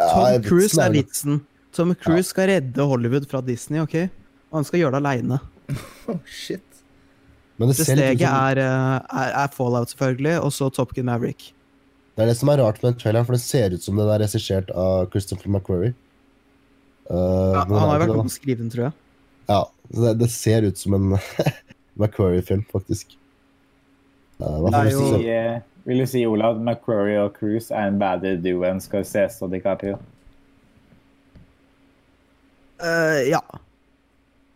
[0.00, 1.40] Ja, Tom Cruise er vitsen.
[1.76, 3.94] Tom Cruise skal redde Hollywood fra Disney, ok?
[4.50, 5.40] Og han skal gjøre det aleine.
[6.10, 6.64] Oh, shit.
[7.60, 10.50] Men det, Det ser litt ut steget som, er, eh, er, er Fallout, selvfølgelig, og
[10.56, 11.52] så Top Gun Maverick.
[12.16, 14.08] det er det som er rart med den traileren, for det ser ut som den
[14.10, 15.92] er regissert av Christopher McQuarrie.
[17.10, 18.96] Uh, Ja, han har jo vært med på å skrive den, tror jeg.
[19.52, 19.60] Ja,
[19.92, 21.06] så det, det ser ut som en
[21.98, 23.16] McQuarrie-film, faktisk.
[24.40, 25.18] Uh, hva er jo- se?
[25.18, 28.80] Si, eh, vil du si, Olav, at McQuarrie og Cruise er en bedre duo enn
[28.80, 29.98] Scorsese og DiCaprio?
[32.80, 33.40] Uh, ja.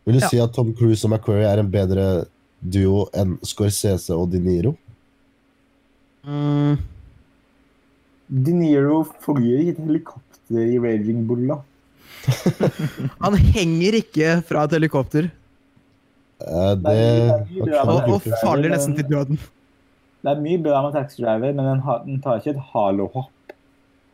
[0.07, 0.29] Vil du Ja.
[0.29, 2.27] si at Tom Cruise og McQuarrie er en bedre
[2.63, 4.75] duo enn Scorsese og De Niro?
[6.25, 6.79] Mm,
[8.45, 11.59] De Niro flyr ikke et helikopter i Raging Bull, da.
[13.21, 15.29] han henger ikke fra et helikopter,
[16.43, 16.95] Eh, det
[17.55, 19.39] det er og, og faller nesten til døden.
[20.25, 23.55] Det er mye bra med Taxi Driver, men den, har, den tar ikke et halo-hopp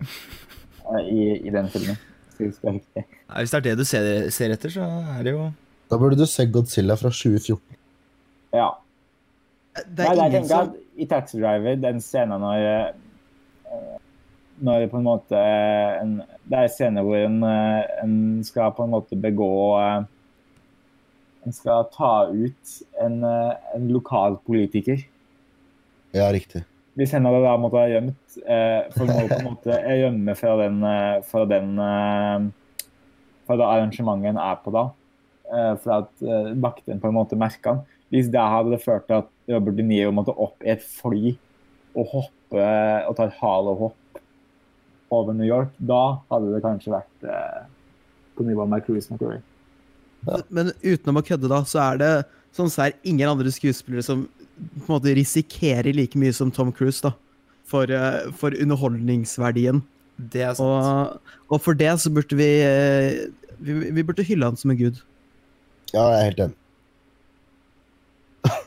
[0.02, 1.98] eh, i, i den filmen.
[2.40, 4.86] Nei, Hvis det er det du ser, ser etter, så
[5.18, 5.50] er det jo
[5.90, 7.60] Da burde du se Godzilla fra 2014.
[8.56, 8.70] Ja.
[9.84, 13.98] Det er Nei, ingen som I Taxi Driver, den scenen når eh,
[14.66, 15.42] Når på en måte
[16.00, 16.16] en,
[16.48, 20.00] Det er scener hvor en, eh, en skal på en måte begå eh,
[21.46, 25.00] En skal ta ut en, eh, en lokal politiker.
[26.12, 26.64] Ja, riktig.
[26.98, 30.80] Hvis henne da måtte ha gjemt eh, For må på en måte gjemme fra den,
[30.84, 32.48] eh, fra den eh,
[33.46, 34.88] Fra det arrangementet en er på da.
[35.50, 37.84] Eh, for at eh, vakten på en måte merka han.
[38.10, 41.36] Hvis det hadde ført til at Robert De Niro måtte opp i et fly
[41.94, 42.66] og hoppe
[43.06, 44.20] og ta et halohopp
[45.10, 47.62] over New York, da hadde det kanskje vært eh,
[48.38, 49.10] på nivå med Cruise
[50.52, 52.12] Men utenom å kødde, da, så er det
[52.56, 54.26] sånn så er ingen andre skuespillere som
[54.60, 57.14] på en måte risikerer like mye som Tom Cruise, da.
[57.70, 59.80] For, eh, for underholdningsverdien.
[60.32, 60.66] Det er sant.
[60.66, 63.28] Og, og for det så burde vi, eh,
[63.60, 64.98] vi Vi burde hylle han som en gud.
[65.94, 66.56] Ja, jeg er helt enig.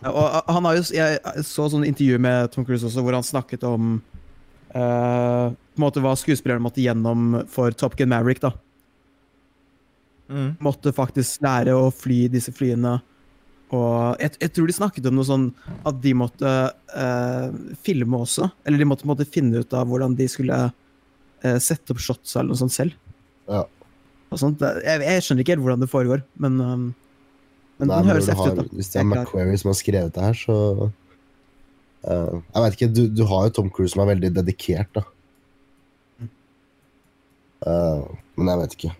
[0.03, 3.25] Ja, Og han har jo Jeg så sånn intervju med Tom Cruise også, hvor han
[3.25, 4.01] snakket om
[4.75, 8.41] uh, på en måte hva skuespilleren måtte gjennom for Top Gun Maverick.
[8.41, 8.53] da.
[10.33, 10.53] Mm.
[10.65, 12.97] Måtte faktisk lære å fly disse flyene.
[13.73, 15.45] Og jeg, jeg tror de snakket om noe sånn
[15.85, 16.49] at de måtte
[16.93, 17.53] eh,
[17.85, 18.49] filme også.
[18.65, 22.53] Eller de måtte måtte, finne ut av hvordan de skulle eh, sette opp shots eller
[22.53, 22.97] noe sånt selv.
[23.49, 23.63] Ja.
[24.33, 24.61] Og sånt.
[24.61, 26.85] Jeg, jeg skjønner ikke helt hvordan det foregår, men, um,
[27.77, 28.61] men Nei, den høres heftig ut.
[28.61, 28.67] da.
[28.73, 29.09] hvis det er.
[29.09, 30.55] McQuarrie som har skrevet det her, så
[30.89, 35.05] uh, Jeg vet ikke, du, du har jo Tom Cruise som er veldig dedikert, da.
[37.63, 38.03] Eh,
[38.35, 38.91] men jeg vet ikke.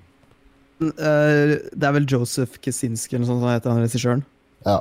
[0.92, 4.26] Eh, det er vel Joseph Kaczynski eller noe sånt som heter han regissøren.
[4.68, 4.80] Ja.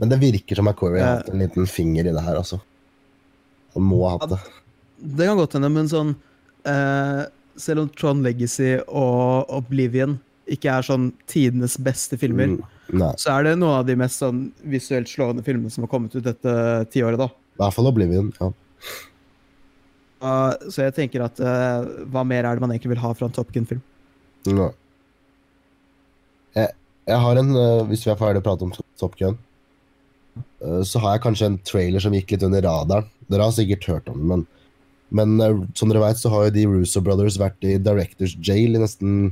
[0.00, 2.60] Men det virker som McCorey har hatt en liten finger i det her, altså.
[3.76, 4.40] Han må ha hatt det.
[5.20, 6.10] Det kan godt hende, men sånn
[6.68, 7.20] uh,
[7.56, 10.18] Selv om Tron Legacy og Oblivion
[10.50, 12.58] ikke er sånn tidenes beste filmer,
[12.90, 16.14] Mm, så er det noen av de mest sånn visuelt slående filmene som har kommet
[16.16, 16.54] ut dette
[16.90, 17.28] tiåret, da.
[17.30, 18.32] I hvert fall Oblivion.
[18.40, 18.50] Ja.
[20.20, 23.28] Uh, så jeg tenker at eh, hva mer er det man egentlig vil ha fra
[23.28, 23.80] en Top Gun-film?
[24.50, 24.68] Nei.
[26.56, 26.72] Jeg,
[27.10, 29.38] jeg har en, eh, hvis vi er ferdig å prate om Top Gun,
[30.38, 33.10] eh, så har jeg kanskje en trailer som gikk litt under radaren.
[33.30, 34.46] Dere har sikkert hørt om den, men,
[35.14, 38.74] men eh, som dere vet, så har jo de Russo Brothers vært i Directors Jail
[38.74, 39.30] i nesten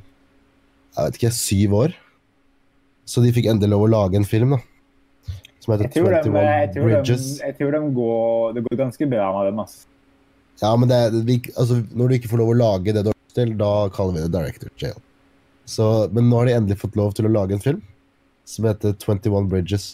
[0.99, 1.95] jeg vet ikke, syv år.
[3.09, 4.61] Så de fikk endelig lov å lage en film, da.
[5.63, 7.29] Som heter Jeg tror, de, 21 jeg, tror de, Bridges.
[7.45, 9.77] jeg tror de går Det går ganske bra med dem, ass.
[10.59, 13.19] Ja, men det, vi, altså, når du ikke får lov å lage det du har
[13.19, 14.99] lyst til, da kaller vi det Director Jail.
[15.69, 17.85] Så, men nå har de endelig fått lov til å lage en film
[18.49, 19.91] som heter 21 Bridges.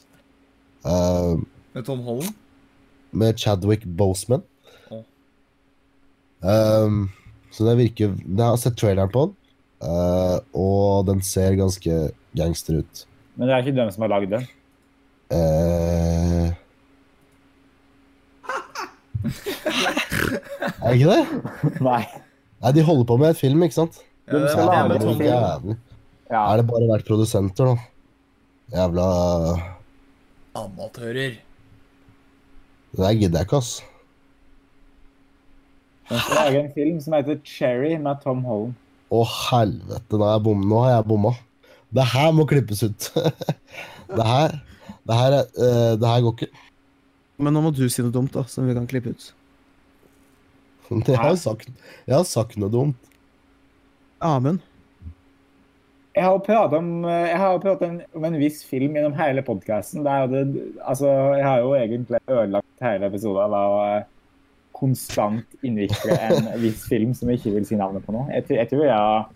[0.87, 1.43] Uh,
[1.75, 2.35] Med Tom Holland?
[3.15, 4.43] med Chadwick Boseman.
[4.91, 5.01] Å.
[6.45, 7.09] Um,
[7.55, 9.35] så det virker Jeg har sett traileren på den,
[9.87, 13.05] uh, og den ser ganske gangster ut.
[13.39, 14.45] Men det er ikke dem som har lagd den.
[15.35, 16.49] Uh...
[20.85, 21.25] er det ikke det?
[21.89, 22.03] Nei.
[22.65, 24.03] Nei, de holder på med et film, ikke sant?
[24.31, 25.15] De skal er lage.
[25.25, 25.77] Jævlig.
[26.31, 26.43] Ja.
[26.53, 27.75] Er det bare vært produsenter, da?
[28.75, 29.09] Jævla
[30.57, 31.35] Amatører.
[32.95, 33.73] Det der gidder jeg ikke, ass.
[36.09, 38.75] De skal lage en film som heter Cherry med Tom Holland.
[39.15, 41.33] Å, helvete, nå, er jeg bom, nå har jeg bomma.
[41.95, 43.11] Det her må klippes ut.
[44.17, 44.57] det her
[45.05, 46.49] Det her, er- eh, det her går ikke.
[47.45, 49.27] Men nå må du si noe dumt, da, som vi kan klippe ut.
[51.09, 51.69] Jeg har sagt,
[52.07, 52.97] jeg har sagt noe dumt.
[54.25, 54.63] Amund.
[56.15, 60.05] Jeg har pratet om, jeg har pratet om, om en viss film gjennom hele podkasten.
[60.07, 64.05] Altså, jeg har jo egentlig ødelagt hele episoden ved å eh,
[64.79, 68.23] konstant innvikle en viss film som jeg ikke vil si navnet på nå.
[68.31, 69.27] Jeg, tror- jeg tror jeg har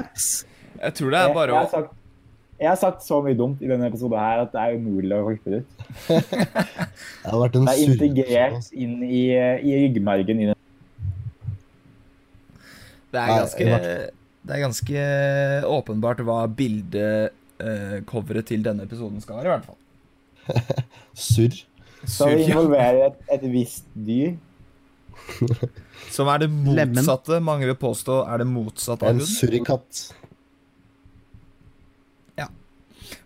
[0.84, 1.96] Jeg tror det er jeg, bare jeg, har å sagt,
[2.62, 5.26] jeg har sagt så mye dumt i denne episoden her at det er umulig å
[5.32, 5.70] klippe det ut.
[7.24, 10.40] Jeg har vært en Det er integrert inn i, i ryggmargen.
[10.46, 10.48] i.
[13.10, 13.66] Det er ganske
[14.48, 15.00] Det er ganske
[15.68, 19.80] åpenbart hva bildet eh, til denne episoden skal være, i hvert fall.
[21.28, 21.58] Surr.
[22.08, 24.38] Skal vi involvere et, et visst dyr.
[26.14, 26.94] som er det motsatte.
[26.94, 27.40] motsatte.
[27.44, 30.02] Mange vil påstå er det motsatte av En surrikatt.
[32.38, 32.48] Ja.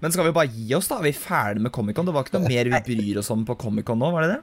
[0.02, 0.98] Men skal vi bare gi oss, da?
[0.98, 2.08] Er vi ferdig med Comic-Con?
[2.08, 4.42] Det var ikke noe mer vi bryr oss om på Comic-Con nå, var det det?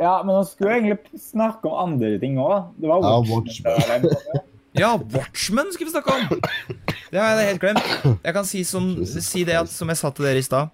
[0.00, 2.72] Ja, men nå skulle jeg egentlig snakke om andre ting òg.
[2.80, 3.72] Det var Watchmen.
[3.76, 4.52] Ja, Watchmen.
[4.76, 6.40] Ja, Watchmen skal vi snakke om!
[7.10, 7.86] Det har jeg helt glemt.
[8.26, 10.72] Jeg kan si, som, si det at, som jeg sa til dere i stad.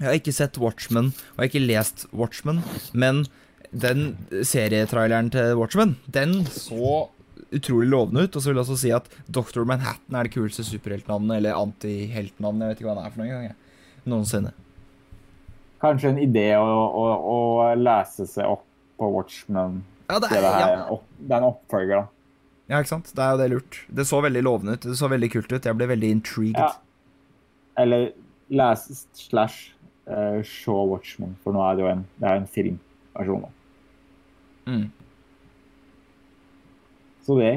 [0.00, 2.60] Jeg har ikke sett Watchmen, og jeg har ikke lest Watchmen,
[2.96, 3.22] men
[3.70, 4.14] den
[4.44, 7.06] serietraileren til Watchmen, den så
[7.54, 8.36] utrolig lovende ut.
[8.36, 9.64] Og så vil jeg også si at Dr.
[9.68, 13.30] Manhattan er det kuleste superheltnavnet, eller antiheltnavnet, jeg vet ikke hva det er for noe
[13.30, 13.58] engang.
[14.10, 14.52] Noensinne.
[15.80, 18.66] Kanskje en idé å, å, å lese seg opp
[19.00, 19.80] på Watchmen.
[20.10, 20.80] Ja, det Det er, er, ja.
[20.92, 22.19] opp, det er en oppfølger, da.
[22.70, 23.10] Ja, ikke sant?
[23.16, 23.80] Det er jo det lurt.
[23.90, 24.84] Det så veldig lovende ut.
[24.86, 25.66] Det så veldig kult ut.
[25.66, 26.60] Jeg ble veldig intrigued.
[26.60, 26.70] Ja.
[27.82, 28.12] Eller
[28.50, 29.72] lese slash
[30.06, 33.48] uh, se Watchmen, for nå er det jo en, det er en filmversjon.
[34.70, 34.86] Mm.
[37.26, 37.52] Så det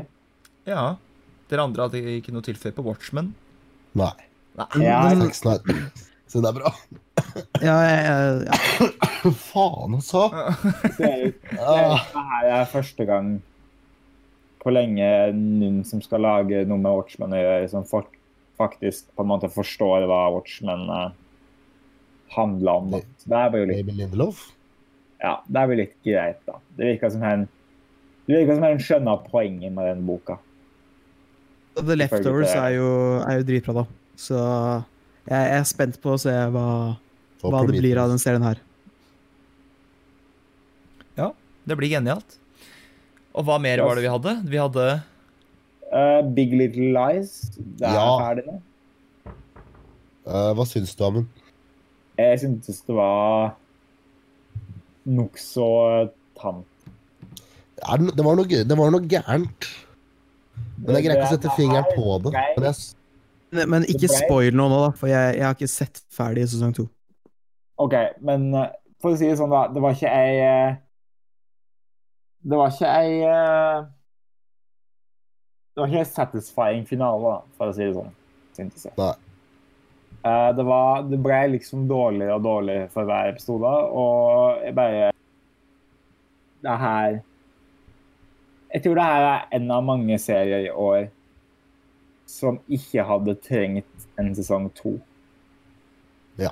[0.66, 0.96] Ja.
[1.52, 3.34] Dere andre hadde ikke noe tilfelle på Watchmen?
[4.00, 4.16] Nei.
[4.58, 4.66] Ja,
[5.14, 5.34] jeg...
[6.30, 6.70] Så det er bra.
[7.62, 9.32] Ja, jeg, jeg, ja.
[9.38, 10.24] Faen, altså.
[10.98, 13.36] det er, det her er første gang
[14.64, 19.32] på lenge noen som skal lage noe med Watchmen å gjøre, som faktisk på en
[19.32, 21.12] måte forstår hva Watchmen uh,
[22.36, 22.96] handler om.
[22.96, 24.48] Det er jo litt, Lindelof.
[25.22, 26.58] ja, det er jo litt greit, da.
[26.78, 27.46] Det virker som en
[28.24, 30.38] det virker som en skjønner poenget med den boka.
[31.76, 33.88] The Leftovers er jo, er jo dritbra, da.
[34.16, 36.68] Så jeg, er spent på å se hva,
[37.44, 38.62] hva det blir av den serien her.
[41.64, 42.40] Det blir genialt.
[43.34, 44.36] Og hva mer var det vi hadde?
[44.50, 44.88] Vi hadde
[45.94, 47.34] Uh, Big Little Lies,
[47.78, 48.14] det er Ja.
[48.18, 48.54] ferdig.
[50.26, 51.28] Eh, hva syns du om den?
[52.18, 53.54] Jeg syntes det var
[55.06, 55.68] nokså
[56.40, 56.66] tamt.
[57.84, 59.70] Er Det var noe, det var noe gærent.
[60.82, 62.34] Men jeg greier ikke å sette fingeren på det.
[62.58, 62.96] Men jeg, s-
[63.52, 66.74] Men, men ikke spoil noe nå, da, for jeg, jeg har ikke sett ferdig sesong
[66.74, 66.88] to.
[67.78, 69.68] OK, men eh, for å si det sånn, da.
[69.70, 70.78] Det var ikke ei
[72.44, 73.86] Det var ikke ei eh,
[75.74, 78.12] Det var ikke ei satisfying finale, da, for å si det sånn.
[78.54, 78.96] Syntes jeg.
[79.00, 79.14] Nei.
[80.24, 85.10] Eh, det, var, det ble liksom dårligere og dårligere for hver episode, og jeg bare
[86.64, 87.18] Det her
[88.72, 91.10] Jeg tror det her er en av mange serier i år
[92.30, 94.96] som ikke hadde trengt en sesong to.
[96.40, 96.50] Ja.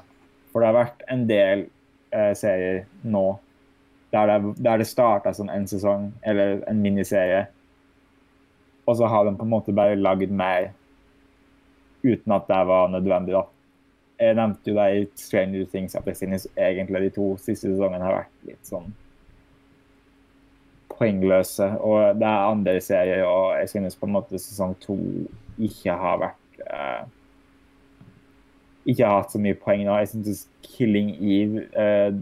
[0.52, 1.64] For det har vært en del
[2.14, 3.24] eh, serier nå
[4.12, 7.46] der det, der det starta som en sesong, eller en miniserie,
[8.86, 10.72] og så har de på en måte bare lagd mer
[12.04, 13.44] uten at det var nødvendig, da.
[14.22, 18.06] Jeg nevnte jo det i Stranger Things at jeg synes egentlig de to siste sesongene
[18.06, 18.92] har vært litt sånn
[20.92, 21.66] poengløse.
[21.82, 24.98] Og det er andre serier, og jeg synes på en måte sesong to
[25.62, 27.02] ikke har vært eh,
[28.86, 29.98] Ikke har hatt så mye poeng nå.
[30.02, 32.14] Jeg synes Killing Eve eh,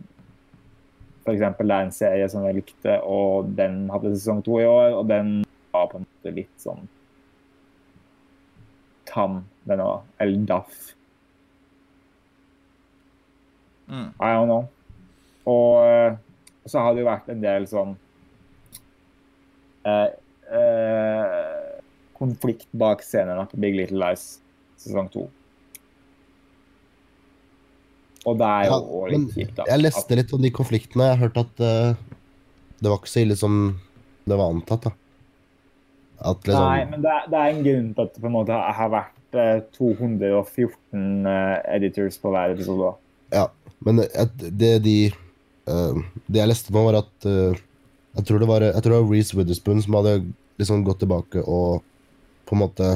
[1.34, 4.96] eksempel, det er en serie som jeg likte, og den hadde sesong to i år,
[5.00, 5.40] og den
[5.74, 6.88] var på en måte litt sånn
[9.10, 10.06] tam, den òg.
[10.22, 10.94] Eller daff.
[13.90, 14.10] mm.
[14.20, 14.68] I don't know.
[15.50, 16.18] Og eh,
[16.66, 17.96] så har det jo vært en del sånn
[19.88, 20.10] eh,
[20.54, 21.80] eh,
[22.20, 24.28] konflikt bak scenene på Big Little Lies
[24.80, 25.26] sesong to.
[28.28, 29.68] Og det er jo Ja, litt kjipt, da.
[29.70, 31.08] jeg leste litt om de konfliktene.
[31.08, 31.94] Jeg har hørt at uh,
[32.80, 33.62] det var ikke så ille som
[34.28, 34.90] det var antatt.
[34.90, 34.92] da.
[36.30, 38.36] At liksom Nei, men det er, det er en grunn til at det på en
[38.36, 42.92] måte har vært uh, 214 uh, editors på hver episode.
[43.36, 43.48] Ja,
[43.86, 44.96] men et, det de
[45.70, 47.60] eh, Det jeg leste nå, var at eh,
[48.18, 50.16] jeg, tror var, jeg tror det var Reece Witherspoon som hadde
[50.60, 51.86] liksom gått tilbake og
[52.50, 52.90] på en måte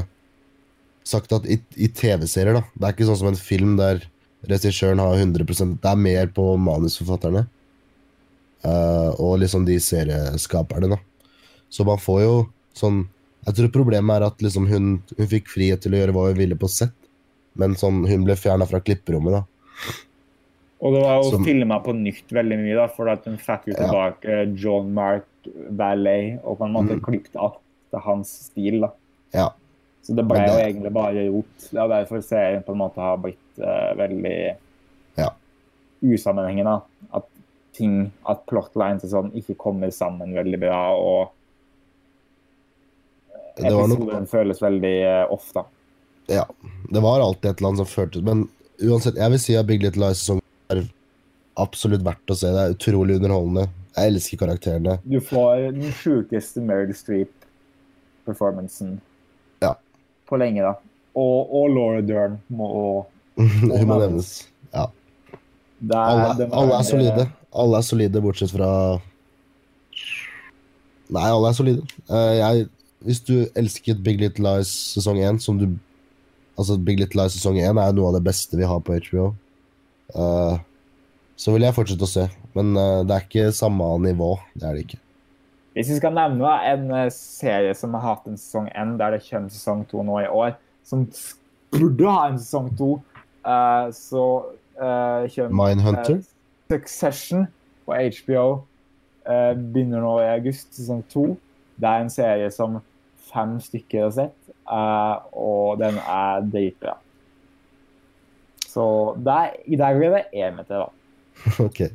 [1.08, 4.02] sagt at i, i TV-serier, da Det er ikke sånn som en film der
[4.50, 7.46] regissøren har 100% Det er mer på manusforfatterne.
[8.64, 10.98] Uh, og liksom de serieskaperne, da.
[11.70, 12.36] Så man får jo
[12.78, 13.02] sånn
[13.44, 14.86] Jeg tror problemet er at liksom hun,
[15.18, 16.94] hun fikk frihet til å gjøre hva hun ville på sett,
[17.60, 19.42] men sånn, hun ble fjerna fra klipperommet, da.
[20.80, 23.68] Og det var jo Som- filma på nytt veldig mye, da, for at hun fikk
[23.68, 24.46] jo tilbake ja.
[24.56, 25.28] John Mark
[25.76, 27.02] Valley og på en måte Mm.
[27.04, 27.60] klippet alt
[27.92, 28.80] til hans stil.
[28.80, 28.92] da.
[29.34, 29.50] Ja.
[30.02, 31.58] Så det ble det, jo egentlig bare gjort.
[31.70, 34.38] Det er derfor serien på en måte har blitt eh, veldig
[35.20, 35.30] Ja.
[36.02, 36.82] usammenhengende.
[37.12, 37.28] At
[37.74, 41.32] ting, at plotlines og sånn ikke kommer sammen veldig bra, og
[43.58, 44.26] Episoden noe...
[44.30, 45.64] føles veldig uh, off, da.
[46.32, 46.46] Ja.
[46.90, 48.46] Det var alltid et eller annet som føltes Men
[48.82, 50.24] uansett, jeg vil si at Big Little Lies
[50.74, 50.80] er
[51.62, 52.50] absolutt verdt å se.
[52.50, 53.68] Det er utrolig underholdende.
[53.94, 54.96] Jeg elsker karakterene.
[55.06, 58.96] Du får den sjukeste Meryl Streep-performancen
[59.62, 59.76] Ja.
[60.26, 60.74] på lenge, da.
[61.14, 63.06] Og, og Laura Dern må
[63.38, 64.34] Hun må nevnes.
[64.74, 64.88] Ja.
[65.80, 67.26] det er, Alle, alle er solide.
[67.54, 68.70] Alle er solide, bortsett fra
[71.14, 71.84] Nei, alle er solide.
[72.10, 72.68] Eh, jeg,
[73.06, 75.74] hvis du elsket Big Little Lies sesong 1, som du
[76.54, 79.32] Altså, Big Little Lies sesong 1 er noe av det beste vi har på HBO.
[80.14, 80.60] Uh,
[81.34, 82.28] så vil jeg fortsette å se.
[82.54, 84.36] Men uh, det er ikke samme nivå.
[84.54, 85.00] Det er det ikke.
[85.74, 89.24] Hvis vi skal nevne en eh, serie som har hatt en sesong 1, der det
[89.26, 90.54] kommer sesong 2 nå i år,
[90.86, 91.08] som
[91.74, 92.90] burde ha en sesong 2,
[93.46, 94.26] eh, så
[94.80, 96.22] uh, kommer Mindhunter.
[96.22, 96.24] Uh,
[96.72, 97.48] Succession
[97.86, 98.46] på HBO.
[99.24, 101.38] uh, begynner nå i august, sesong to.
[101.80, 102.82] Det er en serie som
[103.34, 106.98] fem stykker har sett, eh, og den er dritbra.
[108.68, 108.86] Så
[109.26, 110.90] der, der blir det én meter, da.
[111.66, 111.90] Okay.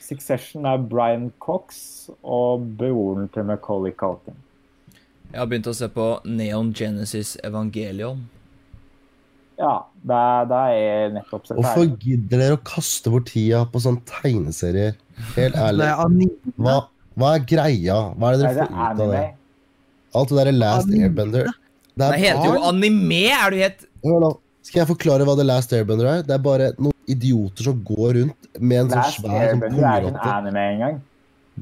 [0.00, 4.36] Succession er Brian Cox og broren til Macaulay Culkin.
[5.32, 8.26] Jeg har begynt å se på Neon Genesis Evangelion.
[9.62, 9.74] Ja,
[10.10, 10.20] det
[10.50, 14.96] det er nettopp sett Hvorfor gidder dere å kaste bort tida på sånne tegneserier?
[15.36, 15.90] Helt ærlig.
[16.56, 16.76] Hva,
[17.14, 17.98] hva er greia?
[18.16, 19.26] Hva er det Det dere er får ut av det?
[20.18, 21.04] Alt det derre Last Anime.
[21.06, 21.52] Airbender.
[21.92, 23.22] Det Det er heter jo anime!
[23.36, 23.86] Er du helt
[24.66, 26.26] Skal jeg forklare hva The Last Airbender er?
[26.26, 29.88] Det er bare noen idioter som går rundt med en sånn Last svær sånn Airbender
[29.92, 31.00] er ikke en anime engang.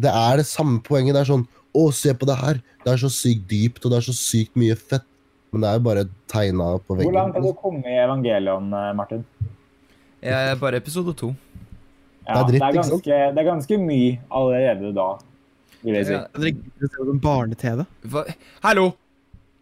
[0.01, 1.17] Det er det samme poenget.
[1.19, 2.59] Det er sånn Å, se på det her!
[2.83, 5.05] Det er så sykt dypt, og det er så sykt mye fett.
[5.53, 8.93] Men det er jo bare tegna på Hvor langt har du kommet i Evangelion, eh,
[8.95, 9.25] Martin?
[10.23, 11.33] Jeg er bare episode to.
[12.29, 13.05] Ja, Det er dritt, det, er ikke sant?
[13.05, 15.07] det er ganske mye allerede da,
[15.83, 16.13] vil jeg si.
[16.13, 16.21] Ja.
[16.37, 17.87] Dere gidder å se barne-TV?
[18.63, 18.91] Hallo!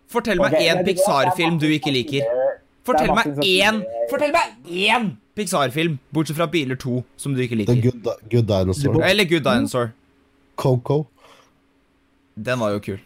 [0.09, 0.83] Fortell meg Ok, én?
[0.85, 2.29] Pixar-film du er ikke liker.
[2.89, 7.55] Fortell er meg én Fortell meg én Pixar-film, bortsett fra Biler 2, som du ikke
[7.55, 7.83] The liker.
[8.03, 9.01] Good, good Dinosaur.
[9.07, 9.93] Eller Good Dinosaur.
[10.59, 11.07] Coco.
[12.35, 12.99] Den var jo kul.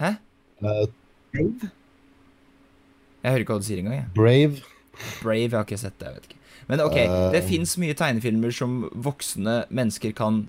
[0.00, 0.14] Hæ?
[0.62, 0.86] eh,
[1.34, 1.70] Babe?
[3.20, 3.96] Jeg hører ikke hva du sier engang.
[4.00, 4.06] jeg.
[4.16, 4.62] Brave.
[5.22, 6.06] Brave, jeg har ikke sett det.
[6.08, 6.36] jeg vet ikke.
[6.70, 6.96] Men ok,
[7.34, 10.44] det fins mye tegnefilmer som voksne mennesker kan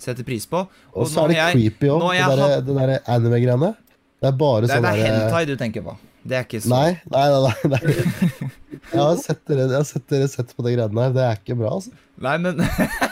[0.00, 0.62] sette pris på.
[0.94, 3.74] Og og så er det jeg- creepy òg, det derre der anime-greiene.
[4.20, 5.20] Det er bare Det er, sånn det er der...
[5.20, 5.96] hentai du tenker på.
[6.26, 7.52] Det er ikke så Nei, nei, nei.
[7.64, 8.50] nei, nei.
[8.92, 11.12] Jeg, har sett dere, jeg har sett dere sett på de greiene her.
[11.14, 11.90] Det er ikke bra, altså.
[12.22, 12.60] Nei, men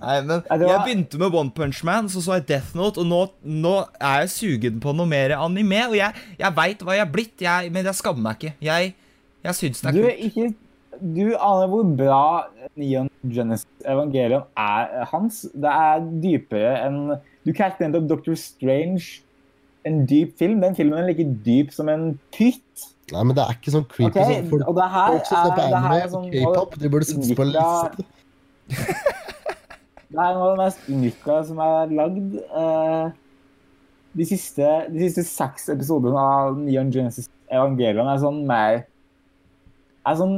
[0.00, 3.06] Nei, men Nei, Jeg begynte med One Punch Man, så så jeg Death Note, og
[3.10, 5.82] nå, nå er jeg sugen på noe mer anime.
[5.90, 8.54] Og jeg, jeg veit hva jeg er blitt, jeg, men jeg skammer meg ikke.
[8.64, 8.94] Jeg,
[9.44, 10.28] jeg syns det Du, er er kult.
[10.30, 10.54] ikke,
[11.00, 12.22] du aner hvor bra
[12.76, 15.42] Neon Genesis Evangelion er, Hans.
[15.54, 16.98] Det er dypere enn
[17.46, 19.20] Du kalte nettopp Doctor Strange
[19.88, 20.58] en dyp film.
[20.60, 22.88] Den filmen er like dyp som en pytt.
[23.10, 24.10] Nei, men det er ikke sånn creepy.
[24.12, 26.76] okay, sånn, folk, og det her folk som ser på det anime og sånn- k-pop,
[26.82, 28.04] de burde settes på en liste.
[30.10, 32.32] Det er noe av det mest unika som er lagd.
[32.42, 33.10] Eh,
[34.18, 38.80] de, siste, de siste seks episodene av Neon Genesis Evangelion er sånn mer
[40.06, 40.34] Er sånn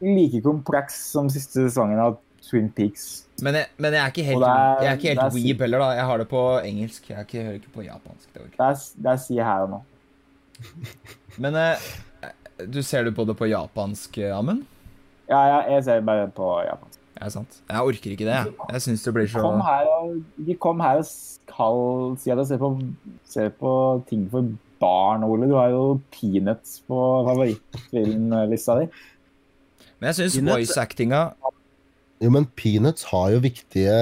[0.00, 2.16] like kompleks som siste sesongen av
[2.46, 3.26] Twin Peaks.
[3.44, 5.82] Men jeg, men jeg er ikke helt, er- jeg er ikke helt er weeb heller,
[5.82, 5.88] da.
[5.98, 7.10] Jeg har det på engelsk.
[7.10, 8.28] Jeg ikke, hører ikke på japansk.
[8.32, 8.52] Det jeg.
[8.56, 9.80] Det er, det er her og nå.
[11.44, 11.90] Men eh,
[12.68, 14.64] du ser du på det på japansk, eh, Amund?
[15.28, 16.99] Ja, ja, jeg ser bare på japansk.
[17.20, 17.60] Er det sant?
[17.68, 18.52] Jeg orker ikke det, jeg.
[18.72, 20.12] Jeg syns det blir så Kom her og,
[20.46, 21.80] de kom her og skal
[22.22, 22.70] si at jeg ser på,
[23.28, 23.72] ser på
[24.08, 24.48] ting for
[24.80, 25.48] barn, Ole.
[25.50, 28.88] Du har jo Peanuts på favorittfilmlista di.
[30.00, 31.22] Men jeg syns voice-actinga
[32.24, 33.92] Jo, men Peanuts har jo viktige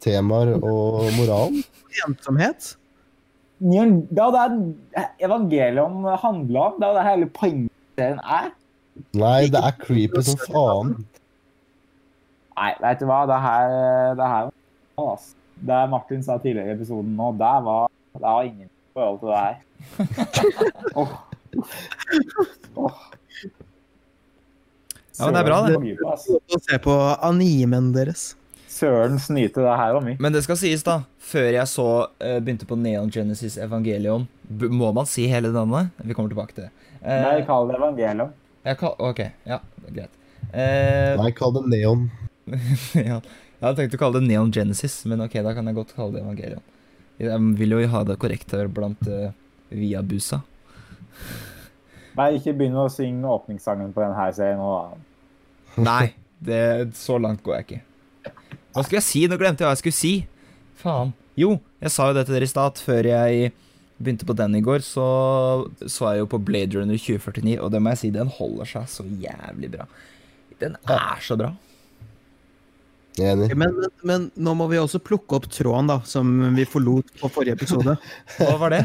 [0.00, 1.60] temaer og moral.
[2.06, 2.74] Ensomhet?
[3.60, 6.80] Det er det evangeliet handler om.
[6.80, 8.50] Det er det hele poenget serien er.
[9.16, 10.94] Nei, det er creepy som faen.
[12.60, 13.22] Nei, vet du hva?
[13.28, 13.74] Det her,
[14.18, 14.50] det her
[15.00, 15.36] altså.
[15.60, 19.40] Det Martin sa tidligere i episoden nå, det var, det var ingen forhold til det
[19.44, 19.56] her.
[21.00, 21.14] oh.
[22.76, 23.00] Oh.
[25.18, 25.96] Ja, men det er bra, det.
[26.00, 26.94] Å se på
[27.28, 28.30] animen deres.
[28.70, 30.16] Søren snyte, det her var mye.
[30.22, 31.02] Men det skal sies, da.
[31.30, 35.92] Før jeg så uh, begynte på Neon Genesis Evangelion b Må man si hele navnet?
[36.00, 36.72] Vi kommer tilbake til det.
[37.02, 38.32] Uh, Nei, kall det Evangelion.
[38.80, 39.20] kall OK.
[39.48, 39.60] Ja,
[39.90, 40.16] greit.
[40.54, 42.08] Uh, Nei, kall det Neon.
[43.10, 43.20] ja.
[43.60, 46.16] Jeg hadde tenkt å kalle det Neon Genesis, men ok, da kan jeg godt kalle
[46.16, 46.64] det Evangelion.
[47.20, 49.34] Jeg vil jo ha det korrekt her blant uh,
[49.68, 50.40] Viabusa.
[52.18, 55.36] Nei, ikke begynn å synge åpningssangen på denne serien nå, da.
[55.90, 56.06] Nei,
[56.40, 56.62] det,
[56.98, 57.80] så langt går jeg ikke.
[58.70, 59.24] Hva skulle jeg si?
[59.28, 60.14] Nå glemte jeg hva jeg skulle si.
[60.80, 61.12] Faen.
[61.38, 63.52] Jo, jeg sa jo det til dere i stad, før jeg
[64.00, 65.06] begynte på den i går, så
[65.84, 68.88] så jeg jo på Blade Runner 2049, og det må jeg si, den holder seg
[68.88, 69.86] så jævlig bra.
[70.60, 71.52] Den er så bra.
[73.18, 73.50] Enig.
[73.58, 73.74] Men,
[74.06, 77.96] men, nå må vi også plukke opp tråden da, som vi forlot på forrige episode.
[78.38, 78.84] Hva var det?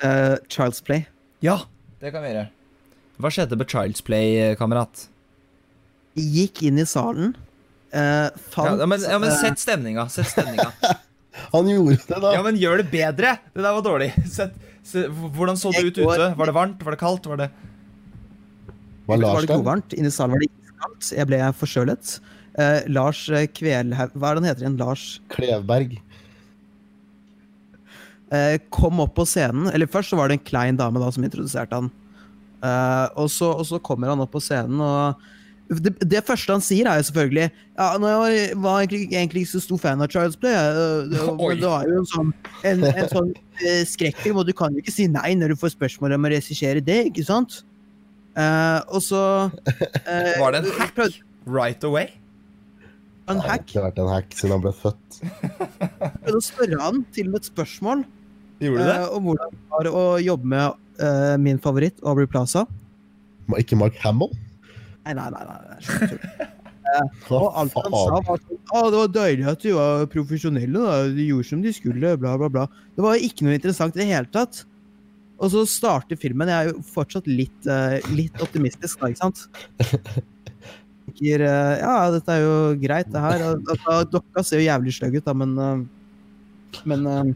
[0.00, 1.06] Uh, Child's Play.
[1.44, 1.60] Ja,
[2.00, 2.48] det kan vi gjøre.
[3.20, 4.58] Hva skjedde med Child's Play, kamerat?
[4.58, 5.06] kamerat?
[6.18, 7.36] Gikk inn i salen.
[7.90, 10.08] Uh, fant Ja, men, ja, men eh, sett stemninga.
[10.12, 10.70] Sett stemninga.
[11.54, 12.34] Han gjorde det, da.
[12.34, 13.36] Ja, men gjør det bedre!
[13.54, 14.10] Det der var dårlig.
[14.30, 14.56] Sett,
[14.86, 16.30] se, hvordan så det ut ute?
[16.36, 16.82] Var det varmt?
[16.84, 17.28] Var det kaldt?
[17.30, 17.50] Var det
[19.06, 19.94] Var var det godvarmt.
[19.96, 21.12] Inne i salen var det iskaldt.
[21.16, 22.18] Jeg ble forkjølet.
[22.58, 24.78] Eh, Lars eh, Kvelhaug Hva er det han heter igjen?
[24.80, 25.98] Lars Klevberg.
[28.34, 29.70] eh, kom opp på scenen.
[29.74, 31.90] Eller først så var det en klein dame da som introduserte han.
[32.62, 35.14] Eh, og, så, og så kommer han opp på scenen, og
[35.70, 37.44] det, det første han sier, er jo selvfølgelig
[37.78, 40.52] Ja, når jeg var egentlig, egentlig ikke så stor fan av Child's Play,
[41.12, 42.32] det, men det var jo en sånn,
[42.66, 43.30] en, en sånn
[43.62, 46.32] eh, skrekkfilm, og du kan jo ikke si nei når du får spørsmål om å
[46.34, 47.60] regissere det, ikke sant?
[48.34, 49.22] Eh, og så
[49.62, 50.98] Var det en hack?
[51.46, 52.10] Right away?
[53.30, 53.66] En Det har hack.
[53.68, 55.18] ikke vært en hack siden han ble født.
[56.24, 58.04] Prøvde å spørre han til med et spørsmål
[58.60, 58.94] Gjorde du det?
[59.00, 62.66] eh, om hvordan det var å jobbe med eh, min favoritt, Aubrey Plaza.
[63.48, 64.32] Ma- Ikke Mark Hamill?
[65.06, 65.44] Nei, nei, nei.
[65.48, 66.16] nei, nei slutt.
[67.30, 68.58] Og alt han sa, var sånn
[68.90, 70.74] Det var deilig at de var profesjonelle.
[70.82, 70.96] da.
[71.14, 72.16] De gjorde som de skulle.
[72.18, 72.64] Bla, bla, bla.
[72.96, 74.64] Det var ikke noe interessant i det hele tatt.
[75.40, 76.50] Og så starter filmen.
[76.50, 79.46] Jeg er jo fortsatt litt, eh, litt optimistisk, da, ikke sant?
[81.10, 83.44] Tenker, eh, ja, dette er jo greit, det her.
[84.10, 85.86] Dokka ser jo jævlig stygg ut, da, men eh,
[86.86, 87.30] Men eh,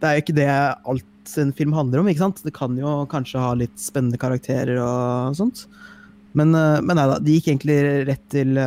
[0.00, 2.42] det er jo ikke det alt en film handler om, ikke sant?
[2.44, 5.64] Det kan jo kanskje ha litt spennende karakterer og sånt.
[6.36, 8.58] Men, men nei da, de gikk egentlig rett til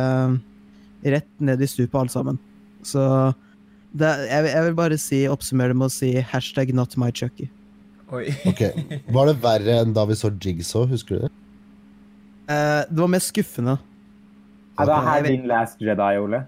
[1.00, 2.36] Rett ned i stupet, alle sammen.
[2.84, 3.00] Så
[3.96, 7.46] det, jeg, jeg vil bare si, oppsummere det med å si hashtag not my Chucky.
[8.12, 8.26] Oi.
[8.50, 8.60] Ok,
[9.14, 11.30] Var det verre enn da vi så Jigsaw, husker du det?
[12.50, 13.76] Eh, det var mer skuffende.
[14.80, 16.40] Er det her din Last Jedi, Ole?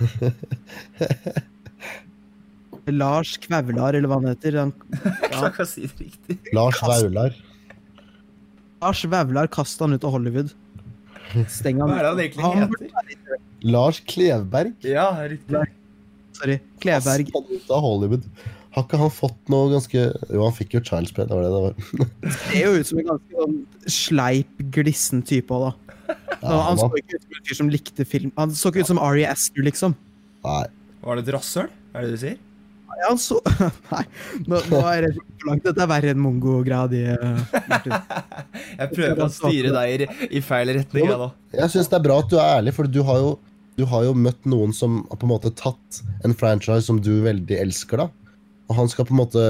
[2.90, 4.56] Lars Kvaular, eller hva han heter.
[4.58, 4.72] Han,
[5.04, 6.34] Jeg klarer ikke å si det riktig.
[6.56, 7.32] Lars Vaular.
[8.82, 10.50] Lars Vaular kasta han ut av Hollywood.
[11.52, 12.86] Steng han Hva er det han egentlig Han- heter?
[13.70, 14.72] Lars Klevberg.
[14.88, 15.60] Ja, riktig.
[16.40, 16.56] Sorry.
[16.82, 17.24] Kleberg.
[17.28, 18.24] Kasta han ut av Hollywood.
[18.74, 20.00] Har ikke han fått noe ganske
[20.30, 21.74] Jo, han fikk jo Child's Play, det var det det var.
[22.46, 23.56] ser jo ut som en ganske sånn
[23.90, 25.72] sleip, glissen type òg, da.
[26.40, 28.30] Ja, han han så ikke ut som en fyr som likte film.
[28.38, 29.96] Han så ikke ut som Ari Aster, liksom.
[30.46, 30.62] nei,
[31.04, 31.68] Var det et rasshøl?
[31.94, 32.38] Er det det du sier?
[33.00, 33.38] Ja, han så
[33.92, 34.02] Nei,
[34.44, 35.64] nå, nå er det for langt.
[35.64, 37.02] Dette er verre enn mongo-greia di.
[37.08, 37.94] eh, Martin.
[38.80, 41.30] Jeg prøver å styre deg i, i feil retning, jeg nå.
[41.56, 43.30] Jeg syns det er bra at du er ærlig, for du har jo
[43.78, 47.22] du har jo møtt noen som har på en måte tatt en franchise som du
[47.24, 48.36] veldig elsker, da.
[48.68, 49.44] Og han skal på en måte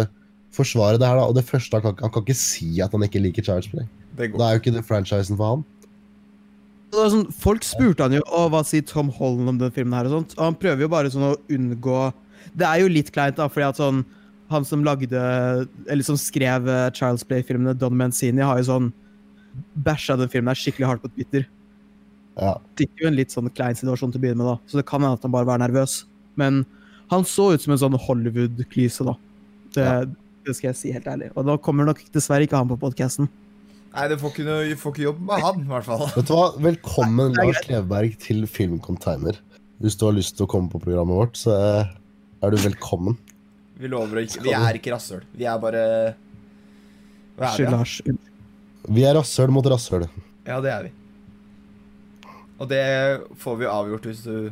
[0.54, 1.24] forsvare det her, da.
[1.26, 3.88] Og det første han kan, han kan ikke si at han ikke liker Child's Play.
[4.14, 5.66] Det det er jo ikke det franchisen for han.
[6.90, 10.08] Det sånn, folk spurte han jo å, hva sier Tom Holland om den filmen her
[10.08, 10.32] og sånt.
[10.38, 12.00] Og han prøver jo bare sånn å unngå
[12.58, 14.00] Det er jo litt kleint, da, fordi at sånn
[14.50, 15.20] Han som lagde
[15.86, 18.90] Eller som skrev uh, Child's Play-filmene, Don Mancini, har jo sånn
[19.86, 21.46] bæsja den filmen her skikkelig hardt på Twitter.
[22.38, 22.52] Ja.
[22.78, 24.70] Sitter jo en litt sånn klein situasjon til å begynne med, da.
[24.70, 25.96] Så det kan hende at han bare var nervøs.
[26.38, 26.60] Men
[27.10, 29.16] han så ut som en sånn Hollywood-klyse, da.
[29.74, 29.96] Det, Ja.
[30.46, 31.32] det skal jeg si helt ærlig.
[31.34, 33.26] Og da kommer nok dessverre ikke han på podkasten.
[33.90, 34.34] Nei, du får
[34.78, 36.04] får ikke jobb med han, i hvert fall.
[36.14, 36.44] Vet du hva?
[36.62, 39.40] Velkommen, er Lars Kleveberg, til Filmcontainer.
[39.82, 43.18] Hvis du har lyst til å komme på programmet vårt, så er du velkommen.
[43.80, 45.24] Vi lover å ikke Vi er ikke rasshøl.
[45.34, 45.82] Vi er bare
[47.40, 47.74] Hva er det?
[47.74, 47.98] Lars.
[48.94, 50.06] Vi er rasshøl mot rasshøl.
[50.46, 50.94] Ja, det er vi.
[52.60, 52.82] Og det
[53.40, 54.50] får vi avgjort hvis du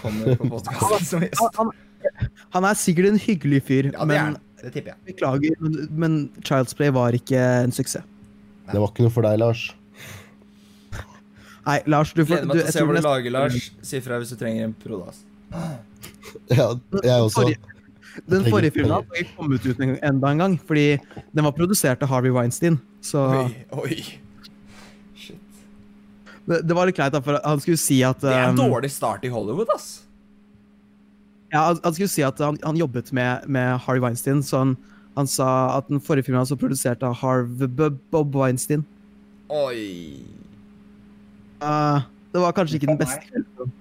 [0.00, 1.42] kommer på podkasten som gjest.
[1.58, 1.72] Han,
[2.06, 4.44] han, han er sikkert en hyggelig fyr, Ja, det er men han.
[4.58, 5.02] Det tipper jeg.
[5.12, 6.14] beklager, men, men
[6.46, 8.06] Child's Play var ikke en suksess.
[8.72, 9.62] Det var ikke noe for deg, Lars.
[11.68, 13.70] Nei, Lars, du får Gleder meg til å se tror hva du lager, Lars.
[13.84, 15.18] Si fra hvis du trenger en prodas.
[16.48, 16.70] Ja,
[17.02, 17.42] jeg også.
[17.42, 17.74] Forrige-
[18.26, 20.86] Den forrige filmen har ikke kommet ut enda en gang, fordi
[21.34, 22.80] den var produsert av Harvey Weinstein.
[23.04, 23.98] Så Oi, oi.
[25.14, 25.38] Shit.
[26.48, 28.64] det, det var litt kleint, da, for han skulle si at Det er en um,
[28.72, 30.02] dårlig start i Hollywood, ass.
[31.52, 34.74] Ja, han, han skulle si at han, han jobbet med, med Harvey Weinstein, så han,
[35.18, 37.64] han sa at den forrige filmen hans var produsert av Harv
[38.12, 38.84] Bob Weinstein.
[39.50, 40.22] Oi.
[41.58, 43.72] Uh, det var kanskje ikke den beste filmen.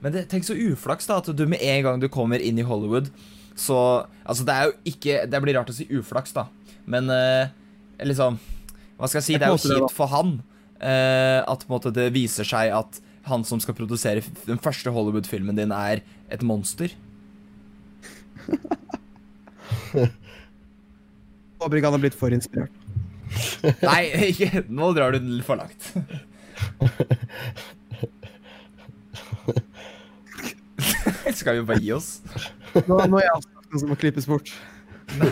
[0.00, 2.64] Men det, tenk så uflaks, da, at du med en gang du kommer inn i
[2.64, 3.10] Hollywood,
[3.58, 6.46] så Altså, det er jo ikke Det blir rart å si uflaks, da,
[6.88, 7.50] men uh,
[8.06, 8.38] liksom
[8.96, 9.34] Hva skal jeg si?
[9.34, 10.38] Det Det er jo kjipt for han
[10.80, 14.90] uh, at på en måte det viser seg at han som skal produsere den første
[14.94, 16.00] Hollywood-filmen din, er
[16.32, 16.94] et monster.
[21.60, 22.74] Håper ikke han har blitt for inspirert.
[23.86, 24.00] Nei,
[24.32, 25.90] ikke Nå drar du den for langt.
[31.36, 32.08] Skal vi bare gi oss?
[32.74, 34.48] Nå, nå er jeg altså noe som må klippes bort.
[35.20, 35.30] Nei.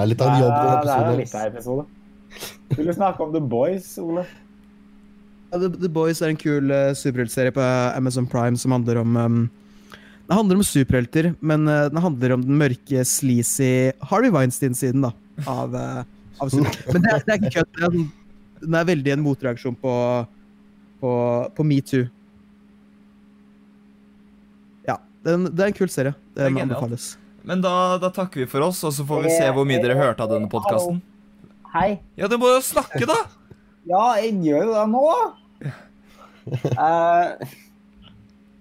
[0.00, 0.86] er litt av en jobb, Ja, episoden.
[0.86, 1.82] det er litt av episode.
[2.78, 4.22] Vil du snakke om The Boys, Ole?
[5.50, 7.60] Ja, The, The Boys er en kul uh, superheltserie på
[7.96, 9.40] Amazon Prime som handler om um,
[10.30, 15.08] Det handler om superhelter, men uh, den handler om den mørke, sleazy Harvey Weinstein-siden da,
[15.42, 16.04] av, uh,
[16.38, 16.52] av
[16.94, 17.70] Men det er, det er ikke kødd.
[17.80, 17.88] det
[18.60, 19.94] Den er veldig en motreaksjon på,
[21.02, 21.14] på,
[21.56, 22.04] på metoo.
[24.86, 26.14] Ja, den, det er en kul serie.
[26.38, 27.08] Det det anbefales.
[27.42, 29.98] Men da, da takker vi for oss, og så får vi se hvor mye dere
[29.98, 31.00] hørte av denne podkasten.
[31.74, 31.96] Hei.
[32.14, 33.18] Ja, du må jo snakke, da!
[33.90, 35.04] Ja, jeg gjør jo det nå.
[36.50, 37.50] Eh,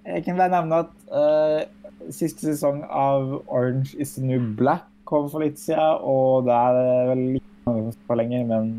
[0.10, 5.30] jeg kan bare nevne at uh, siste sesong av Orange is the New Black kom
[5.32, 8.72] for litt siden, og det er vel ikke mange som står lenger, men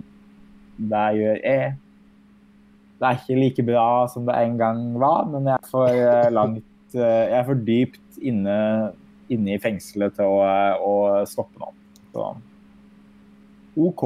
[0.90, 1.72] det gjør jeg.
[3.00, 6.28] Det er ikke like bra som det en gang var, men jeg er for eh,
[6.32, 8.56] langt eh, Jeg er for dypt inne,
[9.32, 11.72] inne i fengselet til å, eh, å stoppe nå.
[12.12, 12.28] Så
[13.80, 14.04] OK.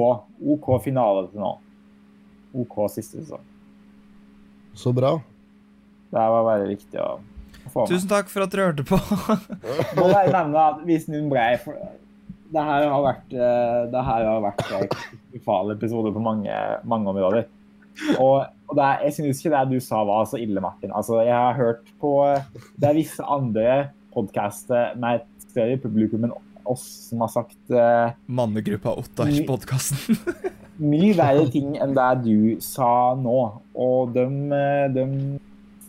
[0.54, 1.52] OK finale til nå.
[2.62, 3.42] OK siste sesong.
[4.78, 5.16] Så bra.
[6.14, 7.10] Det her var bare viktig å
[7.72, 7.90] få med.
[7.90, 8.98] Tusen takk for at dere hørte på.
[9.98, 11.78] Må bare nevne at hvis noen ble for
[12.54, 17.10] det her har vært eh, det her har vært en katastrofal episode på mange, mange
[17.10, 17.48] områder.
[18.18, 20.94] Og, og det er, jeg synes ikke det du sa var så ille, Martin.
[20.94, 22.14] Altså, jeg har hørt på
[22.78, 23.76] Det er visse andre
[24.14, 26.34] podcaster med et større publikum enn
[26.64, 30.16] oss som har sagt uh, Mannegruppa Ottar-podkasten.
[30.82, 33.40] mye verre ting enn det du sa nå.
[33.74, 34.24] Og de,
[34.94, 35.04] de,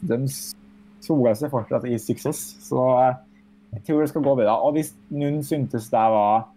[0.01, 0.19] de
[1.05, 2.41] soler seg fortsatt i suksess.
[2.65, 3.15] Så eh,
[3.75, 4.57] jeg tror det skal gå bra.
[4.65, 6.47] Og hvis noen syntes det var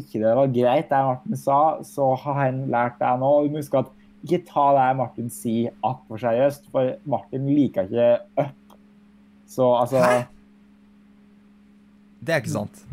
[0.00, 3.32] ikke det var greit, det Martin sa, så har han lært det nå.
[3.42, 3.90] Og huske at
[4.22, 8.78] ikke ta det Martin sier altfor seriøst, for Martin liker ikke up.
[9.50, 10.22] Så altså Hæ?
[12.22, 12.84] Det er ikke sant.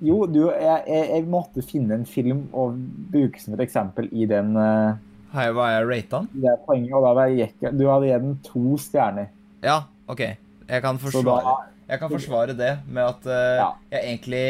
[0.00, 2.76] Jo, du, jeg, jeg, jeg måtte finne en film og
[3.12, 4.94] bruke som et eksempel i den uh,
[5.34, 6.42] Hei, hva er rata den?
[6.42, 9.26] det er poenget, og da var jeg, gikk- Du hadde gitt den to stjerner.
[9.64, 10.22] Ja, OK.
[10.68, 11.56] Jeg kan forsvare, da
[11.88, 13.68] jeg kan forsvare det med at uh, Ja.
[13.90, 14.42] jeg egentlig,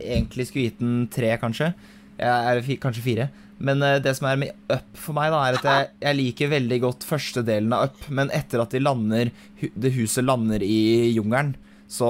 [0.00, 1.72] egentlig skulle gitt den tre, kanskje.
[2.20, 3.26] Jeg er kanskje fire.
[3.60, 6.52] Men uh, det som er med Up for meg, da, er at jeg, jeg liker
[6.54, 9.28] veldig godt første delen av Up, men etter at de lander,
[9.60, 11.52] hu, det huset lander i jungelen,
[11.88, 12.08] så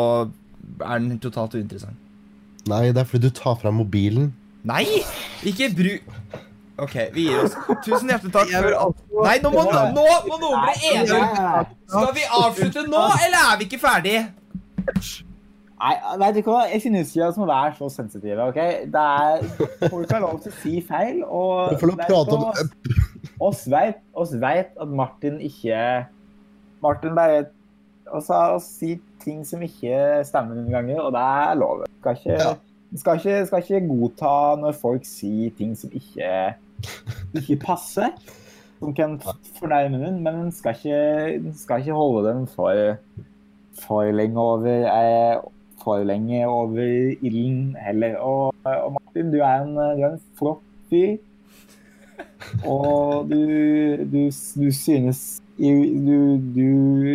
[0.79, 1.99] er den totalt uinteressant.
[2.71, 4.31] Nei, det er fordi du tar fram mobilen.
[4.69, 4.85] Nei!
[5.47, 5.95] Ikke bru...
[6.81, 7.57] OK, vi gir oss.
[7.85, 11.25] Tusen hjertelig takk for Nei, nå må, nå må noen bli enige!
[11.91, 14.23] Skal vi avslutte nå, eller er vi ikke ferdige?
[15.81, 16.63] Nei, vet du hva?
[16.69, 18.49] Jeg synes ikke vi må være så sensitive.
[18.51, 18.59] ok?
[18.93, 19.45] Det er,
[19.89, 21.23] Folk har lov til å si feil.
[21.25, 22.51] og får lov prate om
[23.41, 25.79] oss vet, oss vet at Martin ikke
[26.85, 27.47] Martin bare
[28.11, 31.85] også, sier ting som ikke stemmer noen ganger, og det er lov.
[32.01, 32.49] Skal ikke,
[33.01, 36.31] skal, ikke, skal ikke godta når folk sier ting som ikke,
[37.39, 38.15] ikke passer.
[38.81, 39.19] Som kan
[39.59, 40.77] fornærme den, men en skal
[41.55, 42.97] skal ikke holde dem for,
[43.77, 45.43] for lenge over eh,
[45.85, 46.81] for lenge over
[47.21, 48.17] ilden heller.
[48.17, 51.17] Og, og Martin, du er en, du er en flott fyr.
[52.67, 53.41] Og du,
[54.11, 56.41] du, du synes du,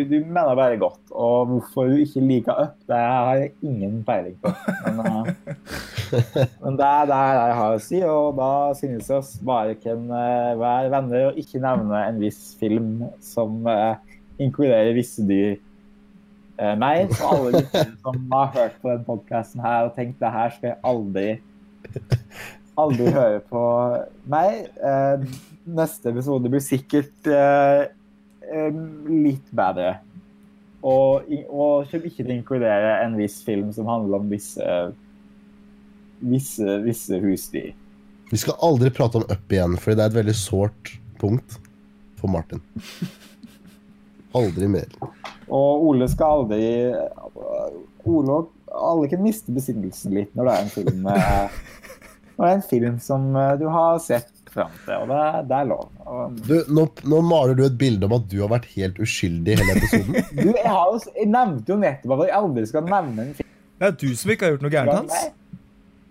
[0.09, 1.01] du, mener bare godt.
[1.11, 4.53] Og hvorfor du ikke liker Up, det har jeg ingen peiling på.
[4.85, 5.33] Men, eh,
[6.63, 10.09] men det er det jeg har å si, og da synes jeg oss bare kan
[10.09, 15.55] eh, være venner og ikke nevne en viss film som eh, inkluderer visse dyr.
[16.55, 20.31] Eh, meg så alle lyttere som har hørt på den podkasten her og tenkt det
[20.35, 21.27] her skal jeg aldri
[22.79, 23.63] aldri høre på
[24.31, 24.67] meg.
[24.79, 25.25] Eh,
[25.75, 27.87] neste episode blir sikkert eh,
[29.09, 29.97] litt bedre.
[30.85, 34.65] Og, og ikke til å inkludere en viss film som handler om visse
[36.31, 37.73] visse, visse husdyr.
[38.31, 41.59] Vi skal aldri prate om up igjen, for det er et veldig sårt punkt
[42.19, 42.63] for Martin.
[44.35, 44.89] Aldri mer.
[45.45, 46.63] Og Ole skal aldri
[48.05, 51.59] Ole og alle kan miste besinnelsen litt når det er en film eh,
[52.35, 55.55] Når det er en film som eh, du har sett fram til, og det, det
[55.57, 55.87] er lov.
[56.07, 59.55] Og, Du, nå, nå maler du et bilde om at du har vært helt uskyldig
[59.55, 60.19] i hele episoden.
[60.43, 63.51] du, jeg, har jo, jeg nevnte jo nettopp at jeg aldri skal nevne en film.
[63.75, 65.33] Det er du som ikke har gjort noe gærent, Hans.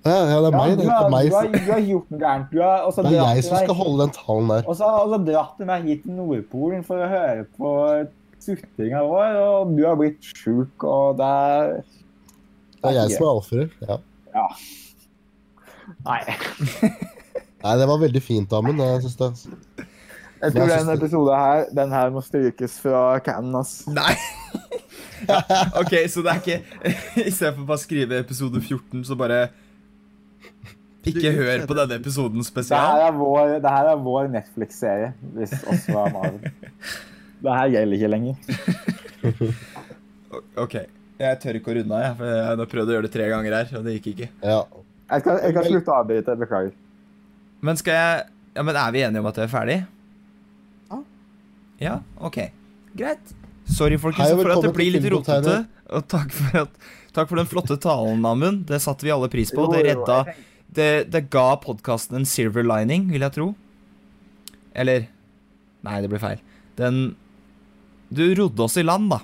[0.05, 0.75] Ja, ja, det er Ja, meg.
[0.77, 1.31] du, Det har, er, meg.
[1.31, 2.51] du, har, du har gjort noe gærent.
[2.53, 4.67] Du har, og det er jeg som skal holde den talen der.
[4.69, 7.73] Og så, har du dratt du meg hit til Nordpolen for å høre på
[8.45, 11.73] sutringa vår, og du har blitt sjuk, og det er
[12.83, 13.97] Det er jeg som er offeret, Ja.
[14.35, 14.47] Ja.
[16.05, 16.21] Nei.
[17.65, 18.81] Nei, det var veldig fint, Amund.
[18.83, 19.87] Jeg synes det.
[20.43, 23.87] Jeg tror Jeg synes episoden her, den her må strykes fra canen, ass.
[23.89, 24.13] Nei!
[25.31, 25.41] ja,
[25.81, 26.59] ok, så det er ikke
[27.31, 29.47] Istedenfor bare å skrive episode 14, så bare
[31.11, 33.03] Ikke hør på denne episoden Det her spesial.
[33.07, 36.53] er vår, det her er vår Netflix-serie, hvis oss var Marvel.
[37.45, 38.35] Det her gjelder ikke lenger.
[40.59, 40.73] Ok,
[41.21, 42.15] jeg tør ikke å runde av, jeg.
[42.19, 44.27] For jeg har prøvd å gjøre det tre ganger her, og det gikk ikke.
[44.43, 44.57] Ja.
[45.15, 46.35] Jeg kan, jeg kan slutte å avbryte.
[46.41, 46.73] Beklager.
[47.65, 48.25] Men skal jeg
[48.55, 49.77] Ja, men er vi enige om at det er ferdig?
[50.91, 50.99] Ja.
[51.83, 52.39] Ja, ok.
[52.95, 53.33] Greit.
[53.67, 55.57] Sorry, folkens, Hei for at det blir litt rotete.
[55.95, 58.65] Og takk for, at, takk for den flotte talen, Amund.
[58.69, 59.67] Det satte vi alle pris på.
[59.73, 60.21] Det redda
[60.75, 63.51] Det, det ga podkasten en silver lining, vil jeg tro.
[64.75, 65.09] Eller
[65.85, 66.41] Nei, det ble feil.
[66.79, 67.03] Den
[68.15, 69.21] Du rodde oss i land, da,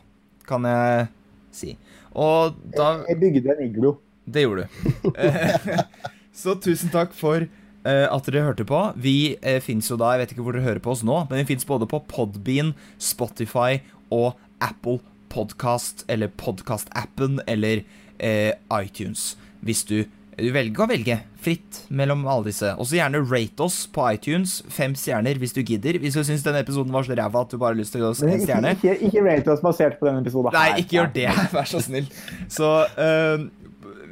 [0.49, 1.09] kan jeg
[1.55, 1.75] si.
[2.13, 3.97] Og da Jeg bygde en iglo.
[4.27, 5.11] det gjorde du.
[5.17, 5.81] Eh,
[6.41, 8.81] Så tusen takk for eh, at dere hørte på.
[8.97, 11.43] Vi uh, fins jo da, jeg vet ikke hvor dere hører på oss nå, men
[11.43, 13.81] vi fins både på Podbean, Spotify
[14.15, 15.01] og Apple
[15.31, 17.85] Podcast, eller Podcast-appen, eller
[18.19, 19.37] eh, iTunes.
[19.61, 20.05] Hvis du
[20.39, 22.71] du velger å velge fritt mellom alle disse.
[22.79, 24.61] Og så gjerne rate oss på iTunes.
[24.73, 25.99] Fem stjerner hvis du gidder.
[26.01, 28.09] Hvis du syns denne episoden var så ræva at du bare har lyst til å
[28.09, 28.75] gi oss en ikke, stjerne.
[28.77, 30.55] ikke, ikke rate oss basert på denne episoden.
[30.57, 31.27] Nei, ikke gjør det,
[31.57, 32.07] vær så snill.
[32.53, 33.47] Så uh,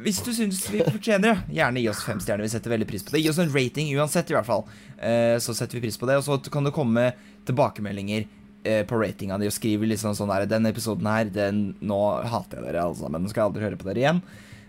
[0.04, 2.46] hvis du syns vi fortjener det, gjerne gi oss fem stjerner.
[2.48, 3.22] Vi setter veldig pris på det.
[3.24, 4.66] Gi oss en rating uansett, i hvert fall.
[4.98, 6.18] Uh, så setter vi pris på det.
[6.20, 7.12] Og så kan det komme
[7.48, 8.26] tilbakemeldinger
[8.68, 12.60] eh, på ratinga di og skrive liksom sånn her Den episoden her, den Nå hater
[12.60, 13.24] jeg dere alle sammen.
[13.24, 14.20] Nå skal jeg aldri høre på dere igjen.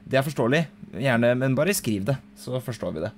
[0.10, 0.64] Det er forståelig.
[0.90, 3.12] Gjerne, men bare skriv det, så forstår vi det.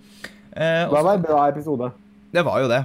[0.51, 1.91] Eh, også, Hva var en bra episode?
[2.35, 2.81] det var jo det.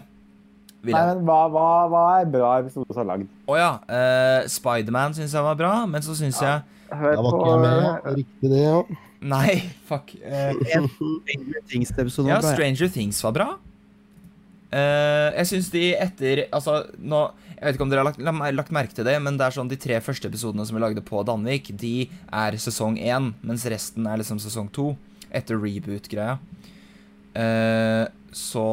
[0.87, 3.31] Nei, men hva, hva, hva er bra episode som er lagd?
[3.51, 3.71] Å ja.
[3.91, 6.63] Eh, Spiderman syns jeg var bra, men så syns jeg
[6.95, 7.81] Hør på jeg med.
[7.83, 7.95] Ja.
[8.15, 8.77] Riktig det, ja.
[9.27, 9.57] Nei,
[9.89, 10.13] fuck.
[10.23, 10.53] Eh,
[10.95, 12.51] Stranger Things-episoden var bra.
[12.53, 12.55] ja.
[12.55, 13.49] Stranger Things var bra.
[14.77, 17.21] Eh, jeg syns de etter Altså, nå
[17.55, 19.71] Jeg vet ikke om dere har lagt, lagt merke til det, men det er sånn
[19.71, 24.05] de tre første episodene som vi lagde på Danvik, de er sesong én, mens resten
[24.05, 24.91] er liksom sesong to.
[25.33, 26.37] Etter reboot-greia.
[27.37, 28.67] Uh, så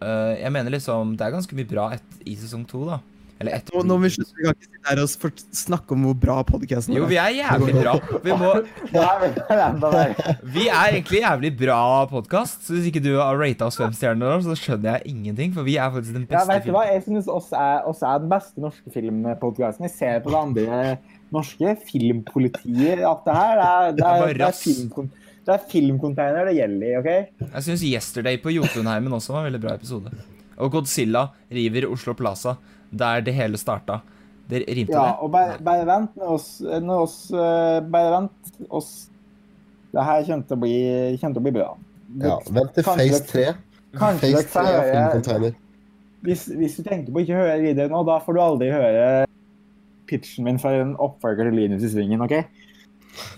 [0.00, 3.00] uh, jeg mener liksom Det er ganske mye bra et, i sesong to, da.
[3.42, 6.04] Eller etter Nå, nå må vi slutte, vi kan ikke sitte her og snakke om
[6.06, 7.94] hvor bra podkasten Jo, vi er jævlig bra.
[8.22, 8.50] Vi, må,
[9.02, 9.24] er
[9.58, 10.12] er
[10.54, 12.68] vi er egentlig jævlig bra podkast.
[12.68, 15.56] Så hvis ikke du har rata oss fem stjerner, så skjønner jeg ingenting.
[15.56, 16.84] For vi er faktisk den Ja, beste vet du hva?
[16.90, 19.88] Jeg synes oss er, oss er den beste norske filmpodkasten.
[19.88, 20.84] Jeg ser på det andre
[21.34, 21.74] norske.
[21.88, 23.58] Filmpolitiet, alt det her.
[23.58, 25.10] Det er, det Det er er, det er,
[25.42, 27.40] det er filmcontainer det gjelder i, OK?
[27.48, 30.12] Jeg syns Yesterday på Jotunheimen også var en veldig bra episode.
[30.62, 32.54] Og Godzilla river Oslo Plaza,
[32.92, 34.00] der det hele starta.
[34.50, 35.16] Det rimte Ja, det?
[35.24, 38.88] og bare, bare vent med oss, med oss eh, Bare vent oss
[39.94, 40.72] Det her kommer til å bli,
[41.22, 41.68] kommer til å bli bra.
[42.26, 42.34] ja.
[42.52, 43.44] Vent til Face 3.
[43.96, 45.54] Kanskje dere Face 3 er Filmcontainer.
[46.26, 49.06] hvis, hvis du tenker på å ikke høre videre nå, da får du aldri høre
[50.10, 52.34] pitchen min fra en oppfølger til Linus i svingen, OK?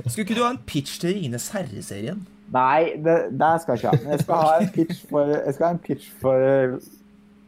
[0.09, 2.25] Skulle ikke du ha en pitch til Rines herre-serien?
[2.55, 4.01] Nei, det, det skal jeg ikke ha.
[4.03, 6.79] Men jeg skal ha en pitch for, jeg skal ha en pitch for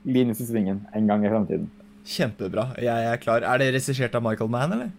[0.06, 1.66] Linus i svingen en gang i framtiden.
[2.06, 2.70] Kjempebra.
[2.82, 3.42] Jeg er klar.
[3.42, 4.92] Er det regissert av Michael Mann, eller?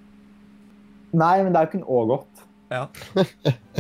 [1.18, 2.44] Nei, men det er jo kun Ågot.
[2.74, 2.88] Ja.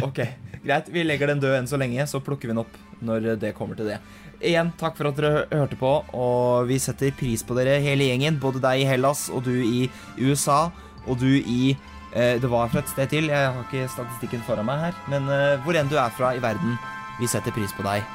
[0.06, 0.22] Ok,
[0.64, 0.88] greit.
[0.94, 3.78] Vi legger den død enn så lenge, så plukker vi den opp når det kommer
[3.78, 3.98] til det.
[4.38, 8.38] Igjen, takk for at dere hørte på, og vi setter pris på dere, hele gjengen.
[8.41, 9.88] Både deg i Hellas, og du i
[10.22, 10.68] USA,
[11.08, 11.74] og du i
[12.14, 15.26] eh, Det var fra et sted til, jeg har ikke statistikken foran meg her, men
[15.34, 16.78] eh, hvor enn du er fra i verden,
[17.18, 18.06] vi setter pris på deg.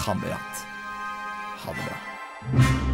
[0.00, 0.64] Kamerat.
[1.66, 2.91] Ha det bra.